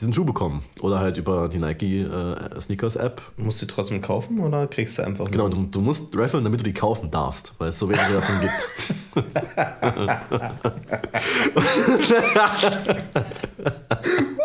diesen 0.00 0.12
Schuh 0.12 0.24
bekommen. 0.24 0.62
Oder 0.80 0.98
halt 1.00 1.16
über 1.18 1.48
die 1.48 1.58
Nike 1.58 2.02
äh, 2.02 2.60
Sneakers 2.60 2.96
App. 2.96 3.22
Musst 3.36 3.62
du 3.62 3.66
die 3.66 3.72
trotzdem 3.72 4.00
kaufen 4.02 4.38
oder 4.40 4.66
kriegst 4.66 4.98
du 4.98 5.02
einfach 5.02 5.30
Genau, 5.30 5.48
du, 5.48 5.62
du 5.64 5.80
musst 5.80 6.14
raffeln, 6.16 6.44
damit 6.44 6.60
du 6.60 6.64
die 6.64 6.74
kaufen 6.74 7.10
darfst, 7.10 7.54
weil 7.58 7.68
es 7.70 7.78
so 7.78 7.88
wenige 7.88 8.12
davon 8.12 8.40
gibt. 8.40 8.68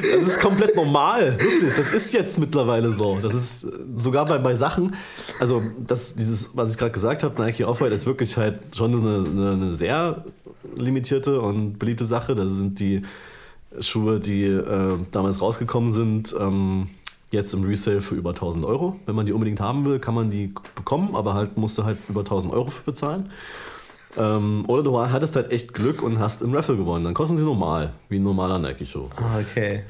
Das 0.00 0.22
ist 0.22 0.40
komplett 0.40 0.76
normal, 0.76 1.38
wirklich. 1.38 1.74
Das 1.76 1.92
ist 1.92 2.12
jetzt 2.12 2.38
mittlerweile 2.38 2.92
so. 2.92 3.18
Das 3.20 3.34
ist 3.34 3.64
äh, 3.64 3.68
sogar 3.94 4.26
bei, 4.26 4.38
bei 4.38 4.54
Sachen, 4.54 4.94
also 5.40 5.62
das, 5.86 6.14
dieses, 6.14 6.50
was 6.54 6.70
ich 6.70 6.78
gerade 6.78 6.92
gesagt 6.92 7.22
habe, 7.22 7.40
Nike 7.42 7.64
Off-White 7.64 7.94
ist 7.94 8.06
wirklich 8.06 8.36
halt 8.36 8.60
schon 8.74 8.94
eine, 8.94 9.52
eine, 9.52 9.74
sehr 9.74 10.24
limitierte 10.76 11.40
und 11.40 11.78
beliebte 11.78 12.04
Sache. 12.04 12.34
Das 12.34 12.52
sind 12.52 12.80
die 12.80 13.02
Schuhe, 13.80 14.20
die 14.20 14.44
äh, 14.44 14.98
damals 15.10 15.40
rausgekommen 15.40 15.92
sind, 15.92 16.34
ähm, 16.38 16.88
jetzt 17.30 17.54
im 17.54 17.64
Resale 17.64 18.00
für 18.00 18.14
über 18.14 18.30
1000 18.30 18.64
Euro. 18.64 19.00
Wenn 19.06 19.14
man 19.14 19.26
die 19.26 19.32
unbedingt 19.32 19.60
haben 19.60 19.84
will, 19.84 19.98
kann 19.98 20.14
man 20.14 20.30
die 20.30 20.52
bekommen, 20.74 21.16
aber 21.16 21.34
halt 21.34 21.56
musst 21.56 21.78
du 21.78 21.84
halt 21.84 21.98
über 22.08 22.20
1000 22.20 22.52
Euro 22.52 22.70
für 22.70 22.82
bezahlen. 22.82 23.30
Ähm, 24.16 24.64
oder 24.66 24.82
du 24.82 24.98
hattest 24.98 25.36
halt 25.36 25.50
echt 25.50 25.72
Glück 25.72 26.02
und 26.02 26.18
hast 26.18 26.42
im 26.42 26.54
Raffle 26.54 26.76
gewonnen. 26.76 27.04
Dann 27.04 27.14
kosten 27.14 27.38
sie 27.38 27.44
normal, 27.44 27.92
wie 28.08 28.18
ein 28.18 28.22
normaler 28.22 28.58
Nike-Schuh. 28.58 29.08
Ah, 29.16 29.40
okay. 29.40 29.84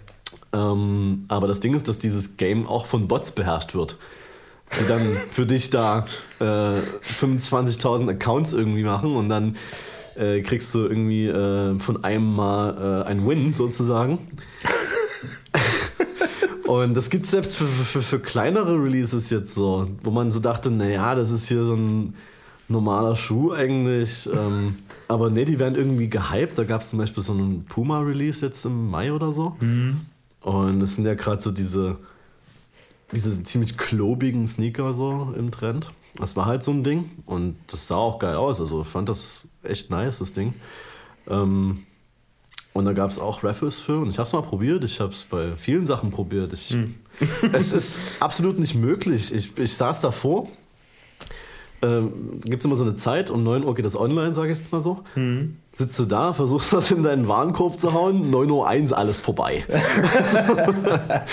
Ähm, 0.53 1.25
aber 1.29 1.49
das 1.49 1.61
Ding 1.61 1.75
ist, 1.75 1.89
dass 1.89 1.99
dieses 1.99 2.37
Game 2.37 2.67
auch 2.67 2.87
von 2.87 3.09
Bots 3.09 3.33
beherrscht 3.33 3.75
wird. 3.75 3.97
Die 4.81 4.87
dann 4.89 5.17
für 5.31 5.45
dich 5.45 5.71
da 5.71 6.07
äh, 6.39 6.45
25.000 6.45 8.09
Accounts 8.11 8.53
irgendwie 8.53 8.85
machen 8.85 9.17
und 9.17 9.29
dann 9.29 9.57
äh, 10.17 10.41
kriegst 10.41 10.75
du 10.75 10.81
irgendwie 10.81 11.27
äh, 11.27 11.79
von 11.79 12.05
einem 12.05 12.35
Mal 12.35 13.05
äh, 13.05 13.09
ein 13.09 13.27
Win 13.27 13.55
sozusagen. 13.55 14.19
und 16.67 16.95
das 16.95 17.11
gibt 17.11 17.27
es 17.27 17.33
selbst 17.33 17.57
für, 17.57 17.67
für, 17.67 18.03
für 18.03 18.19
kleinere 18.19 18.83
Releases 18.83 19.31
jetzt 19.31 19.55
so, 19.55 19.89
wo 20.03 20.11
man 20.11 20.31
so 20.31 20.41
dachte, 20.41 20.71
naja, 20.71 21.15
das 21.15 21.31
ist 21.31 21.49
hier 21.49 21.65
so 21.65 21.75
ein 21.75 22.15
normaler 22.73 23.15
Schuh 23.17 23.53
eigentlich. 23.53 24.29
Ähm, 24.33 24.77
aber 25.09 25.31
nee, 25.31 25.45
die 25.45 25.59
werden 25.59 25.77
irgendwie 25.77 26.09
gehypt. 26.09 26.59
Da 26.59 26.65
gab 26.65 26.81
es 26.81 26.91
zum 26.91 26.99
Beispiel 26.99 27.23
so 27.23 27.33
einen 27.33 27.65
Puma-Release 27.65 28.45
jetzt 28.45 28.65
im 28.65 28.91
Mai 28.91 29.13
oder 29.13 29.33
so. 29.33 29.57
Und 30.41 30.81
es 30.83 30.97
sind 30.97 31.07
ja 31.07 31.15
gerade 31.15 31.41
so 31.41 31.53
diese, 31.53 31.99
diese 33.13 33.43
ziemlich 33.45 33.77
klobigen 33.77 34.47
Sneaker 34.49 34.93
so 34.95 35.33
im 35.37 35.51
Trend. 35.51 35.93
Das 36.17 36.37
war 36.37 36.47
halt 36.47 36.63
so 36.63 36.73
ein 36.73 36.85
Ding 36.85 37.11
und 37.27 37.57
das 37.69 37.89
sah 37.89 37.97
auch 37.97 38.19
geil 38.19 38.35
aus. 38.35 38.61
Also 38.61 38.83
ich 38.83 38.89
fand 38.89 39.09
das 39.09 39.43
echt 39.63 39.91
nice, 39.91 40.19
das 40.19 40.33
Ding. 40.33 40.55
Ähm, 41.29 41.85
und 42.75 42.87
da 42.87 42.93
gab 42.93 43.11
es 43.11 43.19
auch 43.19 43.45
Raffles 43.45 43.81
für 43.81 44.01
und 44.01 44.09
ich 44.09 44.19
habe 44.19 44.27
es 44.27 44.33
mal 44.33 44.43
probiert. 44.43 44.83
Ich 44.85 45.01
habe 45.01 45.13
es 45.13 45.25
bei 45.25 45.57
vielen 45.57 45.87
Sachen 45.87 46.11
probiert. 46.11 46.53
Ich, 46.53 46.75
Es 47.53 47.73
ist 47.73 48.01
absolut 48.21 48.59
nicht 48.59 48.75
möglich. 48.75 49.33
Ich, 49.33 49.57
ich 49.59 49.75
saß 49.75 50.01
davor. 50.01 50.49
Ähm, 51.83 52.41
Gibt 52.45 52.63
es 52.63 52.65
immer 52.65 52.77
so 52.77 52.85
eine 52.85 52.95
Zeit, 52.95 53.31
um 53.31 53.43
9 53.43 53.65
Uhr 53.65 53.75
geht 53.75 53.85
das 53.85 53.99
online, 53.99 54.35
sage 54.35 54.53
ich 54.53 54.59
jetzt 54.59 54.71
mal 54.71 54.81
so. 54.81 55.01
Sitzt 55.75 55.99
du 55.99 56.05
da, 56.05 56.33
versuchst 56.33 56.73
das 56.73 56.91
in 56.91 57.03
deinen 57.03 57.29
Warenkorb 57.29 57.81
zu 57.81 57.93
hauen, 57.93 58.33
9.01 58.33 58.91
Uhr 58.91 58.99
alles 58.99 59.21
vorbei. 59.21 59.65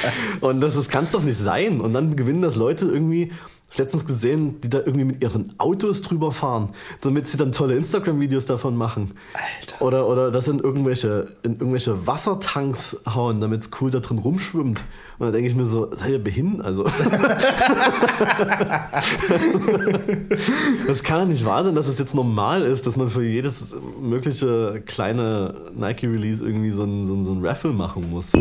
und 0.41 0.61
das 0.61 0.89
kann 0.89 1.03
es 1.03 1.11
doch 1.11 1.21
nicht 1.21 1.37
sein. 1.37 1.81
Und 1.81 1.93
dann 1.93 2.15
gewinnen 2.15 2.41
das 2.41 2.55
Leute 2.55 2.87
irgendwie, 2.87 3.31
letztens 3.77 4.05
gesehen, 4.05 4.61
die 4.61 4.69
da 4.69 4.79
irgendwie 4.79 5.05
mit 5.05 5.23
ihren 5.23 5.53
Autos 5.57 6.01
drüber 6.01 6.31
fahren, 6.31 6.69
damit 7.01 7.27
sie 7.27 7.37
dann 7.37 7.51
tolle 7.51 7.75
Instagram-Videos 7.75 8.45
davon 8.45 8.75
machen. 8.75 9.13
Alter. 9.33 9.81
Oder, 9.81 10.07
oder 10.07 10.31
das 10.31 10.47
in 10.47 10.59
irgendwelche, 10.59 11.35
in 11.43 11.53
irgendwelche 11.53 12.07
Wassertanks 12.07 12.97
hauen, 13.05 13.41
damit 13.41 13.61
es 13.61 13.69
cool 13.79 13.91
da 13.91 13.99
drin 13.99 14.17
rumschwimmt. 14.17 14.83
Und 15.19 15.25
dann 15.25 15.33
denke 15.33 15.49
ich 15.49 15.55
mir 15.55 15.65
so, 15.65 15.93
seid 15.93 16.11
ihr 16.11 16.23
behindert? 16.23 16.65
Also. 16.65 16.83
das 20.87 21.03
kann 21.03 21.19
ja 21.19 21.25
nicht 21.25 21.45
wahr 21.45 21.63
sein, 21.63 21.75
dass 21.75 21.87
es 21.87 21.99
jetzt 21.99 22.15
normal 22.15 22.63
ist, 22.63 22.87
dass 22.87 22.95
man 22.95 23.09
für 23.09 23.23
jedes 23.23 23.75
mögliche 24.01 24.81
kleine 24.85 25.53
Nike-Release 25.75 26.43
irgendwie 26.43 26.71
so 26.71 26.83
ein, 26.83 27.05
so, 27.05 27.13
ein, 27.13 27.25
so 27.25 27.33
ein 27.33 27.45
Raffle 27.45 27.73
machen 27.73 28.09
muss. 28.09 28.31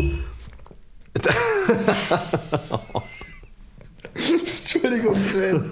Entschuldigung, 4.81 5.15
Sven. 5.25 5.71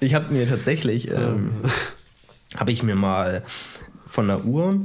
ich 0.00 0.14
habe 0.14 0.32
mir 0.32 0.48
tatsächlich, 0.48 1.10
ähm, 1.10 1.52
habe 2.56 2.72
ich 2.72 2.82
mir 2.82 2.94
mal 2.94 3.42
von 4.06 4.28
der 4.28 4.44
Uhr 4.44 4.78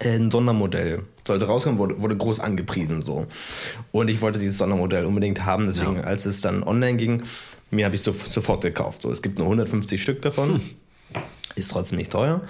ein 0.00 0.30
Sondermodell 0.30 1.02
sollte 1.26 1.46
rauskommen, 1.46 1.78
wurde, 1.78 2.00
wurde 2.00 2.16
groß 2.16 2.40
angepriesen 2.40 3.02
so. 3.02 3.24
Und 3.92 4.10
ich 4.10 4.20
wollte 4.22 4.40
dieses 4.40 4.58
Sondermodell 4.58 5.04
unbedingt 5.04 5.44
haben, 5.44 5.66
deswegen, 5.66 5.96
Ja. 5.96 6.02
als 6.02 6.26
es 6.26 6.40
dann 6.40 6.64
online 6.64 6.96
ging, 6.96 7.22
mir 7.70 7.84
habe 7.84 7.94
ich 7.94 8.02
so, 8.02 8.12
sofort 8.12 8.62
gekauft. 8.62 9.02
So, 9.02 9.10
es 9.12 9.22
gibt 9.22 9.38
nur 9.38 9.46
150 9.46 10.02
Stück 10.02 10.22
davon. 10.22 10.60
Ist 11.54 11.70
trotzdem 11.70 11.98
nicht 11.98 12.10
teuer. 12.10 12.40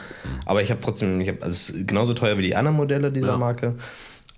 Aber 0.46 0.62
ich 0.62 0.70
habe 0.70 0.80
trotzdem, 0.80 1.20
ich 1.20 1.28
hab, 1.28 1.42
also 1.42 1.50
es 1.52 1.70
ist 1.70 1.86
genauso 1.88 2.14
teuer 2.14 2.38
wie 2.38 2.42
die 2.42 2.56
anderen 2.56 2.76
Modelle 2.76 3.12
dieser 3.12 3.32
Ja. 3.32 3.36
Marke. 3.36 3.74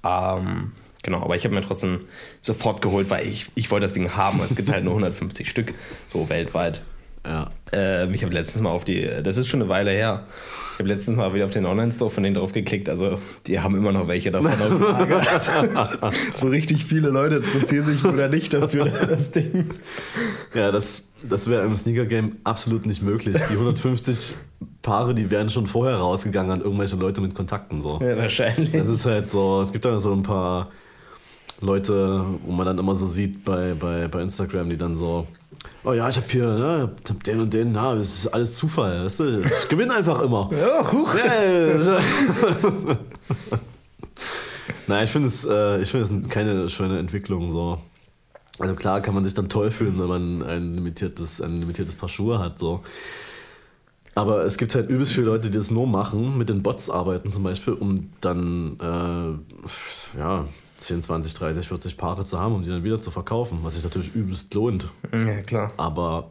Ähm, 0.04 0.72
genau, 1.02 1.22
aber 1.22 1.36
ich 1.36 1.44
habe 1.44 1.54
mir 1.54 1.62
trotzdem 1.62 2.00
sofort 2.40 2.82
geholt, 2.82 3.10
weil 3.10 3.26
ich, 3.26 3.46
ich 3.54 3.70
wollte 3.70 3.86
das 3.86 3.94
Ding 3.94 4.16
haben. 4.16 4.40
Es 4.40 4.56
gibt 4.56 4.70
halt 4.70 4.84
nur 4.84 4.92
150 4.96 5.48
Stück, 5.48 5.74
so 6.08 6.28
weltweit. 6.28 6.82
Ja. 7.26 7.50
Ähm, 7.72 8.12
ich 8.12 8.22
habe 8.22 8.34
letztens 8.34 8.62
mal 8.62 8.70
auf 8.70 8.84
die, 8.84 9.08
das 9.22 9.38
ist 9.38 9.48
schon 9.48 9.62
eine 9.62 9.70
Weile 9.70 9.90
her, 9.90 10.26
ich 10.74 10.80
habe 10.80 10.88
letztens 10.88 11.16
mal 11.16 11.32
wieder 11.32 11.46
auf 11.46 11.52
den 11.52 11.64
Online-Store 11.64 12.10
von 12.10 12.22
denen 12.22 12.34
drauf 12.34 12.52
geklickt. 12.52 12.88
Also, 12.90 13.18
die 13.46 13.60
haben 13.60 13.76
immer 13.76 13.92
noch 13.92 14.08
welche 14.08 14.30
davon 14.30 14.52
auf 14.52 14.80
Lager. 14.80 16.10
so 16.34 16.48
richtig 16.48 16.84
viele 16.84 17.08
Leute 17.08 17.36
interessieren 17.36 17.86
sich 17.86 18.04
wohl 18.04 18.28
nicht 18.28 18.52
dafür, 18.52 18.84
das 19.08 19.30
Ding. 19.30 19.70
Ja, 20.52 20.70
das, 20.70 21.04
das 21.28 21.48
wäre 21.48 21.64
im 21.64 21.76
Sneaker-Game 21.76 22.36
absolut 22.44 22.86
nicht 22.86 23.02
möglich. 23.02 23.36
Die 23.48 23.54
150 23.54 24.34
Paare, 24.82 25.14
die 25.14 25.30
wären 25.30 25.50
schon 25.50 25.66
vorher 25.66 25.96
rausgegangen 25.96 26.52
an 26.52 26.60
irgendwelche 26.60 26.96
Leute 26.96 27.20
mit 27.20 27.34
Kontakten. 27.34 27.80
So. 27.80 27.98
Ja, 28.02 28.16
wahrscheinlich. 28.16 28.74
Es 28.74 28.88
ist 28.88 29.06
halt 29.06 29.28
so, 29.30 29.60
es 29.60 29.72
gibt 29.72 29.84
dann 29.84 30.00
so 30.00 30.12
ein 30.12 30.22
paar 30.22 30.68
Leute, 31.60 32.24
wo 32.44 32.52
man 32.52 32.66
dann 32.66 32.78
immer 32.78 32.94
so 32.94 33.06
sieht 33.06 33.44
bei, 33.44 33.74
bei, 33.74 34.08
bei 34.08 34.22
Instagram, 34.22 34.68
die 34.68 34.76
dann 34.76 34.96
so, 34.96 35.26
oh 35.84 35.92
ja, 35.92 36.08
ich 36.08 36.16
hab 36.16 36.30
hier, 36.30 36.46
ne, 36.46 36.90
ich 37.02 37.10
hab 37.10 37.24
den 37.24 37.40
und 37.40 37.54
den, 37.54 37.72
na, 37.72 37.94
das 37.94 38.14
ist 38.14 38.28
alles 38.28 38.54
Zufall, 38.54 39.04
weißt 39.04 39.20
du? 39.20 39.42
ich 39.42 39.68
gewinne 39.68 39.94
einfach 39.94 40.20
immer. 40.22 40.50
Ja, 40.58 40.92
huch. 40.92 41.14
Ja, 41.14 41.98
Nein, 44.86 45.04
ich 45.04 45.10
finde 45.10 45.28
es, 45.28 45.46
äh, 45.46 45.80
ich 45.80 45.90
finde 45.90 46.20
es 46.20 46.28
keine 46.28 46.68
schöne 46.68 46.98
Entwicklung 46.98 47.50
so. 47.52 47.78
Also 48.58 48.74
klar 48.74 49.00
kann 49.00 49.14
man 49.14 49.24
sich 49.24 49.34
dann 49.34 49.48
toll 49.48 49.70
fühlen, 49.70 49.98
wenn 49.98 50.08
man 50.08 50.42
ein 50.42 50.74
limitiertes, 50.74 51.40
ein 51.40 51.60
limitiertes 51.60 51.96
Paar 51.96 52.08
Schuhe 52.08 52.38
hat 52.38 52.58
so. 52.58 52.80
Aber 54.14 54.44
es 54.44 54.58
gibt 54.58 54.74
halt 54.74 54.88
übelst 54.88 55.12
viele 55.12 55.26
Leute, 55.26 55.50
die 55.50 55.58
das 55.58 55.72
nur 55.72 55.88
machen, 55.88 56.38
mit 56.38 56.48
den 56.48 56.62
Bots 56.62 56.88
arbeiten 56.88 57.30
zum 57.30 57.42
Beispiel, 57.42 57.72
um 57.72 58.10
dann 58.20 58.78
äh, 58.80 60.18
ja, 60.18 60.46
10, 60.76 61.02
20, 61.02 61.34
30, 61.34 61.66
40 61.66 61.96
Paare 61.96 62.24
zu 62.24 62.38
haben, 62.38 62.54
um 62.54 62.62
die 62.62 62.70
dann 62.70 62.84
wieder 62.84 63.00
zu 63.00 63.10
verkaufen, 63.10 63.58
was 63.62 63.74
sich 63.74 63.82
natürlich 63.82 64.14
übelst 64.14 64.54
lohnt. 64.54 64.88
Ja, 65.12 65.42
klar. 65.42 65.72
Aber 65.76 66.30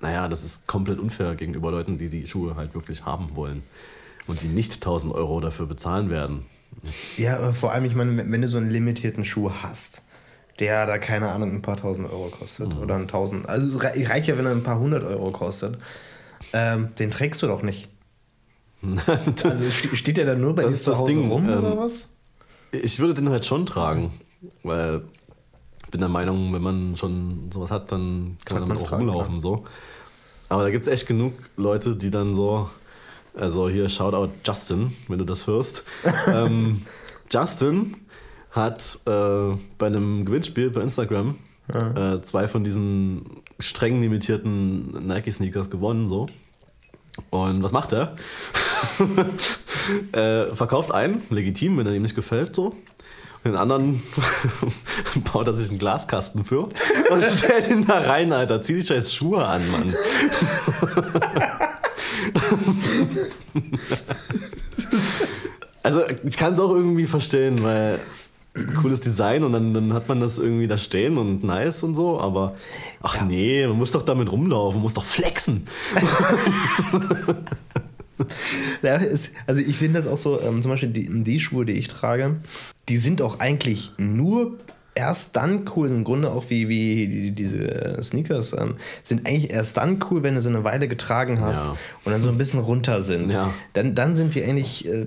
naja, 0.00 0.28
das 0.28 0.44
ist 0.44 0.68
komplett 0.68 1.00
unfair 1.00 1.34
gegenüber 1.34 1.72
Leuten, 1.72 1.98
die 1.98 2.10
die 2.10 2.28
Schuhe 2.28 2.54
halt 2.54 2.74
wirklich 2.74 3.04
haben 3.04 3.34
wollen 3.34 3.62
und 4.28 4.42
die 4.42 4.48
nicht 4.48 4.74
1000 4.74 5.12
Euro 5.12 5.40
dafür 5.40 5.66
bezahlen 5.66 6.10
werden. 6.10 6.46
Ja, 7.16 7.38
aber 7.38 7.54
vor 7.54 7.72
allem, 7.72 7.84
ich 7.86 7.94
meine, 7.94 8.30
wenn 8.30 8.42
du 8.42 8.48
so 8.48 8.58
einen 8.58 8.70
limitierten 8.70 9.24
Schuh 9.24 9.50
hast, 9.50 10.02
der 10.58 10.86
da, 10.86 10.98
keine 10.98 11.28
Ahnung, 11.30 11.52
ein 11.52 11.62
paar 11.62 11.76
tausend 11.76 12.10
Euro 12.10 12.28
kostet 12.28 12.74
Mhm. 12.74 12.80
oder 12.80 12.94
ein 12.96 13.08
tausend, 13.08 13.48
also 13.48 13.76
es 13.76 13.84
rei- 13.84 14.06
reicht 14.06 14.26
ja, 14.28 14.38
wenn 14.38 14.46
er 14.46 14.52
ein 14.52 14.62
paar 14.62 14.78
hundert 14.78 15.04
Euro 15.04 15.30
kostet, 15.30 15.78
ähm, 16.52 16.88
den 16.98 17.10
trägst 17.10 17.42
du 17.42 17.46
doch 17.46 17.62
nicht. 17.62 17.88
Also 19.44 19.70
ste- 19.70 19.96
steht 19.96 20.16
der 20.16 20.26
da 20.26 20.34
nur 20.34 20.54
bei 20.54 20.62
dir 20.62 20.68
ist 20.68 20.84
zu 20.84 20.90
das 20.90 21.00
Hause 21.00 21.12
Ding, 21.12 21.30
rum 21.30 21.48
ähm, 21.48 21.58
oder 21.58 21.78
was? 21.78 22.08
Ich 22.72 22.98
würde 23.00 23.14
den 23.14 23.30
halt 23.30 23.44
schon 23.46 23.64
tragen, 23.66 24.12
weil 24.62 25.02
ich 25.84 25.90
bin 25.90 26.00
der 26.00 26.10
Meinung, 26.10 26.52
wenn 26.52 26.62
man 26.62 26.96
schon 26.96 27.50
sowas 27.52 27.70
hat, 27.70 27.90
dann 27.92 28.36
kann 28.44 28.60
man 28.60 28.68
damit 28.68 28.82
auch 28.82 28.88
tragen, 28.88 29.08
rumlaufen. 29.08 29.40
So. 29.40 29.64
Aber 30.48 30.62
da 30.64 30.70
gibt 30.70 30.82
es 30.86 30.88
echt 30.88 31.06
genug 31.06 31.32
Leute, 31.56 31.96
die 31.96 32.10
dann 32.10 32.34
so, 32.34 32.68
also 33.34 33.68
hier 33.68 33.88
Shoutout 33.88 34.32
Justin, 34.44 34.92
wenn 35.08 35.18
du 35.18 35.24
das 35.24 35.46
hörst. 35.46 35.84
ähm, 36.32 36.82
Justin 37.30 37.96
hat 38.56 38.98
äh, 39.06 39.56
bei 39.78 39.86
einem 39.86 40.24
Gewinnspiel 40.24 40.70
bei 40.70 40.80
Instagram 40.80 41.36
äh, 41.68 42.20
zwei 42.22 42.46
von 42.48 42.64
diesen 42.64 43.42
streng 43.58 44.00
limitierten 44.00 45.06
Nike-Sneakers 45.06 45.70
gewonnen. 45.70 46.06
So. 46.06 46.26
Und 47.30 47.62
was 47.62 47.72
macht 47.72 47.92
er? 47.92 48.14
äh, 50.12 50.54
verkauft 50.54 50.92
einen, 50.92 51.22
legitim, 51.30 51.76
wenn 51.78 51.86
er 51.86 51.94
ihm 51.94 52.02
nicht 52.02 52.14
gefällt, 52.14 52.54
so. 52.54 52.76
Den 53.44 53.56
anderen 53.56 54.02
baut 55.32 55.46
er 55.46 55.56
sich 55.56 55.70
einen 55.70 55.78
Glaskasten 55.78 56.42
für 56.42 56.62
und 57.10 57.22
stellt 57.22 57.68
ihn 57.68 57.86
da 57.86 58.00
rein, 58.00 58.32
Alter. 58.32 58.62
Zieh 58.62 58.74
dich 58.74 58.88
scheiß 58.88 59.14
Schuhe 59.14 59.44
an, 59.46 59.62
Mann. 59.70 59.94
Also, 65.84 66.02
ich 66.24 66.36
kann 66.36 66.54
es 66.54 66.58
auch 66.58 66.70
irgendwie 66.70 67.06
verstehen, 67.06 67.62
weil 67.62 68.00
cooles 68.80 69.00
Design 69.00 69.44
und 69.44 69.52
dann, 69.52 69.74
dann 69.74 69.92
hat 69.92 70.08
man 70.08 70.20
das 70.20 70.38
irgendwie 70.38 70.66
da 70.66 70.78
stehen 70.78 71.18
und 71.18 71.44
nice 71.44 71.82
und 71.82 71.94
so, 71.94 72.20
aber 72.20 72.54
ach 73.02 73.22
nee, 73.22 73.66
man 73.66 73.76
muss 73.76 73.92
doch 73.92 74.02
damit 74.02 74.30
rumlaufen, 74.30 74.76
man 74.76 74.82
muss 74.82 74.94
doch 74.94 75.04
flexen. 75.04 75.66
Ja, 78.82 78.96
es, 78.96 79.32
also 79.46 79.60
ich 79.60 79.76
finde 79.76 80.00
das 80.00 80.08
auch 80.08 80.16
so, 80.16 80.40
ähm, 80.40 80.62
zum 80.62 80.70
Beispiel 80.70 80.88
die, 80.88 81.22
die 81.22 81.40
Schuhe, 81.40 81.66
die 81.66 81.74
ich 81.74 81.88
trage, 81.88 82.36
die 82.88 82.96
sind 82.96 83.20
auch 83.20 83.40
eigentlich 83.40 83.92
nur 83.98 84.56
erst 84.96 85.36
dann 85.36 85.70
cool, 85.76 85.88
im 85.88 86.02
Grunde 86.04 86.30
auch 86.30 86.48
wie, 86.48 86.68
wie 86.68 87.06
die, 87.06 87.30
diese 87.32 87.98
Sneakers, 88.02 88.54
ähm, 88.58 88.76
sind 89.04 89.26
eigentlich 89.28 89.50
erst 89.52 89.76
dann 89.76 90.02
cool, 90.10 90.22
wenn 90.22 90.34
du 90.34 90.42
sie 90.42 90.48
eine 90.48 90.64
Weile 90.64 90.88
getragen 90.88 91.40
hast 91.40 91.66
Ja. 91.66 91.76
und 92.04 92.12
dann 92.12 92.22
so 92.22 92.30
ein 92.30 92.38
bisschen 92.38 92.60
runter 92.60 93.02
sind. 93.02 93.30
Ja. 93.30 93.52
Dann, 93.74 93.94
dann 93.94 94.16
sind 94.16 94.34
die 94.34 94.42
eigentlich 94.42 94.88
äh, 94.88 95.06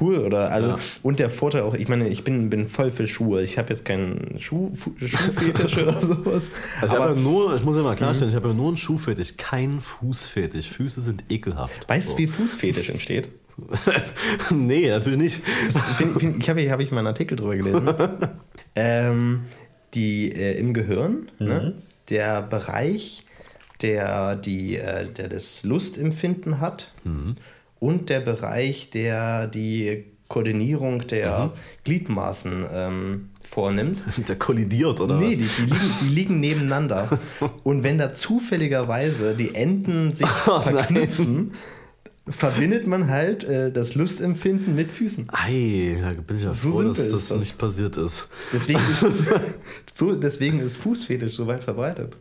cool 0.00 0.18
oder 0.18 0.50
also 0.50 0.68
Ja. 0.70 0.78
und 1.02 1.18
der 1.18 1.30
Vorteil 1.30 1.62
auch, 1.62 1.74
ich 1.74 1.88
meine, 1.88 2.08
ich 2.08 2.24
bin, 2.24 2.50
bin 2.50 2.66
voll 2.66 2.90
für 2.90 3.06
Schuhe. 3.06 3.42
Ich 3.42 3.58
habe 3.58 3.68
jetzt 3.70 3.84
keinen 3.84 4.36
Schuh, 4.40 4.72
Schuhfetisch 4.98 5.76
oder 5.82 6.00
sowas. 6.00 6.50
Also 6.80 6.94
ich, 6.96 7.00
aber 7.00 7.10
habe 7.10 7.14
ja 7.14 7.20
nur, 7.20 7.56
ich 7.56 7.62
muss 7.62 7.76
ja 7.76 7.82
mal 7.82 7.94
klarstellen, 7.96 8.30
ich 8.30 8.36
habe 8.36 8.48
ja 8.48 8.54
nur 8.54 8.68
einen 8.68 8.76
Schuhfetisch, 8.78 9.36
keinen 9.36 9.80
Fußfetisch. 9.80 10.68
Füße 10.70 11.00
sind 11.02 11.24
ekelhaft. 11.28 11.88
weißt 11.88 12.12
du, 12.12 12.18
wie 12.18 12.26
Fußfetisch 12.26 12.88
entsteht? 12.90 13.28
nee, 14.54 14.88
natürlich 14.88 15.18
nicht. 15.18 15.40
Find, 15.96 16.18
find, 16.18 16.38
ich 16.42 16.48
habe 16.50 16.70
hab 16.70 16.80
ich 16.80 16.90
mal 16.90 16.98
einen 16.98 17.08
Artikel 17.08 17.36
drüber 17.36 17.56
gelesen. 17.56 17.88
ähm, 18.74 19.42
die 19.94 20.32
äh, 20.32 20.58
im 20.58 20.72
Gehirn, 20.74 21.30
ne, 21.38 21.74
der 22.08 22.42
Bereich, 22.42 23.24
der, 23.82 24.36
die, 24.36 24.76
äh, 24.76 25.06
der 25.06 25.28
das 25.28 25.64
Lustempfinden 25.64 26.60
hat 26.60 26.92
und 27.78 28.10
der 28.10 28.20
Bereich, 28.20 28.90
der 28.90 29.46
die 29.46 30.04
Koordinierung 30.28 31.06
der 31.08 31.52
Gliedmaßen 31.84 32.64
ähm, 32.72 33.30
vornimmt. 33.42 34.04
Der 34.28 34.36
kollidiert, 34.36 35.00
oder 35.00 35.18
Nee, 35.18 35.32
was? 35.32 35.38
die, 35.38 35.38
die, 35.56 35.62
liegen, 35.62 35.80
die 36.02 36.08
liegen 36.08 36.40
nebeneinander. 36.40 37.18
Und 37.64 37.82
wenn 37.82 37.98
da 37.98 38.14
zufälligerweise 38.14 39.34
die 39.34 39.56
Enden 39.56 40.14
sich 40.14 40.28
Oh, 40.46 40.62
nein. 40.72 41.50
Verbindet 42.28 42.86
man 42.86 43.08
halt 43.08 43.44
äh, 43.44 43.72
das 43.72 43.94
Lustempfinden 43.94 44.74
mit 44.76 44.92
Füßen. 44.92 45.28
Ei, 45.32 45.96
da 46.00 46.10
bin 46.20 46.36
ich 46.36 46.42
ja 46.44 46.54
So 46.54 46.70
froh, 46.72 46.82
dass 46.82 47.10
das, 47.10 47.28
das. 47.28 47.38
nicht 47.38 47.58
passiert 47.58 47.96
ist. 47.96 48.28
Deswegen 48.52 48.78
ist, 48.90 49.06
so, 49.94 50.14
deswegen 50.14 50.60
ist 50.60 50.76
Fußfetisch 50.78 51.34
so 51.36 51.46
weit 51.46 51.64
verbreitet. 51.64 52.14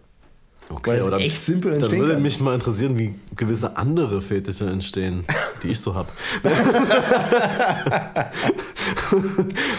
Okay, 0.71 0.91
Weil 0.91 1.01
aber 1.01 1.11
dann- 1.11 1.19
echt 1.21 1.43
simpel 1.43 1.79
Dann 1.79 1.89
würde 1.91 2.13
kann. 2.13 2.21
mich 2.21 2.39
mal 2.39 2.53
interessieren, 2.53 2.95
wie 2.97 3.15
gewisse 3.35 3.75
andere 3.75 4.21
Fetische 4.21 4.67
entstehen, 4.67 5.25
die 5.63 5.69
ich 5.69 5.79
so 5.79 5.95
habe. 5.95 6.09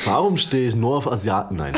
Warum 0.04 0.36
stehe 0.36 0.68
ich 0.68 0.74
nur 0.74 0.96
auf 0.96 1.06
Asiaten? 1.10 1.54
Nein. 1.56 1.74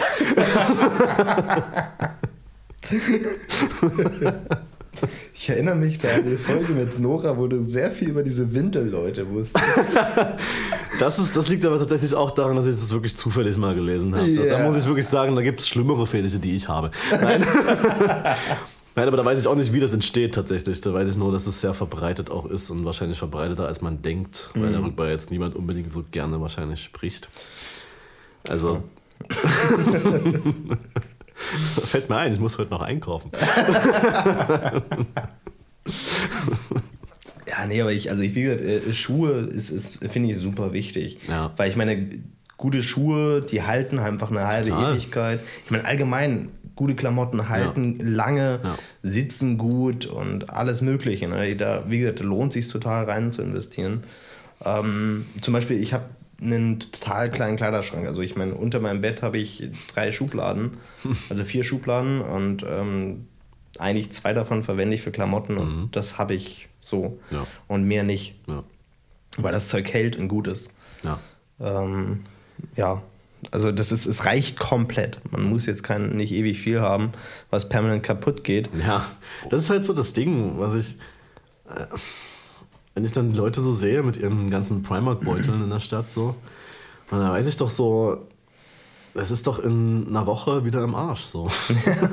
Ich 5.35 5.49
erinnere 5.49 5.75
mich 5.75 5.99
da 5.99 6.09
an 6.09 6.25
die 6.27 6.37
Folge 6.37 6.73
mit 6.75 6.99
Nora, 7.01 7.37
wo 7.37 7.49
du 7.49 7.65
sehr 7.67 7.91
viel 7.91 8.11
über 8.11 8.23
diese 8.23 8.55
Windelleute 8.55 9.29
wusstest. 9.31 9.99
Das, 10.99 11.19
ist, 11.19 11.35
das 11.37 11.49
liegt 11.49 11.65
aber 11.65 11.79
tatsächlich 11.79 12.15
auch 12.15 12.31
daran, 12.31 12.55
dass 12.55 12.67
ich 12.67 12.77
das 12.77 12.93
wirklich 12.93 13.17
zufällig 13.17 13.57
mal 13.57 13.75
gelesen 13.75 14.15
habe. 14.15 14.29
Ja. 14.29 14.59
Da 14.59 14.71
muss 14.71 14.81
ich 14.83 14.87
wirklich 14.87 15.07
sagen, 15.07 15.35
da 15.35 15.43
gibt 15.43 15.59
es 15.59 15.67
schlimmere 15.69 16.07
Fetische, 16.07 16.39
die 16.39 16.55
ich 16.55 16.69
habe. 16.69 16.91
Nein. 17.11 17.45
Nein, 18.95 19.09
aber 19.09 19.17
da 19.17 19.25
weiß 19.25 19.41
ich 19.41 19.47
auch 19.49 19.55
nicht, 19.57 19.73
wie 19.73 19.81
das 19.81 19.95
entsteht 19.95 20.35
tatsächlich. 20.35 20.81
Da 20.83 20.93
weiß 20.93 21.09
ich 21.09 21.17
nur, 21.17 21.33
dass 21.33 21.47
es 21.47 21.61
sehr 21.63 21.73
verbreitet 21.73 22.31
auch 22.31 22.45
ist 22.45 22.71
und 22.71 22.85
wahrscheinlich 22.85 23.19
verbreiteter, 23.19 23.67
als 23.67 23.81
man 23.81 24.03
denkt, 24.03 24.51
weil 24.55 24.69
Mhm. 24.69 24.73
darüber 24.75 25.09
jetzt 25.09 25.31
niemand 25.31 25.57
unbedingt 25.57 25.93
so 25.95 26.05
gerne 26.11 26.41
wahrscheinlich 26.43 26.83
spricht. 26.85 27.31
Also. 28.49 28.83
Fällt 31.85 32.09
mir 32.09 32.17
ein, 32.17 32.33
ich 32.33 32.41
muss 32.41 32.59
heute 32.59 32.71
noch 32.71 32.83
einkaufen. 32.83 33.31
Ja, 37.47 37.67
nee, 37.67 37.81
aber 37.83 37.93
ich, 37.93 38.09
also 38.11 38.23
ich, 38.23 38.35
wie 38.35 38.43
gesagt, 38.43 38.63
äh, 38.63 38.93
Schuhe 38.93 39.33
ist, 39.33 39.69
ist 39.69 40.05
finde 40.11 40.31
ich 40.31 40.39
super 40.39 40.73
wichtig. 40.73 41.19
Ja. 41.29 41.53
Weil 41.57 41.69
ich 41.69 41.77
meine, 41.77 42.09
gute 42.57 42.83
Schuhe, 42.83 43.41
die 43.43 43.63
halten 43.63 43.99
einfach 43.99 44.31
eine 44.31 44.47
halbe 44.47 44.69
Total. 44.71 44.93
Ewigkeit. 44.95 45.41
Ich 45.65 45.71
meine, 45.71 45.85
allgemein, 45.85 46.49
gute 46.77 46.95
Klamotten 46.95 47.49
halten 47.49 47.99
lange, 48.01 48.61
Ja. 48.63 48.79
sitzen 49.03 49.59
gut 49.59 50.07
und 50.07 50.51
alles 50.51 50.81
Mögliche. 50.81 51.29
Ne? 51.29 51.55
Da, 51.57 51.85
wie 51.89 51.99
gesagt, 51.99 52.21
lohnt 52.21 52.53
sich 52.53 52.69
total 52.69 53.05
rein 53.05 53.33
zu 53.33 53.43
investieren. 53.43 54.05
Ähm, 54.65 55.27
zum 55.43 55.53
Beispiel, 55.53 55.83
ich 55.83 55.93
habe 55.93 56.05
einen 56.43 56.81
total 56.81 57.31
kleinen 57.31 57.57
Kleiderschrank. 57.57 58.07
Also 58.07 58.21
ich 58.23 58.37
meine, 58.37 58.55
unter 58.55 58.81
meinem 58.81 59.01
Bett 59.01 59.23
habe 59.23 59.39
ich 59.39 59.69
drei 59.93 60.11
Schubladen, 60.13 60.79
also 61.31 61.45
vier 61.45 61.65
Schubladen 61.65 62.21
und 62.21 62.65
ähm, 62.69 63.27
eigentlich 63.79 64.13
zwei 64.13 64.33
davon 64.35 64.63
verwende 64.63 64.95
ich 64.95 65.03
für 65.03 65.13
Klamotten 65.13 65.57
und 65.57 65.91
das 65.93 66.19
habe 66.19 66.35
ich 66.35 66.69
so 66.81 67.19
Ja. 67.31 67.47
und 67.69 67.85
mehr 67.85 68.03
nicht, 68.03 68.35
Ja. 68.47 68.65
weil 69.39 69.53
das 69.53 69.69
Zeug 69.69 69.93
hält 69.93 70.17
und 70.17 70.29
gut 70.29 70.47
ist. 70.47 70.71
Ja. 71.03 71.19
Ähm, 71.61 72.25
ja, 72.77 73.03
also 73.51 73.73
das 73.73 73.91
ist, 73.93 74.07
es 74.07 74.25
reicht 74.27 74.59
komplett. 74.59 75.21
Man 75.31 75.43
muss 75.45 75.67
jetzt 75.67 75.83
kein, 75.83 76.17
nicht 76.17 76.33
ewig 76.33 76.61
viel 76.61 76.81
haben, 76.81 77.13
was 77.51 77.69
permanent 77.69 78.03
kaputt 78.03 78.45
geht. 78.45 78.69
Ja, 78.79 79.05
das 79.51 79.63
ist 79.65 79.71
halt 79.71 79.85
so 79.85 79.93
das 79.93 80.13
Ding, 80.13 80.59
was 80.59 80.75
ich. 80.77 80.97
Äh, 81.69 81.87
wenn 82.95 83.05
ich 83.05 83.13
dann 83.13 83.31
die 83.31 83.37
Leute 83.37 83.61
so 83.61 83.73
sehe 83.73 84.03
mit 84.03 84.17
ihren 84.17 84.51
ganzen 84.51 84.83
Primark-Beuteln 84.83 85.63
in 85.65 85.71
der 85.71 85.81
Stadt, 85.81 86.11
so, 86.11 86.35
und 87.11 87.19
dann 87.19 87.31
weiß 87.31 87.47
ich 87.47 87.57
doch 87.57 87.71
so, 87.71 88.27
es 89.15 89.31
ist 89.31 89.47
doch 89.47 89.59
in 89.59 90.07
einer 90.09 90.27
Woche 90.27 90.65
wieder 90.65 90.83
im 90.83 90.95
Arsch, 90.95 91.23
so. 91.25 91.49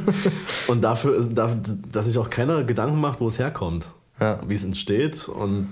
und 0.67 0.81
dafür, 0.81 1.15
ist, 1.17 1.31
dass 1.33 2.05
sich 2.05 2.17
auch 2.17 2.29
keiner 2.29 2.63
Gedanken 2.63 2.99
macht, 2.99 3.19
wo 3.21 3.27
es 3.27 3.39
herkommt, 3.39 3.91
Ja. 4.19 4.39
wie 4.47 4.53
es 4.53 4.63
entsteht 4.63 5.29
und 5.29 5.69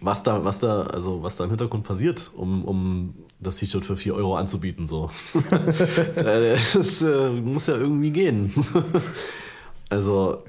was 0.00 0.22
da, 0.24 0.44
was 0.44 0.58
da, 0.58 0.82
also 0.82 1.22
was 1.22 1.36
da 1.36 1.44
im 1.44 1.50
Hintergrund 1.50 1.84
passiert, 1.84 2.30
um, 2.34 2.64
um 2.64 3.14
das 3.40 3.56
T-Shirt 3.56 3.84
für 3.84 3.96
4 3.96 4.14
Euro 4.16 4.36
anzubieten, 4.36 4.86
so. 4.88 5.10
Es 6.16 7.02
äh, 7.02 7.30
muss 7.30 7.68
ja 7.68 7.76
irgendwie 7.76 8.10
gehen. 8.10 8.52
Also, 9.90 10.42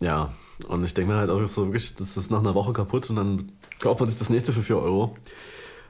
ja. 0.00 0.30
Und 0.68 0.84
ich 0.84 0.94
denke 0.94 1.12
mir 1.12 1.18
halt 1.18 1.30
auch 1.30 1.46
so 1.46 1.66
wirklich, 1.66 1.94
das 1.96 2.16
ist 2.16 2.30
nach 2.30 2.40
einer 2.40 2.54
Woche 2.54 2.72
kaputt 2.72 3.10
und 3.10 3.16
dann 3.16 3.52
kauft 3.78 4.00
man 4.00 4.08
sich 4.08 4.18
das 4.18 4.30
nächste 4.30 4.52
für 4.52 4.62
4 4.62 4.78
Euro. 4.78 5.16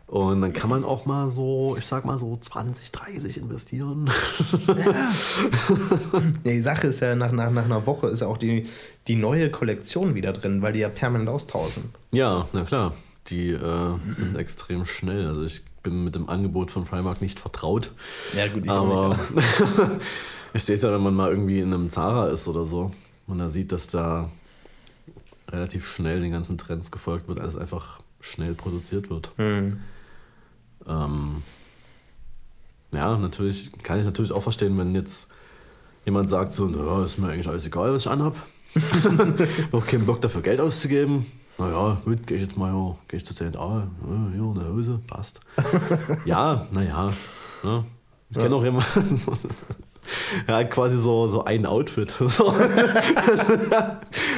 Und 0.08 0.40
dann 0.40 0.52
kann 0.52 0.70
man 0.70 0.84
auch 0.84 1.04
mal 1.04 1.30
so, 1.30 1.74
ich 1.76 1.84
sag 1.84 2.04
mal 2.04 2.16
so 2.16 2.38
20, 2.40 2.92
30 2.92 3.38
investieren. 3.38 4.10
Ja, 6.44 6.52
die 6.52 6.60
Sache 6.60 6.88
ist 6.88 7.00
ja, 7.00 7.16
nach, 7.16 7.32
nach, 7.32 7.50
nach 7.50 7.64
einer 7.64 7.86
Woche 7.86 8.06
ist 8.08 8.22
auch 8.22 8.38
die, 8.38 8.66
die 9.08 9.16
neue 9.16 9.50
Kollektion 9.50 10.14
wieder 10.14 10.32
drin, 10.32 10.62
weil 10.62 10.72
die 10.72 10.80
ja 10.80 10.88
permanent 10.88 11.28
austauschen. 11.28 11.90
ja, 12.12 12.48
na 12.52 12.64
klar. 12.64 12.94
Die 13.28 13.50
äh, 13.50 13.94
sind 14.10 14.36
extrem 14.36 14.84
schnell. 14.84 15.26
Also 15.26 15.42
ich 15.42 15.64
bin 15.82 16.04
mit 16.04 16.14
dem 16.14 16.28
Angebot 16.28 16.70
von 16.70 16.84
Primark 16.84 17.20
nicht 17.20 17.40
vertraut. 17.40 17.90
Ja, 18.36 18.46
gut, 18.46 18.64
ich 18.64 18.70
aber 18.70 19.08
auch 19.08 19.08
nicht. 19.08 19.20
ich 20.54 20.62
sehe 20.62 20.76
es 20.76 20.82
ja, 20.82 20.92
wenn 20.92 21.02
man 21.02 21.14
mal 21.14 21.30
irgendwie 21.30 21.58
in 21.58 21.74
einem 21.74 21.90
Zara 21.90 22.28
ist 22.28 22.46
oder 22.46 22.64
so. 22.64 22.92
Und 23.26 23.38
da 23.38 23.48
sieht, 23.48 23.72
dass 23.72 23.88
da 23.88 24.30
relativ 25.48 25.88
schnell 25.88 26.20
den 26.20 26.32
ganzen 26.32 26.58
Trends 26.58 26.90
gefolgt 26.90 27.28
wird, 27.28 27.40
alles 27.40 27.56
einfach 27.56 28.00
schnell 28.20 28.54
produziert 28.54 29.10
wird. 29.10 29.30
Hm. 29.36 29.80
Ähm, 30.86 31.42
ja, 32.94 33.16
natürlich 33.16 33.70
kann 33.82 33.98
ich 33.98 34.04
natürlich 34.04 34.32
auch 34.32 34.42
verstehen, 34.42 34.78
wenn 34.78 34.94
jetzt 34.94 35.30
jemand 36.04 36.30
sagt 36.30 36.52
so, 36.52 36.66
naja, 36.66 37.04
ist 37.04 37.18
mir 37.18 37.28
eigentlich 37.28 37.48
alles 37.48 37.66
egal, 37.66 37.92
was 37.92 38.02
ich 38.02 38.10
anhab. 38.10 38.36
Noch 39.72 39.86
keinen 39.86 40.06
Bock 40.06 40.20
dafür 40.20 40.42
Geld 40.42 40.60
auszugeben. 40.60 41.26
Naja, 41.58 42.00
gut, 42.04 42.26
gehe 42.26 42.36
ich 42.36 42.42
jetzt 42.42 42.56
mal, 42.56 42.72
ja, 42.72 42.96
gehe 43.08 43.18
ich 43.18 43.24
zu 43.24 43.34
C&A, 43.34 43.48
ja, 43.48 43.88
hier 44.32 44.42
eine 44.42 44.68
Hose, 44.68 45.00
passt. 45.06 45.40
ja, 46.26 46.66
naja. 46.70 47.08
Ja. 47.62 47.84
Ich 48.28 48.36
kenne 48.36 48.56
auch 48.56 48.64
jemanden, 48.64 49.20
hat 50.46 50.70
quasi 50.70 50.98
so, 50.98 51.28
so 51.28 51.44
ein 51.44 51.66
Outfit. 51.66 52.14
So. 52.26 52.52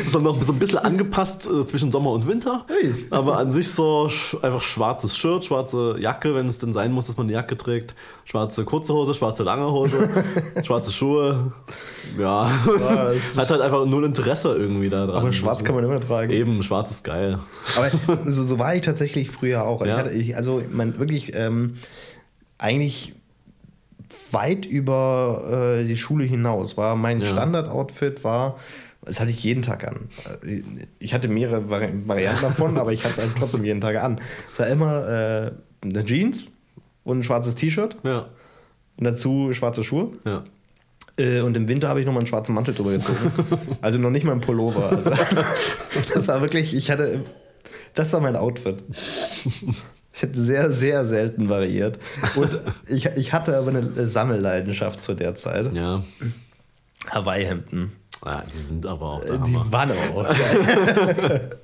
so 0.06 0.18
noch 0.18 0.42
so 0.42 0.52
ein 0.52 0.58
bisschen 0.58 0.78
angepasst 0.78 1.48
äh, 1.48 1.66
zwischen 1.66 1.90
Sommer 1.90 2.12
und 2.12 2.28
Winter. 2.28 2.64
Hey. 2.68 3.06
Aber 3.10 3.38
an 3.38 3.50
sich 3.50 3.70
so 3.72 4.08
sch 4.08 4.36
einfach 4.42 4.60
schwarzes 4.60 5.16
Shirt, 5.16 5.44
schwarze 5.46 5.96
Jacke, 5.98 6.34
wenn 6.34 6.46
es 6.46 6.58
denn 6.58 6.72
sein 6.72 6.92
muss, 6.92 7.06
dass 7.06 7.16
man 7.16 7.26
eine 7.26 7.32
Jacke 7.32 7.56
trägt. 7.56 7.94
Schwarze 8.24 8.64
kurze 8.64 8.92
Hose, 8.92 9.14
schwarze 9.14 9.42
lange 9.42 9.70
Hose, 9.70 10.08
schwarze 10.64 10.92
Schuhe. 10.92 11.52
Ja. 12.18 12.50
Ja, 12.78 13.12
Hat 13.36 13.50
halt 13.50 13.60
einfach 13.60 13.86
null 13.86 14.04
Interesse 14.04 14.54
irgendwie 14.54 14.90
da 14.90 15.06
dran. 15.06 15.16
Aber 15.16 15.32
schwarz 15.32 15.64
kann 15.64 15.74
man 15.74 15.84
immer 15.84 16.00
tragen. 16.00 16.32
Eben, 16.32 16.62
schwarz 16.62 16.90
ist 16.90 17.04
geil. 17.04 17.38
Aber 17.76 17.90
so, 18.30 18.42
so 18.42 18.58
war 18.58 18.74
ich 18.74 18.82
tatsächlich 18.82 19.30
früher 19.30 19.64
auch. 19.64 19.80
Also 19.80 19.92
Ja. 19.92 19.98
Ich 19.98 20.04
hatte, 20.04 20.14
ich, 20.16 20.36
also 20.36 20.62
man 20.70 20.98
wirklich 20.98 21.34
ähm, 21.34 21.76
eigentlich 22.58 23.14
weit 24.32 24.66
über 24.66 25.78
äh, 25.80 25.84
die 25.84 25.96
Schule 25.96 26.24
hinaus. 26.24 26.76
War 26.76 26.96
mein 26.96 27.18
Ja. 27.20 27.26
Standard-Outfit 27.26 28.24
war, 28.24 28.58
das 29.04 29.20
hatte 29.20 29.30
ich 29.30 29.42
jeden 29.42 29.62
Tag 29.62 29.86
an. 29.86 30.08
Ich 30.98 31.14
hatte 31.14 31.28
mehrere 31.28 31.70
Vari 31.70 31.90
Varianten 32.06 32.42
davon, 32.42 32.76
aber 32.78 32.92
ich 32.92 33.04
hatte 33.04 33.20
es 33.22 33.34
trotzdem 33.38 33.64
jeden 33.64 33.80
Tag 33.80 33.96
an. 33.96 34.20
Es 34.52 34.58
war 34.58 34.66
immer 34.66 35.08
äh, 35.08 35.52
eine 35.82 36.04
Jeans 36.04 36.50
und 37.04 37.18
ein 37.20 37.22
schwarzes 37.22 37.54
T-Shirt 37.54 37.96
Ja, 38.02 38.26
und 38.96 39.04
dazu 39.04 39.52
schwarze 39.54 39.84
Schuhe. 39.84 40.12
ja. 40.24 40.44
Äh, 41.18 41.40
Und 41.40 41.56
im 41.56 41.66
Winter 41.68 41.88
habe 41.88 41.98
ich 42.00 42.06
nochmal 42.06 42.20
einen 42.20 42.26
schwarzen 42.28 42.54
Mantel 42.54 42.74
drüber 42.74 42.92
gezogen. 42.92 43.32
Also 43.80 43.98
noch 43.98 44.10
nicht 44.10 44.24
mal 44.24 44.32
ein 44.32 44.40
Pullover. 44.40 44.90
Also, 44.90 45.10
das 46.14 46.28
war 46.28 46.40
wirklich, 46.42 46.74
ich 46.76 46.90
hatte, 46.92 47.24
das 47.94 48.12
war 48.12 48.20
mein 48.20 48.36
Outfit. 48.36 48.82
Ich 50.18 50.24
habe 50.24 50.34
sehr, 50.36 50.72
sehr 50.72 51.06
selten 51.06 51.48
variiert. 51.48 52.00
Und 52.34 52.50
ich, 52.88 53.06
ich 53.06 53.32
hatte 53.32 53.56
aber 53.56 53.68
eine 53.68 54.08
Sammelleidenschaft 54.08 55.00
zu 55.00 55.14
der 55.14 55.36
Zeit. 55.36 55.72
Ja. 55.74 56.02
Hawaii-Hemden. 57.08 57.92
Ah, 58.24 58.42
die 58.52 58.56
sind 58.58 58.84
aber 58.84 59.12
auch 59.12 59.20
der 59.20 59.34
Äh, 59.34 59.38
Die 59.46 59.54
Hammer. 59.54 59.70
waren 59.72 59.90
aber 59.92 60.16
auch 60.16 60.24
geil. 60.28 61.50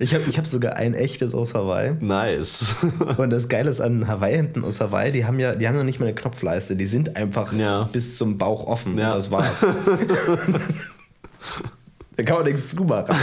Ich 0.00 0.12
habe 0.14 0.24
ich 0.28 0.36
hab 0.36 0.46
sogar 0.46 0.76
ein 0.76 0.92
echtes 0.92 1.34
aus 1.34 1.54
Hawaii. 1.54 1.92
Nice. 2.00 2.74
Und 3.16 3.30
das 3.30 3.48
Geile 3.48 3.70
ist 3.70 3.80
an 3.80 4.06
Hawaii-Hemden 4.06 4.62
aus 4.64 4.80
Hawaii, 4.82 5.12
die 5.12 5.24
haben 5.24 5.38
ja, 5.38 5.54
die 5.54 5.66
haben 5.66 5.76
noch 5.76 5.84
nicht 5.84 5.98
mal 5.98 6.04
eine 6.06 6.14
Knopfleiste, 6.14 6.76
die 6.76 6.84
sind 6.86 7.16
einfach 7.16 7.54
Ja. 7.54 7.84
bis 7.84 8.18
zum 8.18 8.36
Bauch 8.36 8.66
offen. 8.66 8.98
Ja. 8.98 9.14
Das 9.14 9.30
war's. 9.30 9.60
da 12.16 12.22
kann 12.22 12.36
man 12.38 12.44
nichts 12.46 12.68
zumachen. 12.68 13.16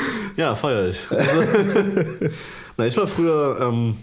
Ja, 0.36 0.54
feier 0.54 0.88
ich. 0.88 1.10
Also, 1.10 1.42
na, 2.76 2.86
ich 2.86 2.96
war 2.96 3.06
früher 3.06 3.58
ähm, 3.60 3.96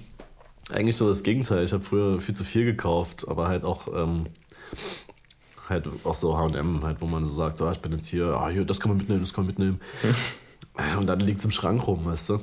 eigentlich 0.72 0.96
so 0.96 1.08
das 1.08 1.22
Gegenteil. 1.22 1.64
Ich 1.64 1.74
habe 1.74 1.84
früher 1.84 2.20
viel 2.20 2.34
zu 2.34 2.44
viel 2.44 2.66
gekauft, 2.66 3.28
aber 3.28 3.48
halt 3.48 3.66
auch 3.66 3.88
ähm, 3.96 4.26
halt 5.70 5.88
auch 6.04 6.16
so 6.16 6.38
H&M, 6.38 6.84
halt, 6.84 7.02
wo 7.02 7.06
man 7.06 7.24
so 7.24 7.34
sagt, 7.36 7.60
so, 7.60 7.68
ah, 7.68 7.72
ich 7.72 7.80
bin 7.80 7.92
jetzt 7.92 8.08
hier, 8.08 8.26
ah, 8.26 8.50
hier, 8.50 8.66
das 8.66 8.80
kann 8.80 8.90
man 8.90 8.98
mitnehmen, 8.98 9.22
das 9.22 9.34
kann 9.34 9.46
man 9.46 9.54
mitnehmen. 9.54 9.80
Und 10.98 11.08
dann 11.08 11.20
liegt 11.20 11.40
es 11.40 11.46
im 11.46 11.52
Schrank 11.52 11.86
rum, 11.86 12.06
weißt 12.06 12.30
du. 12.30 12.40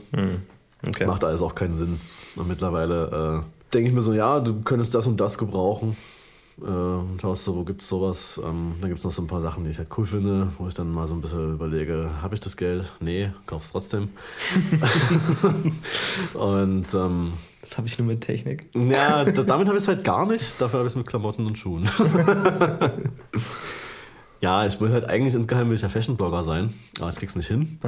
Okay. 0.86 1.06
Macht 1.06 1.24
alles 1.24 1.42
auch 1.42 1.54
keinen 1.54 1.74
Sinn. 1.74 2.00
Und 2.36 2.46
mittlerweile 2.46 3.42
äh, 3.42 3.72
denke 3.74 3.88
ich 3.88 3.94
mir 3.94 4.02
so, 4.02 4.14
ja, 4.14 4.38
du 4.40 4.62
könntest 4.62 4.94
das 4.94 5.06
und 5.06 5.20
das 5.20 5.36
gebrauchen. 5.36 5.96
Äh, 6.62 6.66
und 6.66 7.18
schaust 7.20 7.44
so, 7.44 7.56
wo 7.56 7.64
gibt's 7.64 7.88
sowas? 7.88 8.40
Ähm, 8.44 8.74
dann 8.80 8.90
gibt 8.90 8.98
es 8.98 9.04
noch 9.04 9.12
so 9.12 9.22
ein 9.22 9.26
paar 9.26 9.40
Sachen, 9.40 9.64
die 9.64 9.70
ich 9.70 9.78
halt 9.78 9.88
cool 9.96 10.06
finde, 10.06 10.52
wo 10.58 10.68
ich 10.68 10.74
dann 10.74 10.92
mal 10.92 11.08
so 11.08 11.14
ein 11.14 11.20
bisschen 11.20 11.54
überlege, 11.54 12.10
habe 12.22 12.34
ich 12.34 12.40
das 12.40 12.56
Geld? 12.56 12.92
Nee, 13.00 13.30
kauf's 13.46 13.72
trotzdem. 13.72 14.10
und 16.34 16.94
ähm, 16.94 17.32
Das 17.62 17.78
habe 17.78 17.88
ich 17.88 17.98
nur 17.98 18.06
mit 18.06 18.20
Technik. 18.20 18.66
ja, 18.74 19.24
da, 19.24 19.42
damit 19.42 19.68
habe 19.68 19.76
ich 19.78 19.82
es 19.84 19.88
halt 19.88 20.04
gar 20.04 20.26
nicht. 20.26 20.60
Dafür 20.60 20.80
habe 20.80 20.86
ich 20.86 20.92
es 20.92 20.96
mit 20.96 21.06
Klamotten 21.06 21.46
und 21.46 21.56
Schuhen. 21.58 21.88
ja, 24.40 24.66
ich 24.66 24.80
will 24.80 24.90
halt 24.92 25.04
eigentlich 25.06 25.34
insgeheim 25.34 25.68
will 25.68 25.76
ich 25.76 25.82
ja 25.82 25.88
Fashion-Blogger 25.88 26.44
sein, 26.44 26.74
aber 26.98 27.08
ich 27.10 27.16
krieg's 27.16 27.36
nicht 27.36 27.48
hin. 27.48 27.78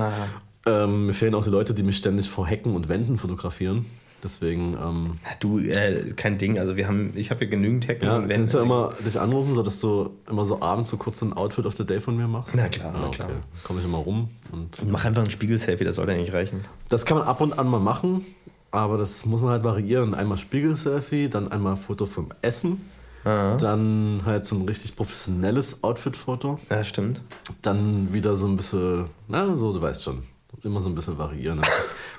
Ähm, 0.66 1.06
mir 1.06 1.14
fehlen 1.14 1.34
auch 1.34 1.44
die 1.44 1.50
Leute, 1.50 1.74
die 1.74 1.82
mich 1.82 1.96
ständig 1.96 2.28
vor 2.28 2.46
Hecken 2.46 2.76
und 2.76 2.88
Wänden 2.88 3.18
fotografieren. 3.18 3.86
Deswegen, 4.22 4.74
ähm, 4.80 5.14
Du, 5.40 5.58
äh, 5.58 6.12
kein 6.14 6.38
Ding. 6.38 6.58
Also 6.58 6.76
wir 6.76 6.86
haben, 6.86 7.12
ich 7.16 7.30
habe 7.30 7.40
hier 7.40 7.48
genügend 7.48 7.88
Hacken 7.88 8.04
ja, 8.06 8.16
und 8.16 8.28
kannst 8.28 8.54
du 8.54 8.58
ja 8.58 8.64
immer 8.64 8.92
dich 9.04 9.18
anrufen, 9.18 9.54
so 9.54 9.62
dass 9.62 9.80
du 9.80 10.10
immer 10.30 10.44
so 10.44 10.62
abends 10.62 10.90
so 10.90 10.96
kurz 10.96 11.18
so 11.18 11.26
ein 11.26 11.32
Outfit 11.32 11.66
of 11.66 11.74
the 11.76 11.84
Day 11.84 12.00
von 12.00 12.16
mir 12.16 12.28
machst? 12.28 12.54
Na 12.54 12.68
klar, 12.68 12.92
na 12.94 13.02
ja, 13.04 13.08
klar. 13.08 13.30
Komme 13.64 13.80
ich 13.80 13.84
immer 13.84 13.98
rum. 13.98 14.30
Und 14.52 14.88
Mach 14.90 15.04
einfach 15.04 15.24
ein 15.24 15.30
Spiegel-Selfie, 15.30 15.84
das 15.84 15.96
sollte 15.96 16.14
nicht 16.14 16.32
reichen. 16.32 16.64
das 16.88 17.04
kann 17.04 17.18
man 17.18 17.26
ab 17.26 17.40
und 17.40 17.58
an 17.58 17.66
mal 17.68 17.80
machen, 17.80 18.24
aber 18.70 18.96
das 18.96 19.26
muss 19.26 19.40
man 19.42 19.50
halt 19.50 19.64
variieren. 19.64 20.14
Einmal 20.14 20.38
Spiegel-Selfie, 20.38 21.28
dann 21.28 21.50
einmal 21.50 21.76
Foto 21.76 22.06
vom 22.06 22.28
Essen, 22.42 22.80
dann 23.24 24.22
halt 24.24 24.46
so 24.46 24.56
ein 24.56 24.62
richtig 24.68 24.94
professionelles 24.96 25.82
Outfit-Foto, 25.84 26.58
Ja, 26.70 26.82
stimmt. 26.84 27.22
dann 27.62 28.12
wieder 28.14 28.36
so 28.36 28.46
ein 28.46 28.56
bisschen, 28.56 29.06
na, 29.28 29.56
so, 29.56 29.72
du 29.72 29.80
weißt 29.80 30.02
schon, 30.02 30.22
immer 30.62 30.80
so 30.80 30.88
ein 30.88 30.94
bisschen 30.94 31.18
variieren, 31.18 31.60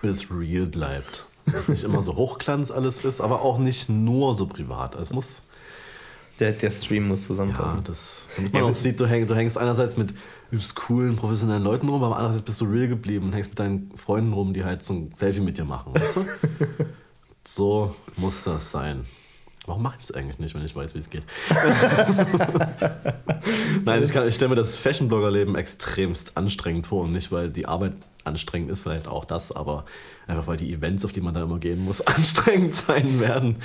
damit 0.01 0.15
es 0.15 0.27
real 0.31 0.65
bleibt. 0.65 1.25
Dass 1.51 1.67
nicht 1.67 1.83
immer 1.83 2.01
so 2.01 2.15
Hochglanz 2.15 2.71
alles 2.71 3.03
ist, 3.03 3.19
aber 3.21 3.41
auch 3.41 3.57
nicht 3.57 3.89
nur 3.89 4.33
so 4.35 4.45
privat. 4.47 4.95
Es 4.95 5.11
muss 5.11 5.41
Der, 6.39 6.51
der 6.53 6.69
Stream 6.71 7.07
muss 7.07 7.21
Ja, 7.21 7.27
zusammenpassen. 7.27 7.83
das, 7.83 8.27
damit 8.35 8.53
man 8.53 8.61
Ja, 8.63 8.67
auch 8.67 8.71
das- 8.71 8.81
sieht, 8.83 8.99
du, 8.99 9.05
häng, 9.05 9.27
du 9.27 9.35
hängst 9.35 9.57
einerseits 9.57 9.97
mit 9.97 10.13
übelst 10.49 10.75
coolen, 10.75 11.15
professionellen 11.15 11.63
Leuten 11.63 11.87
rum, 11.89 12.03
aber 12.03 12.15
andererseits 12.15 12.43
bist 12.43 12.59
du 12.61 12.65
real 12.65 12.87
geblieben 12.87 13.25
und 13.27 13.33
hängst 13.33 13.51
mit 13.51 13.59
deinen 13.59 13.91
Freunden 13.97 14.33
rum, 14.33 14.53
die 14.53 14.63
halt 14.63 14.83
so 14.83 14.93
ein 14.93 15.11
Selfie 15.13 15.41
mit 15.41 15.57
dir 15.57 15.65
machen, 15.65 15.93
weißt 15.93 16.15
du? 16.17 16.25
so 17.47 17.95
muss 18.17 18.43
das 18.43 18.71
sein. 18.71 19.05
Warum 19.65 19.81
mache 19.83 19.95
ich 19.99 20.07
das 20.07 20.15
eigentlich 20.15 20.39
nicht, 20.39 20.53
wenn 20.55 20.65
ich 20.65 20.75
weiß, 20.75 20.93
wie 20.93 20.99
es 20.99 21.09
geht? 21.09 21.23
Nein, 23.85 24.03
ich, 24.03 24.11
kann- 24.11 24.27
ich 24.27 24.35
stelle 24.35 24.49
mir 24.49 24.55
das 24.55 24.75
Fashion-Blogger-Leben 24.77 25.55
extremst 25.55 26.35
anstrengend 26.37 26.87
vor 26.87 27.03
und 27.03 27.11
nicht, 27.11 27.31
weil 27.31 27.49
die 27.49 27.65
Arbeit 27.65 27.93
anstrengend 28.25 28.71
ist, 28.71 28.81
vielleicht 28.81 29.07
auch 29.07 29.25
das, 29.25 29.51
aber 29.51 29.85
einfach, 30.27 30.47
weil 30.47 30.57
die 30.57 30.71
Events, 30.73 31.03
auf 31.05 31.11
die 31.11 31.21
man 31.21 31.33
da 31.33 31.43
immer 31.43 31.59
gehen 31.59 31.79
muss, 31.79 32.01
anstrengend 32.07 32.73
sein 32.75 33.19
werden. 33.19 33.57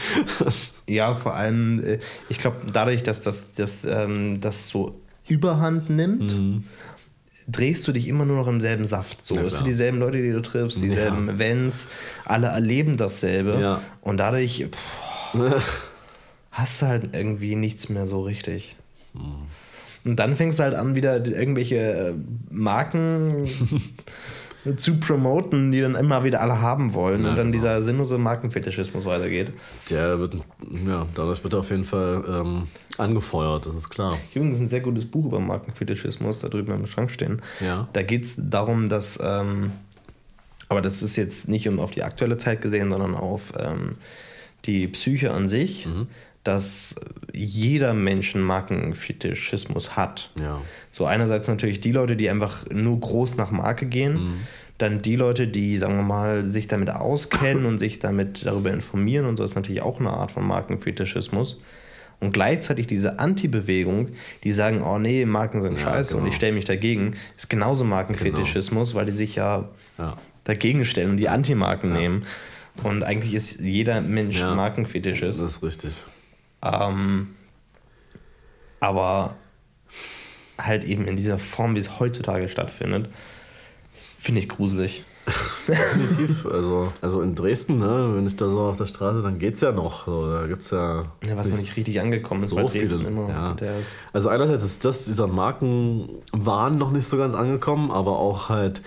Ja, 0.87 1.15
vor 1.15 1.35
allem, 1.35 1.83
äh, 1.85 1.99
ich 2.29 2.39
glaube, 2.39 2.57
dadurch, 2.73 3.03
dass 3.03 3.23
das, 3.23 3.53
das, 3.53 3.85
ähm, 3.85 4.41
das 4.41 4.69
so 4.69 5.01
Überhand 5.29 5.91
nimmt, 5.91 6.33
drehst 7.49 7.87
du 7.87 7.93
dich 7.93 8.09
immer 8.09 8.25
nur 8.25 8.37
noch 8.37 8.49
im 8.49 8.61
selben 8.61 8.87
Saft. 8.87 9.25
So, 9.25 9.35
Ja, 9.37 9.43
es 9.43 9.57
sind 9.57 9.67
dieselben 9.67 9.99
Leute, 9.99 10.21
die 10.23 10.33
du 10.33 10.41
triffst, 10.43 10.83
dieselben 10.83 11.27
Ja. 11.29 11.35
Events, 11.35 11.89
alle 12.25 12.49
erleben 12.49 12.97
dasselbe. 12.97 13.59
Ja. 13.61 13.81
Und 14.01 14.19
dadurch 14.19 14.67
pff, 14.71 14.79
hast 16.51 16.83
du 16.83 16.87
halt 16.87 17.11
irgendwie 17.15 17.57
nichts 17.57 17.89
mehr 17.89 18.07
so 18.07 18.23
richtig. 18.23 18.77
Und 20.05 20.17
dann 20.17 20.37
fängst 20.37 20.59
du 20.59 20.63
halt 20.63 20.75
an, 20.75 20.95
wieder 20.95 21.25
irgendwelche 21.25 21.77
äh, 21.77 22.15
Marken 22.51 23.47
zu 24.77 24.99
promoten, 25.01 25.71
die 25.71 25.81
dann 25.81 25.95
immer 25.95 26.25
wieder 26.25 26.41
alle 26.41 26.61
haben 26.61 26.95
wollen 26.95 27.23
Ja, 27.23 27.31
und 27.31 27.37
dann 27.37 27.53
genau. 27.53 27.63
dieser 27.63 27.83
sinnlose 27.83 28.19
Markenfetischismus 28.19 29.05
weitergeht. 29.05 29.53
Der 29.91 30.19
wird, 30.19 30.37
ja, 30.87 31.07
dadurch 31.15 31.43
wird 31.43 31.55
auf 31.55 31.71
jeden 31.71 31.85
Fall 31.85 32.25
ähm, 32.29 32.69
angefeuert, 32.97 33.67
das 33.67 33.75
ist 33.75 33.89
klar. 33.89 34.13
Ich 34.29 34.37
habe 34.37 34.47
übrigens 34.47 34.61
ein 34.61 34.69
sehr 34.69 34.81
gutes 34.81 35.05
Buch 35.05 35.27
über 35.27 35.41
Markenfetischismus 35.41 36.41
da 36.41 36.49
drüben 36.49 36.73
im 36.73 36.87
Schrank 36.87 37.11
stehen. 37.11 37.43
Ja. 37.61 37.89
Da 37.93 38.03
geht 38.03 38.25
es 38.25 38.37
darum, 38.39 38.89
dass, 38.89 39.19
ähm, 39.23 39.73
aber 40.69 40.83
das 40.83 41.03
ist 41.03 41.17
jetzt 41.17 41.49
nicht 41.49 41.69
um 41.69 41.81
auf 41.81 41.91
die 41.91 42.03
aktuelle 42.03 42.37
Zeit 42.37 42.61
gesehen, 42.61 42.91
sondern 42.91 43.15
auf 43.15 43.53
ähm, 43.59 43.97
die 44.65 44.89
Psyche 44.89 45.31
an 45.33 45.49
sich, 45.49 45.87
Mhm. 45.87 46.09
dass 46.45 46.97
jeder 47.33 47.95
Mensch 47.95 48.35
einen 48.35 48.45
Markenfetischismus 48.45 49.97
hat. 49.97 50.31
Ja. 50.41 50.61
So 50.91 51.07
einerseits 51.07 51.49
natürlich 51.49 51.81
die 51.81 51.93
Leute, 51.93 52.17
die 52.17 52.31
einfach 52.31 52.67
nur 52.71 52.99
groß 53.01 53.37
nach 53.37 53.51
Marke 53.51 53.87
gehen, 53.87 54.15
Mhm. 54.15 54.35
dann 54.79 55.03
die 55.03 55.17
Leute, 55.17 55.49
die, 55.49 55.77
sagen 55.77 55.97
wir 55.97 56.03
mal, 56.05 56.45
sich 56.45 56.69
damit 56.69 56.91
auskennen 56.91 57.67
und 57.67 57.79
sich 57.79 57.99
damit 57.99 58.47
darüber 58.47 58.71
informieren 58.73 59.27
und 59.27 59.37
so 59.37 59.45
ist 59.45 59.57
natürlich 59.57 59.83
auch 59.83 59.99
eine 60.01 60.11
Art 60.11 60.31
von 60.31 60.47
Markenfetischismus. 60.47 61.61
Und 62.21 62.33
gleichzeitig 62.33 62.89
diese 62.89 63.21
Anti-Bewegung, 63.21 64.09
die 64.43 64.53
sagen, 64.53 64.83
oh 64.83 64.99
nee, 64.99 65.25
Marken 65.25 65.63
sind 65.63 65.75
Ja, 65.79 65.85
scheiße 65.85 66.15
und 66.17 66.23
genau. 66.23 66.31
ich 66.31 66.37
stelle 66.37 66.53
mich 66.53 66.65
dagegen, 66.65 67.13
ist 67.37 67.49
genauso 67.49 67.85
Markenfetischismus, 67.85 68.95
weil 68.95 69.07
die 69.07 69.13
sich 69.13 69.37
ja 69.37 69.69
Ja. 69.99 70.17
dagegen 70.45 70.85
stellen 70.85 71.11
und 71.11 71.17
die 71.17 71.29
Anti-Marken 71.29 71.93
nehmen. 71.93 72.25
Und 72.83 73.03
eigentlich 73.03 73.35
ist 73.35 73.61
jeder 73.61 74.01
Mensch 74.01 74.39
Ja. 74.39 74.55
Markenfetischist. 74.55 75.41
Das 75.41 75.53
ist 75.53 75.63
richtig. 75.63 75.93
Ähm, 76.63 77.35
aber 78.81 79.37
halt 80.59 80.85
eben 80.85 81.07
in 81.07 81.17
dieser 81.17 81.39
Form, 81.39 81.75
wie 81.75 81.81
es 81.81 81.99
heutzutage 81.99 82.49
stattfindet, 82.49 83.09
finde 84.19 84.41
ich 84.41 84.49
gruselig. 84.49 85.05
Definitiv. 85.67 86.47
Also, 86.51 86.93
also 87.03 87.21
in 87.21 87.35
Dresden, 87.35 87.79
ne, 87.79 88.13
wenn 88.15 88.27
ich 88.27 88.37
da 88.37 88.49
so 88.49 88.61
auf 88.61 88.79
der 88.79 88.87
Straße, 88.87 89.23
dann 89.23 89.39
geht's 89.39 89.61
ja 89.61 89.73
noch. 89.73 90.07
So, 90.07 90.31
da 90.31 90.47
gibt's 90.47 90.71
ja. 90.71 91.05
Ja, 91.27 91.37
was 91.37 91.49
noch 91.51 91.59
nicht 91.59 91.77
richtig 91.77 92.01
angekommen 92.01 92.43
ist, 92.45 92.51
so 92.51 92.57
weil 92.57 92.67
Dresden 92.67 92.99
viele, 92.99 93.09
immer 93.09 93.29
ja. 93.29 93.69
ist. 93.79 93.97
Also 94.13 94.29
einerseits 94.31 94.65
ist 94.65 94.85
das, 94.85 95.05
dieser 95.05 95.27
Markenwahn 95.27 96.79
noch 96.79 96.91
nicht 96.91 97.09
so 97.09 97.19
ganz 97.19 97.35
angekommen, 97.35 97.91
aber 97.91 98.19
auch 98.19 98.49
halt 98.49 98.83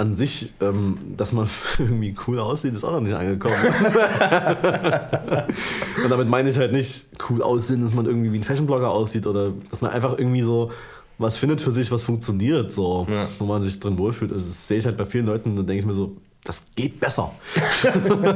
an 0.00 0.16
sich, 0.16 0.54
ähm, 0.60 0.96
dass 1.16 1.32
man 1.32 1.48
irgendwie 1.78 2.14
cool 2.26 2.38
aussieht, 2.38 2.74
ist 2.74 2.84
auch 2.84 2.92
noch 2.92 3.00
nicht 3.02 3.14
angekommen. 3.14 3.54
Und 6.02 6.10
damit 6.10 6.28
meine 6.28 6.48
ich 6.48 6.56
halt 6.58 6.72
nicht 6.72 7.06
cool 7.28 7.42
aussehen, 7.42 7.82
dass 7.82 7.92
man 7.92 8.06
irgendwie 8.06 8.32
wie 8.32 8.38
ein 8.38 8.44
Fashionblogger 8.44 8.90
aussieht 8.90 9.26
oder 9.26 9.52
dass 9.70 9.82
man 9.82 9.90
einfach 9.90 10.18
irgendwie 10.18 10.42
so 10.42 10.70
was 11.18 11.36
findet 11.36 11.60
für 11.60 11.70
sich, 11.70 11.92
was 11.92 12.02
funktioniert, 12.02 12.72
so, 12.72 13.06
Ja. 13.10 13.28
wo 13.38 13.44
man 13.44 13.60
sich 13.60 13.78
drin 13.78 13.98
wohlfühlt. 13.98 14.32
Also 14.32 14.46
das 14.46 14.66
sehe 14.66 14.78
ich 14.78 14.86
halt 14.86 14.96
bei 14.96 15.04
vielen 15.04 15.26
Leuten, 15.26 15.54
dann 15.54 15.66
denke 15.66 15.80
ich 15.80 15.86
mir 15.86 15.92
so, 15.92 16.16
das 16.44 16.66
geht 16.74 16.98
besser. 16.98 17.32
und 18.14 18.32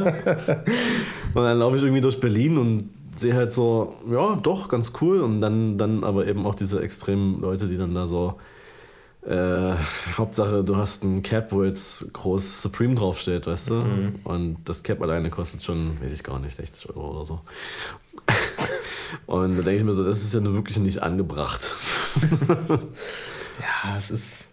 dann 1.34 1.58
laufe 1.58 1.78
ich 1.78 1.82
irgendwie 1.82 2.02
durch 2.02 2.20
Berlin 2.20 2.58
und 2.58 2.90
sehe 3.16 3.32
halt 3.32 3.54
so, 3.54 3.94
ja, 4.10 4.36
doch, 4.36 4.68
ganz 4.68 4.92
cool. 5.00 5.22
Und 5.22 5.40
dann, 5.40 5.78
dann 5.78 6.04
aber 6.04 6.26
eben 6.26 6.44
auch 6.44 6.54
diese 6.54 6.82
extremen 6.82 7.40
Leute, 7.40 7.68
die 7.68 7.78
dann 7.78 7.94
da 7.94 8.06
so 8.06 8.34
Äh, 9.26 9.74
Hauptsache, 10.16 10.62
du 10.64 10.76
hast 10.76 11.02
ein 11.02 11.22
Cap, 11.22 11.50
wo 11.50 11.64
jetzt 11.64 12.12
groß 12.12 12.60
Supreme 12.62 12.94
draufsteht, 12.94 13.46
weißt 13.46 13.70
du? 13.70 13.74
Mhm. 13.74 14.20
Und 14.24 14.58
das 14.64 14.82
Cap 14.82 15.00
alleine 15.00 15.30
kostet 15.30 15.64
schon, 15.64 16.00
weiß 16.00 16.12
ich 16.12 16.22
gar 16.22 16.38
nicht, 16.38 16.54
60 16.54 16.90
Euro 16.90 17.16
oder 17.16 17.24
so. 17.24 17.40
Und 19.26 19.56
da 19.56 19.62
denke 19.62 19.78
ich 19.78 19.84
mir 19.84 19.94
so, 19.94 20.04
das 20.04 20.22
ist 20.22 20.34
ja 20.34 20.40
nur 20.40 20.54
wirklich 20.54 20.78
nicht 20.78 21.02
angebracht. 21.02 21.74
Ja, 23.60 23.96
es 23.96 24.10
ist. 24.10 24.48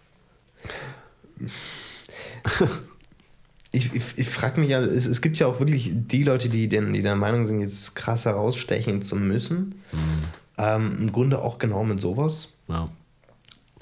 Ich, 3.74 3.94
ich, 3.94 4.02
ich 4.16 4.28
frage 4.28 4.60
mich 4.60 4.68
ja, 4.68 4.80
es, 4.80 5.06
es 5.06 5.22
gibt 5.22 5.38
ja 5.38 5.46
auch 5.46 5.58
wirklich 5.58 5.92
die 5.94 6.24
Leute, 6.24 6.50
die, 6.50 6.68
denn, 6.68 6.92
die 6.92 7.00
der 7.00 7.16
Meinung 7.16 7.46
sind, 7.46 7.62
jetzt 7.62 7.94
krass 7.94 8.26
herausstechen 8.26 9.00
zu 9.00 9.16
müssen. 9.16 9.76
Ähm, 10.58 10.98
Im 11.00 11.10
Grunde 11.10 11.40
auch 11.40 11.56
genau 11.56 11.82
mit 11.82 11.98
sowas. 11.98 12.48
Ja. 12.68 12.90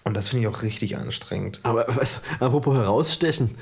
Und 0.04 0.16
das 0.16 0.28
finde 0.28 0.48
ich 0.48 0.54
auch 0.54 0.62
richtig 0.62 0.96
anstrengend. 0.96 1.60
Aber 1.62 1.84
was, 1.88 2.22
apropos 2.38 2.74
herausstechen, 2.74 3.56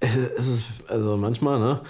es 0.00 0.16
ist 0.16 0.64
also 0.88 1.16
manchmal, 1.16 1.58
ne, 1.58 1.80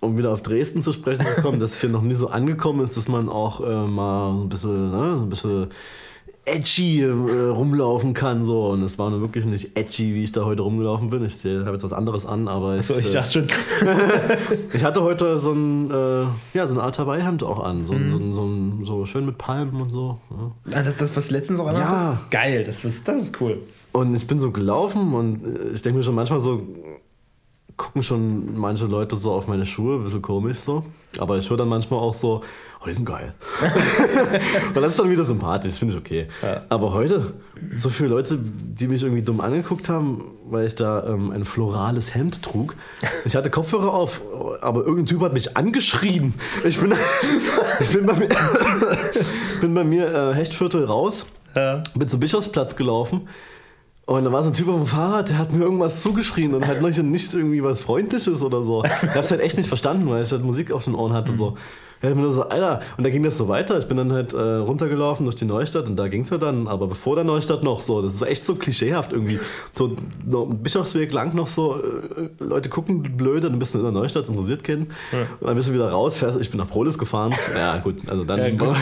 um 0.00 0.18
wieder 0.18 0.32
auf 0.32 0.42
Dresden 0.42 0.82
zu 0.82 0.92
sprechen 0.92 1.26
zu 1.26 1.42
kommen, 1.42 1.60
dass 1.60 1.72
es 1.72 1.80
hier 1.80 1.90
noch 1.90 2.02
nie 2.02 2.14
so 2.14 2.28
angekommen 2.28 2.82
ist, 2.82 2.96
dass 2.96 3.08
man 3.08 3.28
auch 3.28 3.60
äh, 3.60 3.86
mal 3.86 4.32
ein 4.32 4.48
bisschen, 4.48 4.90
ne, 4.90 5.16
so 5.16 5.24
ein 5.24 5.30
bisschen 5.30 5.68
edgy 6.54 7.02
äh, 7.02 7.08
rumlaufen 7.48 8.14
kann. 8.14 8.42
So. 8.42 8.68
Und 8.68 8.82
es 8.82 8.98
war 8.98 9.10
nur 9.10 9.20
wirklich 9.20 9.44
nicht 9.44 9.76
edgy, 9.76 10.14
wie 10.14 10.24
ich 10.24 10.32
da 10.32 10.44
heute 10.44 10.62
rumgelaufen 10.62 11.10
bin. 11.10 11.24
Ich 11.24 11.44
habe 11.44 11.72
jetzt 11.72 11.84
was 11.84 11.92
anderes 11.92 12.26
an, 12.26 12.48
aber 12.48 12.76
ich, 12.78 12.86
So, 12.86 12.94
ich 12.98 13.10
äh, 13.10 13.12
dachte 13.14 13.32
schon, 13.32 13.46
ich 14.72 14.84
hatte 14.84 15.02
heute 15.02 15.38
so 15.38 15.52
ein, 15.52 15.90
äh, 15.90 16.24
ja, 16.54 16.66
so 16.66 16.74
ein 16.74 16.80
Art 16.80 16.98
Hawaii-Hemd 16.98 17.42
auch 17.42 17.62
an. 17.64 17.86
So, 17.86 17.94
ein- 17.94 18.10
so, 18.10 18.18
so, 18.34 18.84
so 18.84 19.06
schön 19.06 19.26
mit 19.26 19.38
Palmen 19.38 19.80
und 19.80 19.90
so. 19.90 20.18
Ja. 20.70 20.78
ah, 20.78 20.82
das, 20.82 20.96
das 20.96 21.16
was 21.16 21.30
letztens 21.30 21.60
auch 21.60 21.66
Ja. 21.72 21.78
das 22.12 22.18
ist 22.20 22.30
geil, 22.30 22.64
das, 22.64 22.84
ist- 22.84 23.06
das 23.08 23.22
ist 23.24 23.40
cool. 23.40 23.58
Und 23.92 24.14
ich 24.14 24.26
bin 24.26 24.38
so 24.38 24.50
gelaufen 24.50 25.14
und 25.14 25.44
äh, 25.44 25.72
ich 25.74 25.82
denke 25.82 25.98
mir 25.98 26.02
schon 26.02 26.14
manchmal 26.14 26.40
so, 26.40 26.62
gucken 27.78 28.02
schon 28.02 28.58
manche 28.58 28.86
Leute 28.86 29.16
so 29.16 29.32
auf 29.32 29.46
meine 29.46 29.64
Schuhe, 29.64 29.96
ein 29.96 30.02
bisschen 30.02 30.20
komisch 30.20 30.58
so. 30.58 30.84
Aber 31.18 31.38
ich 31.38 31.48
höre 31.48 31.56
dann 31.56 31.68
manchmal 31.68 32.00
auch 32.00 32.12
so, 32.12 32.42
oh, 32.80 32.86
die 32.86 32.92
sind 32.92 33.06
geil. 33.06 33.32
und 34.74 34.82
das 34.82 34.92
ist 34.92 35.00
dann 35.00 35.08
wieder 35.08 35.24
sympathisch, 35.24 35.74
finde 35.74 35.94
ich 35.94 36.00
okay. 36.00 36.26
Ja. 36.42 36.62
Aber 36.68 36.92
heute, 36.92 37.34
so 37.74 37.88
viele 37.88 38.10
Leute, 38.10 38.36
die 38.38 38.88
mich 38.88 39.02
irgendwie 39.02 39.22
dumm 39.22 39.40
angeguckt 39.40 39.88
haben, 39.88 40.32
weil 40.50 40.66
ich 40.66 40.74
da 40.74 41.06
ähm, 41.06 41.30
ein 41.30 41.44
florales 41.44 42.14
Hemd 42.14 42.42
trug. 42.42 42.74
Ich 43.24 43.36
hatte 43.36 43.48
Kopfhörer 43.48 43.94
auf, 43.94 44.20
aber 44.60 44.80
irgendein 44.80 45.06
Typ 45.06 45.22
hat 45.22 45.32
mich 45.32 45.56
angeschrien. 45.56 46.34
Ich 46.64 46.80
bin, 46.80 46.92
ich 47.80 47.90
bin 47.90 48.06
bei 48.06 48.14
mir, 48.14 48.28
bin 49.60 49.72
bei 49.72 49.84
mir 49.84 50.12
äh, 50.12 50.34
Hechtviertel 50.34 50.84
raus 50.84 51.26
Ja. 51.54 51.84
bin 51.94 52.08
zum 52.08 52.18
Bischofsplatz 52.20 52.74
gelaufen 52.74 53.28
und 54.08 54.24
da 54.24 54.32
war 54.32 54.42
so 54.42 54.48
ein 54.48 54.54
Typ 54.54 54.68
auf 54.68 54.76
dem 54.78 54.86
Fahrrad, 54.86 55.28
der 55.28 55.38
hat 55.38 55.52
mir 55.52 55.62
irgendwas 55.62 56.00
zugeschrien 56.02 56.54
und 56.54 56.66
halt 56.66 56.80
nicht, 56.80 57.02
nicht 57.02 57.34
irgendwie 57.34 57.62
was 57.62 57.82
Freundliches 57.82 58.42
oder 58.42 58.62
so. 58.62 58.82
Ich 58.84 59.14
hab's 59.14 59.30
halt 59.30 59.42
echt 59.42 59.58
nicht 59.58 59.68
verstanden, 59.68 60.08
weil 60.08 60.22
ich 60.24 60.32
halt 60.32 60.42
Musik 60.42 60.72
auf 60.72 60.84
den 60.84 60.94
Ohren 60.94 61.12
hatte. 61.12 61.36
So. 61.36 61.58
Ich 62.00 62.08
bin 62.08 62.22
nur 62.22 62.32
so, 62.32 62.44
Alter, 62.48 62.80
und 62.96 63.04
da 63.04 63.10
ging 63.10 63.22
das 63.22 63.36
so 63.36 63.48
weiter. 63.48 63.78
Ich 63.78 63.86
bin 63.86 63.98
dann 63.98 64.10
halt 64.10 64.32
äh, 64.32 64.38
runtergelaufen 64.40 65.26
durch 65.26 65.36
die 65.36 65.44
Neustadt 65.44 65.88
und 65.88 65.96
da 65.96 66.08
ging's 66.08 66.30
ja 66.30 66.38
dann, 66.38 66.68
aber 66.68 66.86
bevor 66.86 67.16
der 67.16 67.24
Neustadt 67.24 67.62
noch 67.62 67.82
so, 67.82 68.00
das 68.00 68.14
ist 68.14 68.22
echt 68.22 68.44
so 68.44 68.54
klischeehaft 68.54 69.12
irgendwie. 69.12 69.40
So 69.74 69.94
noch 70.24 70.48
ein 70.48 70.62
Bischofsweg 70.62 71.12
lang 71.12 71.34
noch 71.34 71.48
so, 71.48 71.74
äh, 71.76 72.30
Leute 72.42 72.70
gucken 72.70 73.02
blöd, 73.02 73.44
dann 73.44 73.58
bist 73.58 73.74
du 73.74 73.78
in 73.78 73.84
der 73.84 73.92
Neustadt, 73.92 74.22
das 74.22 74.30
interessiert 74.30 74.64
kennen. 74.64 74.92
Und 75.40 75.48
dann 75.48 75.56
bist 75.56 75.68
du 75.68 75.74
wieder 75.74 75.90
raus, 75.90 76.14
fährst, 76.14 76.40
ich 76.40 76.48
bin 76.50 76.58
nach 76.60 76.68
Prolis 76.70 76.96
gefahren. 76.96 77.34
Ja, 77.54 77.76
gut, 77.76 77.96
also 78.08 78.24
dann, 78.24 78.38
Ja, 78.38 78.50
gut. 78.52 78.76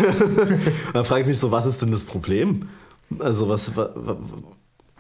dann 0.93 1.05
frage 1.05 1.23
ich 1.23 1.27
mich 1.27 1.39
so, 1.41 1.51
was 1.51 1.67
ist 1.67 1.83
denn 1.83 1.91
das 1.91 2.05
Problem? 2.05 2.69
Also 3.19 3.49
was, 3.49 3.77
wa, 3.77 3.91
wa, 3.95 4.17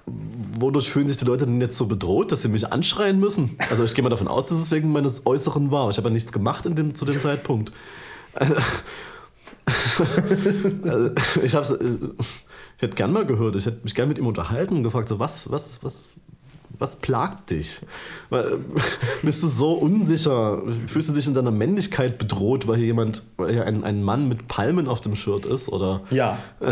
wodurch 0.06 0.90
fühlen 0.90 1.08
sich 1.08 1.16
die 1.16 1.24
Leute 1.24 1.46
denn 1.46 1.60
jetzt 1.60 1.76
so 1.76 1.86
bedroht, 1.86 2.32
dass 2.32 2.42
sie 2.42 2.48
mich 2.48 2.72
anschreien 2.72 3.18
müssen? 3.18 3.56
Also 3.70 3.84
ich 3.84 3.94
gehe 3.94 4.02
mal 4.02 4.10
davon 4.10 4.28
aus, 4.28 4.46
dass 4.46 4.58
es 4.58 4.70
wegen 4.70 4.92
meines 4.92 5.26
Äußeren 5.26 5.70
war. 5.70 5.90
Ich 5.90 5.98
habe 5.98 6.08
ja 6.08 6.12
nichts 6.12 6.32
gemacht 6.32 6.66
in 6.66 6.74
dem, 6.76 6.94
zu 6.94 7.04
dem 7.04 7.20
Zeitpunkt. 7.20 7.72
Also, 8.34 8.54
ich 11.42 11.54
hab's, 11.54 11.70
ich 11.72 12.82
hätte 12.82 12.94
gern 12.94 13.12
mal 13.12 13.26
gehört, 13.26 13.56
ich 13.56 13.66
hätte 13.66 13.80
mich 13.82 13.94
gern 13.94 14.08
mit 14.08 14.18
ihm 14.18 14.26
unterhalten 14.26 14.76
und 14.76 14.82
gefragt, 14.84 15.08
so 15.08 15.18
was, 15.18 15.50
was, 15.50 15.82
was, 15.82 16.14
was 16.78 16.96
plagt 16.96 17.50
dich? 17.50 17.80
Äh, 18.30 18.42
Bist 19.22 19.42
du 19.42 19.48
so 19.48 19.74
unsicher? 19.74 20.62
Fühlst 20.86 21.10
du 21.10 21.14
dich 21.14 21.26
in 21.26 21.34
deiner 21.34 21.50
Männlichkeit 21.50 22.18
bedroht, 22.18 22.68
weil 22.68 22.76
hier 22.76 22.86
jemand, 22.86 23.22
weil 23.36 23.52
hier 23.52 23.64
ein, 23.64 23.84
ein 23.84 24.02
Mann 24.02 24.28
mit 24.28 24.48
Palmen 24.48 24.88
auf 24.88 25.00
dem 25.00 25.16
Shirt 25.16 25.46
ist? 25.46 25.68
Oder 25.68 26.02
Ja. 26.10 26.38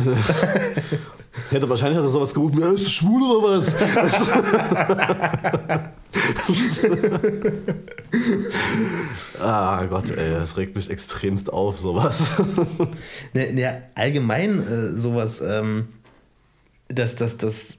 ich 1.47 1.53
hätte 1.53 1.68
wahrscheinlich 1.68 1.99
hat 1.99 2.05
er 2.05 2.11
sowas 2.11 2.34
gerufen, 2.34 2.61
ja, 2.61 2.70
ist 2.70 2.86
du 2.86 2.90
schwul 2.90 3.22
oder 3.22 3.59
was? 3.59 3.74
ah 9.40 9.84
Gott, 9.86 10.11
ey, 10.11 10.30
das 10.30 10.57
regt 10.57 10.76
mich 10.76 10.90
extremst 10.90 11.53
auf, 11.53 11.78
sowas. 11.78 12.30
Ne, 13.32 13.53
ne, 13.53 13.82
allgemein 13.95 14.66
äh, 14.66 14.99
sowas, 14.99 15.40
ähm, 15.40 15.88
dass, 16.88 17.16
dass, 17.16 17.36
dass 17.36 17.78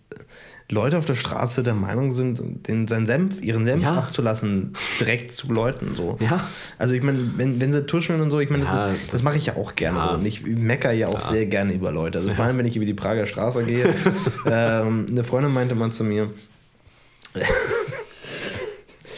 Leute 0.70 0.98
auf 0.98 1.06
der 1.06 1.14
Straße 1.14 1.62
der 1.62 1.76
Meinung 1.76 2.12
sind, 2.12 2.42
den, 2.68 2.88
seinen 2.88 3.06
Senf, 3.06 3.40
ihren 3.42 3.66
Senf 3.68 3.84
Ja. 3.84 3.98
abzulassen, 3.98 4.74
direkt 5.00 5.32
zu 5.32 5.54
Leuten. 5.54 5.94
So. 5.94 6.18
Ja. 6.20 6.48
Also 6.80 6.96
ich 6.96 7.04
meine, 7.04 7.20
wenn, 7.38 7.62
wenn 7.62 7.72
sie 7.72 7.86
tuscheln 7.86 8.20
und 8.20 8.32
so, 8.32 8.40
ich 8.40 8.50
meine, 8.50 8.64
Ja, 8.64 8.88
das, 8.88 8.98
das, 9.12 9.24
mache 9.24 9.38
ich 9.38 9.46
ja 9.46 9.58
auch 9.58 9.76
gerne 9.76 10.00
Ja. 10.00 10.10
so. 10.10 10.16
Und 10.16 10.26
ich 10.26 10.44
mecker 10.44 10.92
ja 10.92 11.08
auch 11.10 11.20
sehr 11.20 11.46
gerne 11.46 11.74
über 11.74 11.92
Leute. 11.92 12.18
Also 12.18 12.34
vor 12.34 12.46
allem, 12.46 12.58
wenn 12.58 12.66
ich 12.66 12.76
über 12.76 12.86
die 12.86 12.96
Prager 12.96 13.28
Straße 13.28 13.64
gehe. 13.64 13.86
ähm, 14.48 15.06
eine 15.08 15.24
Freundin 15.24 15.54
meinte 15.54 15.76
mal 15.76 15.92
zu 15.92 16.04
mir, 16.04 16.32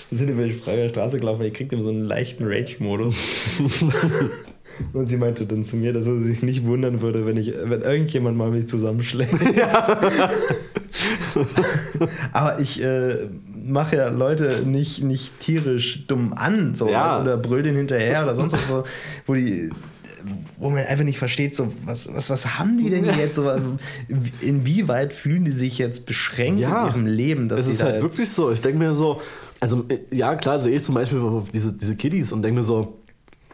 wir 0.10 0.18
sind 0.18 0.30
über 0.30 0.45
die 0.45 0.53
Prager 0.53 0.89
Straße 0.89 1.20
gelaufen, 1.20 1.43
ich 1.43 1.53
kriegte 1.53 1.76
immer 1.76 1.84
so 1.84 1.89
einen 1.89 2.05
leichten 2.05 2.45
Rage-Modus. 2.45 3.16
Und 4.93 5.08
sie 5.10 5.18
meinte 5.18 5.45
dann 5.47 5.66
zu 5.66 5.76
mir, 5.76 5.91
dass 5.91 6.05
er 6.05 6.20
sich 6.20 6.43
nicht 6.43 6.66
wundern 6.66 7.01
würde, 7.01 7.26
wenn 7.26 7.36
ich, 7.38 7.51
wenn 7.64 7.82
irgendjemand 7.82 8.38
mal 8.38 8.51
mich 8.51 8.68
zusammenschlägt. 8.68 9.34
Aber 12.32 12.60
ich 12.60 12.82
äh, 12.84 13.28
mache 13.55 13.95
ja 13.97 14.10
Leute 14.10 14.64
nicht, 14.66 15.03
nicht 15.03 15.39
tierisch 15.39 16.05
dumm 16.08 16.34
an 16.34 16.76
so, 16.76 16.89
Ja. 16.89 17.22
oder 17.22 17.38
brüll 17.38 17.64
den 17.64 17.76
hinterher 17.76 18.24
oder 18.24 18.36
sonst 18.36 18.53
was, 18.53 18.70
wo, 18.70 18.84
wo 19.26 19.34
die 19.34 19.72
wo 20.58 20.70
man 20.70 20.80
einfach 20.86 21.05
nicht 21.05 21.20
versteht, 21.20 21.55
so 21.55 21.72
was, 21.86 22.14
was, 22.14 22.30
was 22.30 22.58
haben 22.60 22.78
die 22.78 22.89
denn 22.89 23.05
jetzt? 23.05 23.36
So, 23.36 23.49
inwieweit 24.41 25.14
fühlen 25.14 25.45
die 25.45 25.51
sich 25.51 25.78
jetzt 25.78 26.05
beschränkt 26.05 26.60
in 26.60 26.68
ihrem 26.68 27.05
Leben? 27.05 27.47
Dass 27.49 27.62
es 27.62 27.76
ist 27.76 27.84
halt 27.84 28.01
wirklich 28.01 28.30
so. 28.30 28.51
Ich 28.51 28.60
denke 28.62 28.80
mir 28.80 28.93
so, 28.93 29.22
also 29.60 29.86
äh, 29.89 29.99
ja, 30.12 30.36
klar 30.36 30.60
sehe 30.60 30.76
ich 30.76 30.84
zum 30.84 30.95
Beispiel 30.95 31.22
diese, 31.53 31.74
diese 31.74 31.95
Kiddies 31.95 32.32
und 32.32 32.41
denke 32.41 32.60
mir 32.60 32.64
so, 32.64 32.97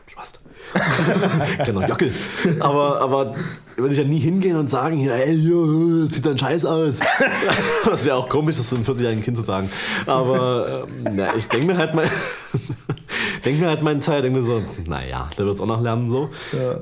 Spaß. 0.08 0.34
genau, 1.66 1.82
Jockel. 1.82 2.12
Aber, 2.60 3.02
aber 3.02 3.36
würde 3.76 3.94
ich 3.94 4.00
ja 4.00 4.06
nie 4.06 4.20
hingehen 4.20 4.58
und 4.58 4.70
sagen, 4.70 4.98
hier, 4.98 5.14
ey, 5.14 5.34
jo, 5.34 6.06
sieht 6.06 6.26
dein 6.26 6.38
Scheiß 6.38 6.66
aus. 6.66 7.00
das 7.86 8.06
wäre 8.06 8.16
auch 8.16 8.30
komisch, 8.30 8.58
das 8.58 8.74
einem 8.74 8.84
40-jährigen 8.84 9.24
Kind 9.24 9.38
zu 9.38 9.44
sagen. 9.44 9.70
Aber 10.06 10.86
ähm, 11.06 11.16
na, 11.16 11.36
ich 11.36 11.48
denke 11.48 11.68
mir 11.68 11.78
halt 11.78 11.94
mal, 11.94 12.08
denke 13.46 13.62
mir 13.62 13.70
halt 13.70 13.82
meinen 13.82 14.00
Teil, 14.00 14.22
denke 14.22 14.40
mir 14.40 14.46
so, 14.46 14.62
naja, 14.88 15.30
der 15.38 15.46
wird 15.46 15.56
es 15.56 15.62
auch 15.62 15.68
noch 15.68 15.82
lernen 15.82 16.10
so. 16.10 16.30
Ja. 16.52 16.80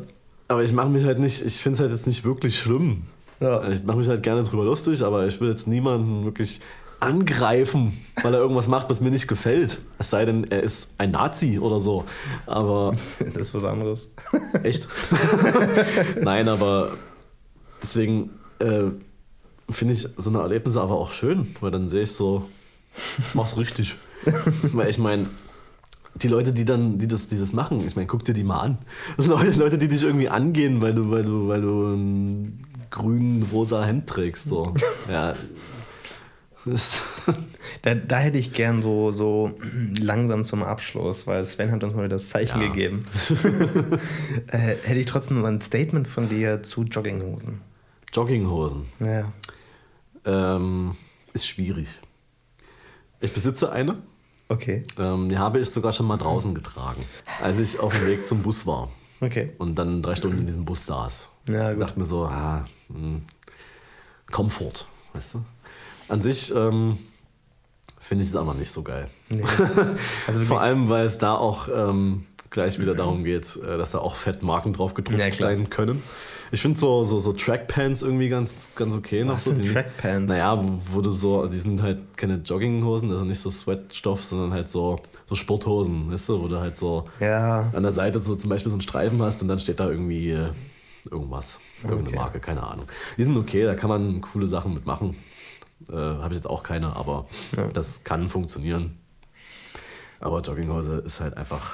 Aber 0.48 0.64
ich 0.64 0.74
mache 0.74 0.90
mich 0.90 1.06
halt 1.06 1.20
nicht, 1.20 1.46
ich 1.46 1.58
finde 1.58 1.76
es 1.76 1.80
halt 1.80 1.92
jetzt 1.92 2.08
nicht 2.08 2.26
wirklich 2.26 2.60
schlimm. 2.60 3.04
Ja. 3.40 3.68
Ich 3.70 3.84
mache 3.84 3.98
mich 3.98 4.08
halt 4.08 4.24
gerne 4.24 4.44
drüber 4.44 4.66
lustig, 4.66 5.04
aber 5.04 5.26
ich 5.26 5.40
will 5.42 5.50
jetzt 5.50 5.68
niemanden 5.68 6.26
wirklich 6.26 6.60
angreifen, 7.02 8.00
weil 8.22 8.34
er 8.34 8.40
irgendwas 8.40 8.68
macht, 8.68 8.90
was 8.90 9.02
mir 9.02 9.12
nicht 9.12 9.28
gefällt. 9.28 9.80
Es 9.98 10.10
sei 10.10 10.26
denn, 10.26 10.50
er 10.52 10.64
ist 10.64 10.92
ein 10.98 11.12
Nazi 11.12 11.60
oder 11.60 11.80
so. 11.80 12.06
Aber 12.46 12.94
Das 13.34 13.50
ist 13.50 13.54
was 13.54 13.64
anderes. 13.64 14.14
echt. 14.64 14.88
Nein, 16.22 16.48
aber 16.48 16.92
deswegen 17.82 18.32
äh, 18.60 18.92
finde 19.70 19.94
ich 19.94 20.08
so 20.16 20.30
eine 20.30 20.40
Erlebnisse 20.40 20.82
aber 20.82 20.96
auch 20.96 21.12
schön, 21.12 21.56
weil 21.60 21.72
dann 21.72 21.88
sehe 21.88 22.04
ich 22.04 22.12
so, 22.12 22.48
ich 23.18 23.36
mach's 23.36 23.58
richtig. 23.58 23.96
weil 24.74 24.90
ich 24.90 25.00
meine, 25.00 25.28
die 26.16 26.28
Leute, 26.28 26.54
die 26.54 26.66
dann, 26.66 27.00
die 27.00 27.08
das, 27.08 27.28
die 27.28 27.40
das 27.40 27.54
machen, 27.54 27.86
ich 27.88 27.96
meine, 27.96 28.08
guck 28.08 28.24
dir 28.26 28.34
die 28.34 28.44
mal 28.44 28.60
an. 28.60 28.78
Das 29.18 29.26
sind 29.26 29.36
Leute, 29.36 29.58
Leute, 29.58 29.78
die 29.78 29.88
dich 29.88 30.04
irgendwie 30.04 30.30
angehen, 30.30 30.82
weil 30.82 30.94
du, 30.94 31.10
weil 31.10 31.24
du, 31.24 31.48
weil 31.48 31.62
du 31.62 31.96
ein 31.96 32.68
grün-rosa 32.92 33.84
Hemd 33.84 34.08
trägst. 34.08 34.50
So. 34.50 34.74
Ja. 35.10 35.34
Das, 36.66 37.02
Da, 37.82 37.96
da 37.96 38.20
hätte 38.20 38.38
ich 38.38 38.54
gern 38.54 38.82
so, 38.82 39.12
so 39.12 39.58
langsam 40.00 40.44
zum 40.44 40.62
Abschluss, 40.64 41.26
weil 41.26 41.44
Sven 41.46 41.72
hat 41.72 41.84
uns 41.84 41.96
mal 41.96 42.08
das 42.10 42.30
Zeichen 42.30 42.62
Ja. 42.62 42.68
gegeben. 42.68 43.04
äh, 44.48 44.58
hätte 44.58 44.96
ich 45.00 45.06
trotzdem 45.08 45.40
noch 45.40 45.48
ein 45.48 45.62
Statement 45.62 46.08
von 46.08 46.30
dir 46.30 46.62
zu 46.64 46.84
Jogginghosen. 46.84 47.62
Jogginghosen. 48.14 48.86
Ja. 49.00 49.32
Ähm, 50.26 50.96
ist 51.34 51.48
schwierig. 51.48 51.88
Ich 53.22 53.34
besitze 53.34 53.72
eine. 53.72 54.02
Okay. 54.50 54.84
Ähm, 55.00 55.30
die 55.30 55.38
habe 55.38 55.60
ich 55.60 55.70
sogar 55.70 55.94
schon 55.94 56.06
mal 56.06 56.18
draußen 56.18 56.54
getragen, 56.54 57.02
als 57.42 57.60
ich 57.60 57.80
auf 57.80 57.98
dem 57.98 58.06
Weg 58.08 58.28
zum 58.28 58.42
Bus 58.44 58.68
war 58.68 58.90
Okay. 59.22 59.54
und 59.60 59.76
dann 59.76 60.02
drei 60.02 60.14
Stunden 60.16 60.40
in 60.40 60.46
diesem 60.46 60.66
Bus 60.66 60.86
saß. 60.86 61.30
Ja, 61.48 61.70
Ich 61.72 61.76
gut. 61.78 61.84
dachte 61.88 61.98
mir 62.00 62.06
so, 62.06 62.26
ah, 62.26 62.66
hm, 62.92 63.24
Komfort, 64.30 64.86
weißt 65.14 65.36
du? 65.36 65.46
An 66.12 66.22
sich 66.22 66.54
ähm, 66.54 66.98
finde 68.00 68.24
ich 68.24 68.30
es 68.30 68.36
aber 68.36 68.54
nicht 68.54 68.70
so 68.72 68.84
geil. 68.84 69.08
Nee. 69.30 69.44
Also 70.28 70.44
Vor 70.44 70.60
allem, 70.62 70.90
weil 70.90 71.06
es 71.06 71.18
da 71.18 71.36
auch 71.36 71.70
ähm, 71.74 72.26
gleich 72.50 72.80
wieder 72.80 72.96
darum 72.96 73.24
geht, 73.24 73.56
äh, 73.56 73.78
dass 73.78 73.92
da 73.92 74.00
auch 74.00 74.16
Fettmarken 74.16 74.74
drauf 74.74 74.94
gedruckt 74.94 75.20
Ja, 75.20 75.32
sein 75.32 75.70
können. 75.70 76.04
Ich 76.54 76.62
finde 76.62 76.78
so, 76.78 77.06
so, 77.06 77.18
so 77.20 77.32
Trackpants 77.32 78.02
irgendwie 78.02 78.28
ganz, 78.28 78.68
ganz 78.76 78.94
okay 78.94 79.24
noch. 79.24 79.36
Was 79.36 79.46
so, 79.46 79.52
sind 79.56 79.64
die- 79.64 79.72
Trackpants? 79.72 80.30
Naja, 80.30 80.62
wo, 80.62 80.98
wo 80.98 81.02
du 81.02 81.10
so, 81.12 81.48
die 81.48 81.58
sind 81.58 81.82
halt 81.82 82.00
keine 82.18 82.42
Jogginghosen, 82.44 83.10
also 83.10 83.24
nicht 83.24 83.40
so 83.40 83.50
Sweatstoff, 83.50 84.22
sondern 84.26 84.52
halt 84.52 84.68
so, 84.68 85.00
so 85.28 85.36
Sporthosen, 85.36 86.12
weißt 86.12 86.28
du, 86.28 86.42
wo 86.42 86.50
du 86.50 86.60
halt 86.60 86.76
so 86.76 87.06
ja, 87.22 87.72
an 87.74 87.84
der 87.84 87.94
Seite 87.94 88.20
so 88.20 88.36
zum 88.36 88.50
Beispiel 88.50 88.70
so 88.70 88.76
einen 88.76 88.82
Streifen 88.82 89.22
hast 89.22 89.42
und 89.42 89.48
dann 89.48 89.60
steht 89.60 89.80
da 89.80 89.90
irgendwie 89.90 90.32
äh, 90.32 90.50
irgendwas, 91.10 91.62
irgendeine 91.84 92.10
Okay. 92.10 92.16
Marke, 92.18 92.40
keine 92.42 92.64
Ahnung. 92.64 92.86
Die 93.18 93.24
sind 93.24 93.38
okay, 93.38 93.64
da 93.64 93.74
kann 93.76 93.90
man 93.90 94.20
coole 94.20 94.46
Sachen 94.46 94.74
mitmachen. 94.74 95.16
Äh, 95.90 95.94
Habe 95.96 96.30
ich 96.30 96.36
jetzt 96.40 96.48
auch 96.48 96.64
keine, 96.64 96.96
aber 96.96 97.28
das 97.74 98.04
kann 98.04 98.30
funktionieren. 98.30 98.98
Aber 100.20 100.42
Jogginghose 100.42 100.98
ist 101.06 101.20
halt 101.20 101.38
einfach. 101.38 101.74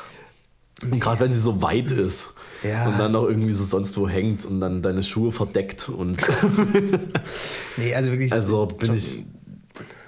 Gerade 0.81 1.19
wenn 1.21 1.31
sie 1.31 1.39
so 1.39 1.61
weit 1.63 1.91
ist 1.91 2.35
Ja. 2.63 2.87
und 2.87 2.99
dann 2.99 3.11
noch 3.11 3.23
irgendwie 3.23 3.51
so 3.51 3.63
sonst 3.63 3.97
wo 3.97 4.07
hängt 4.07 4.45
und 4.45 4.61
dann 4.61 4.81
deine 4.83 5.01
Schuhe 5.01 5.31
verdeckt 5.31 5.89
und 5.89 6.17
nee, 7.77 7.95
also 7.95 8.11
wirklich. 8.11 8.31
also 8.31 8.67
bin 8.67 8.93
ich 8.93 9.25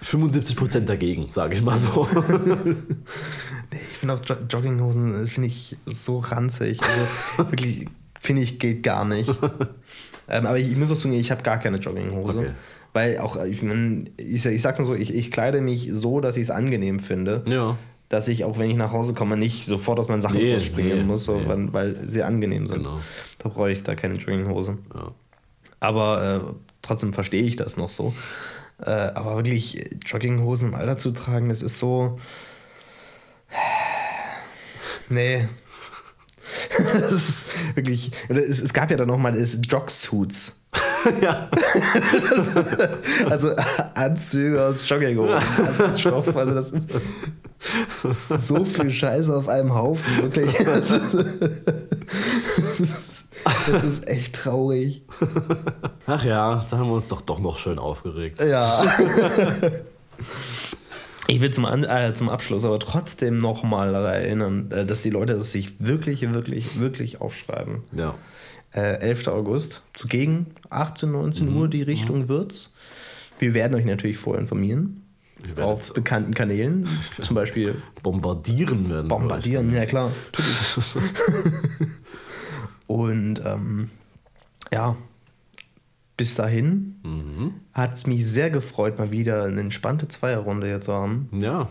75% 0.03 0.81
dagegen, 0.81 1.27
sage 1.31 1.55
ich 1.55 1.61
mal 1.63 1.77
so. 1.79 2.07
Nee, 3.71 3.77
ich 3.91 3.97
finde 3.99 4.15
auch 4.15 4.21
Jo- 4.25 4.35
Jogginghosen, 4.49 5.13
das 5.13 5.29
finde 5.29 5.45
ich 5.47 5.77
so 5.85 6.17
ranzig. 6.17 6.79
Also 6.81 7.49
wirklich, 7.51 7.87
finde 8.19 8.41
ich, 8.41 8.57
geht 8.57 8.81
gar 8.81 9.05
nicht. 9.05 9.29
ähm, 10.27 10.47
aber 10.47 10.57
ich, 10.57 10.71
ich 10.71 10.75
muss 10.75 10.91
auch 10.91 10.95
sagen, 10.95 11.13
ich 11.13 11.29
habe 11.29 11.43
gar 11.43 11.59
keine 11.59 11.77
Jogginghose. 11.77 12.39
Okay. 12.39 12.51
Weil 12.93 13.19
auch, 13.19 13.35
ich, 13.45 13.61
mein, 13.61 14.09
ich, 14.17 14.45
ich 14.45 14.61
sag 14.61 14.79
nur 14.79 14.87
so, 14.87 14.95
ich, 14.95 15.13
ich 15.13 15.31
kleide 15.31 15.61
mich 15.61 15.89
so, 15.93 16.19
dass 16.21 16.37
ich 16.37 16.43
es 16.43 16.51
angenehm 16.51 16.99
finde. 16.99 17.43
ja. 17.47 17.77
Dass 18.09 18.27
ich 18.27 18.43
auch, 18.43 18.57
wenn 18.57 18.71
ich 18.71 18.75
nach 18.75 18.91
Hause 18.91 19.13
komme, 19.13 19.37
nicht 19.37 19.67
sofort 19.67 19.99
aus 19.99 20.07
meinen 20.07 20.21
Sachen 20.21 20.37
Nee, 20.39 20.53
rausspringen 20.55 20.97
nee, 20.97 21.03
muss, 21.03 21.25
so, 21.25 21.39
nee. 21.39 21.47
weil, 21.47 21.71
weil 21.73 22.07
sie 22.07 22.23
angenehm 22.23 22.65
sind. 22.65 22.77
Genau. 22.79 23.01
Da 23.37 23.49
brauche 23.49 23.71
ich 23.71 23.83
da 23.83 23.93
keine 23.93 24.15
Jogginghose. 24.15 24.79
ja. 24.95 25.11
Aber 25.79 26.23
äh, 26.49 26.53
trotzdem 26.81 27.13
verstehe 27.13 27.43
ich 27.43 27.55
das 27.55 27.77
noch 27.77 27.91
so. 27.91 28.15
Äh, 28.83 28.89
aber 28.89 29.35
wirklich 29.35 29.91
Jogginghosen 30.07 30.69
im 30.69 30.73
Alter 30.75 30.97
zu 30.97 31.11
tragen, 31.11 31.49
das 31.49 31.61
ist 31.61 31.77
so. 31.77 32.17
Nee. 35.09 35.47
Das 37.01 37.11
ist 37.29 37.45
wirklich. 37.75 38.11
Es, 38.29 38.59
es 38.59 38.73
gab 38.73 38.89
ja 38.89 38.97
dann 38.97 39.07
nochmal 39.07 39.37
Jogsuits. 39.39 40.55
ja. 41.21 41.49
Also 43.29 43.51
Anzüge 43.93 44.63
aus 44.63 44.87
Jogginghosen, 44.87 45.85
als 45.85 45.99
Stoff. 45.99 46.35
Also 46.35 46.55
das 46.55 46.71
ist 46.71 48.47
so 48.47 48.63
viel 48.63 48.91
Scheiße 48.91 49.35
auf 49.35 49.47
einem 49.47 49.73
Haufen, 49.73 50.23
wirklich. 50.23 50.55
Das 50.65 50.91
ist, 50.91 51.15
das 53.45 53.69
ist, 53.69 54.03
das 54.03 54.07
echt 54.07 54.35
traurig. 54.35 55.03
Ach 56.05 56.23
ja, 56.23 56.65
da 56.69 56.77
haben 56.77 56.89
wir 56.89 56.95
uns 56.95 57.07
doch 57.07 57.21
doch 57.21 57.39
noch 57.39 57.57
schön 57.57 57.79
aufgeregt. 57.79 58.41
Ja. 58.41 58.83
Ich 61.27 61.41
will 61.41 61.51
zum, 61.51 61.65
An 61.65 61.83
äh, 61.83 62.13
zum 62.13 62.27
Abschluss 62.27 62.65
aber 62.65 62.79
trotzdem 62.79 63.37
nochmal 63.37 63.91
daran 63.91 64.13
erinnern, 64.13 64.71
äh, 64.71 64.85
dass 64.85 65.03
die 65.03 65.11
Leute 65.11 65.33
es 65.33 65.51
sich 65.51 65.79
wirklich, 65.79 66.33
wirklich, 66.33 66.79
wirklich 66.79 67.21
aufschreiben. 67.21 67.83
Ja. 67.95 68.15
Äh, 68.73 68.99
11. 68.99 69.27
August, 69.29 69.81
zugegen 69.93 70.47
18, 70.69 71.11
19 71.11 71.55
Uhr 71.55 71.67
die 71.67 71.81
Richtung 71.81 72.27
wird's. 72.27 72.73
Wir 73.39 73.53
werden 73.53 73.73
euch 73.75 73.85
natürlich 73.85 74.17
vorher 74.17 74.41
informieren. 74.41 75.03
Auf 75.59 75.93
bekannten 75.93 76.33
Kanälen, 76.33 76.87
zum 77.21 77.35
Beispiel 77.35 77.81
bombardieren 78.03 78.89
werden. 78.89 79.09
wir 79.09 79.17
bombardieren, 79.17 79.73
ja 79.73 79.85
klar. 79.85 80.11
Und 82.87 83.41
ähm, 83.45 83.89
ja, 84.71 84.95
bis 86.17 86.35
dahin 86.35 86.95
Mhm. 87.03 87.53
hat 87.73 87.93
es 87.93 88.07
mich 88.07 88.25
sehr 88.27 88.49
gefreut, 88.49 88.97
mal 88.99 89.11
wieder 89.11 89.43
eine 89.45 89.61
entspannte 89.61 90.07
Zweierrunde 90.07 90.67
hier 90.67 90.81
zu 90.81 90.93
haben. 90.93 91.29
Ja. 91.39 91.69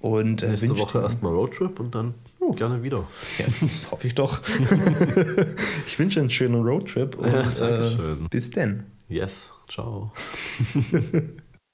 Und 0.00 0.42
äh, 0.42 0.48
Nächste 0.50 0.76
Woche 0.78 1.00
erstmal 1.00 1.32
Roadtrip 1.32 1.78
und 1.78 1.94
dann 1.94 2.14
gerne 2.52 2.82
wieder. 2.82 3.06
Ja, 3.38 3.46
das 3.60 3.90
hoffe 3.90 4.06
ich 4.06 4.14
doch. 4.14 4.40
ich 5.86 5.98
wünsche 5.98 6.20
einen 6.20 6.30
schönen 6.30 6.62
Roadtrip 6.62 7.16
und 7.16 7.26
Ja, 7.26 7.80
äh, 7.80 8.16
bis 8.30 8.50
denn. 8.50 8.84
Yes. 9.08 9.50
Ciao. 9.68 10.12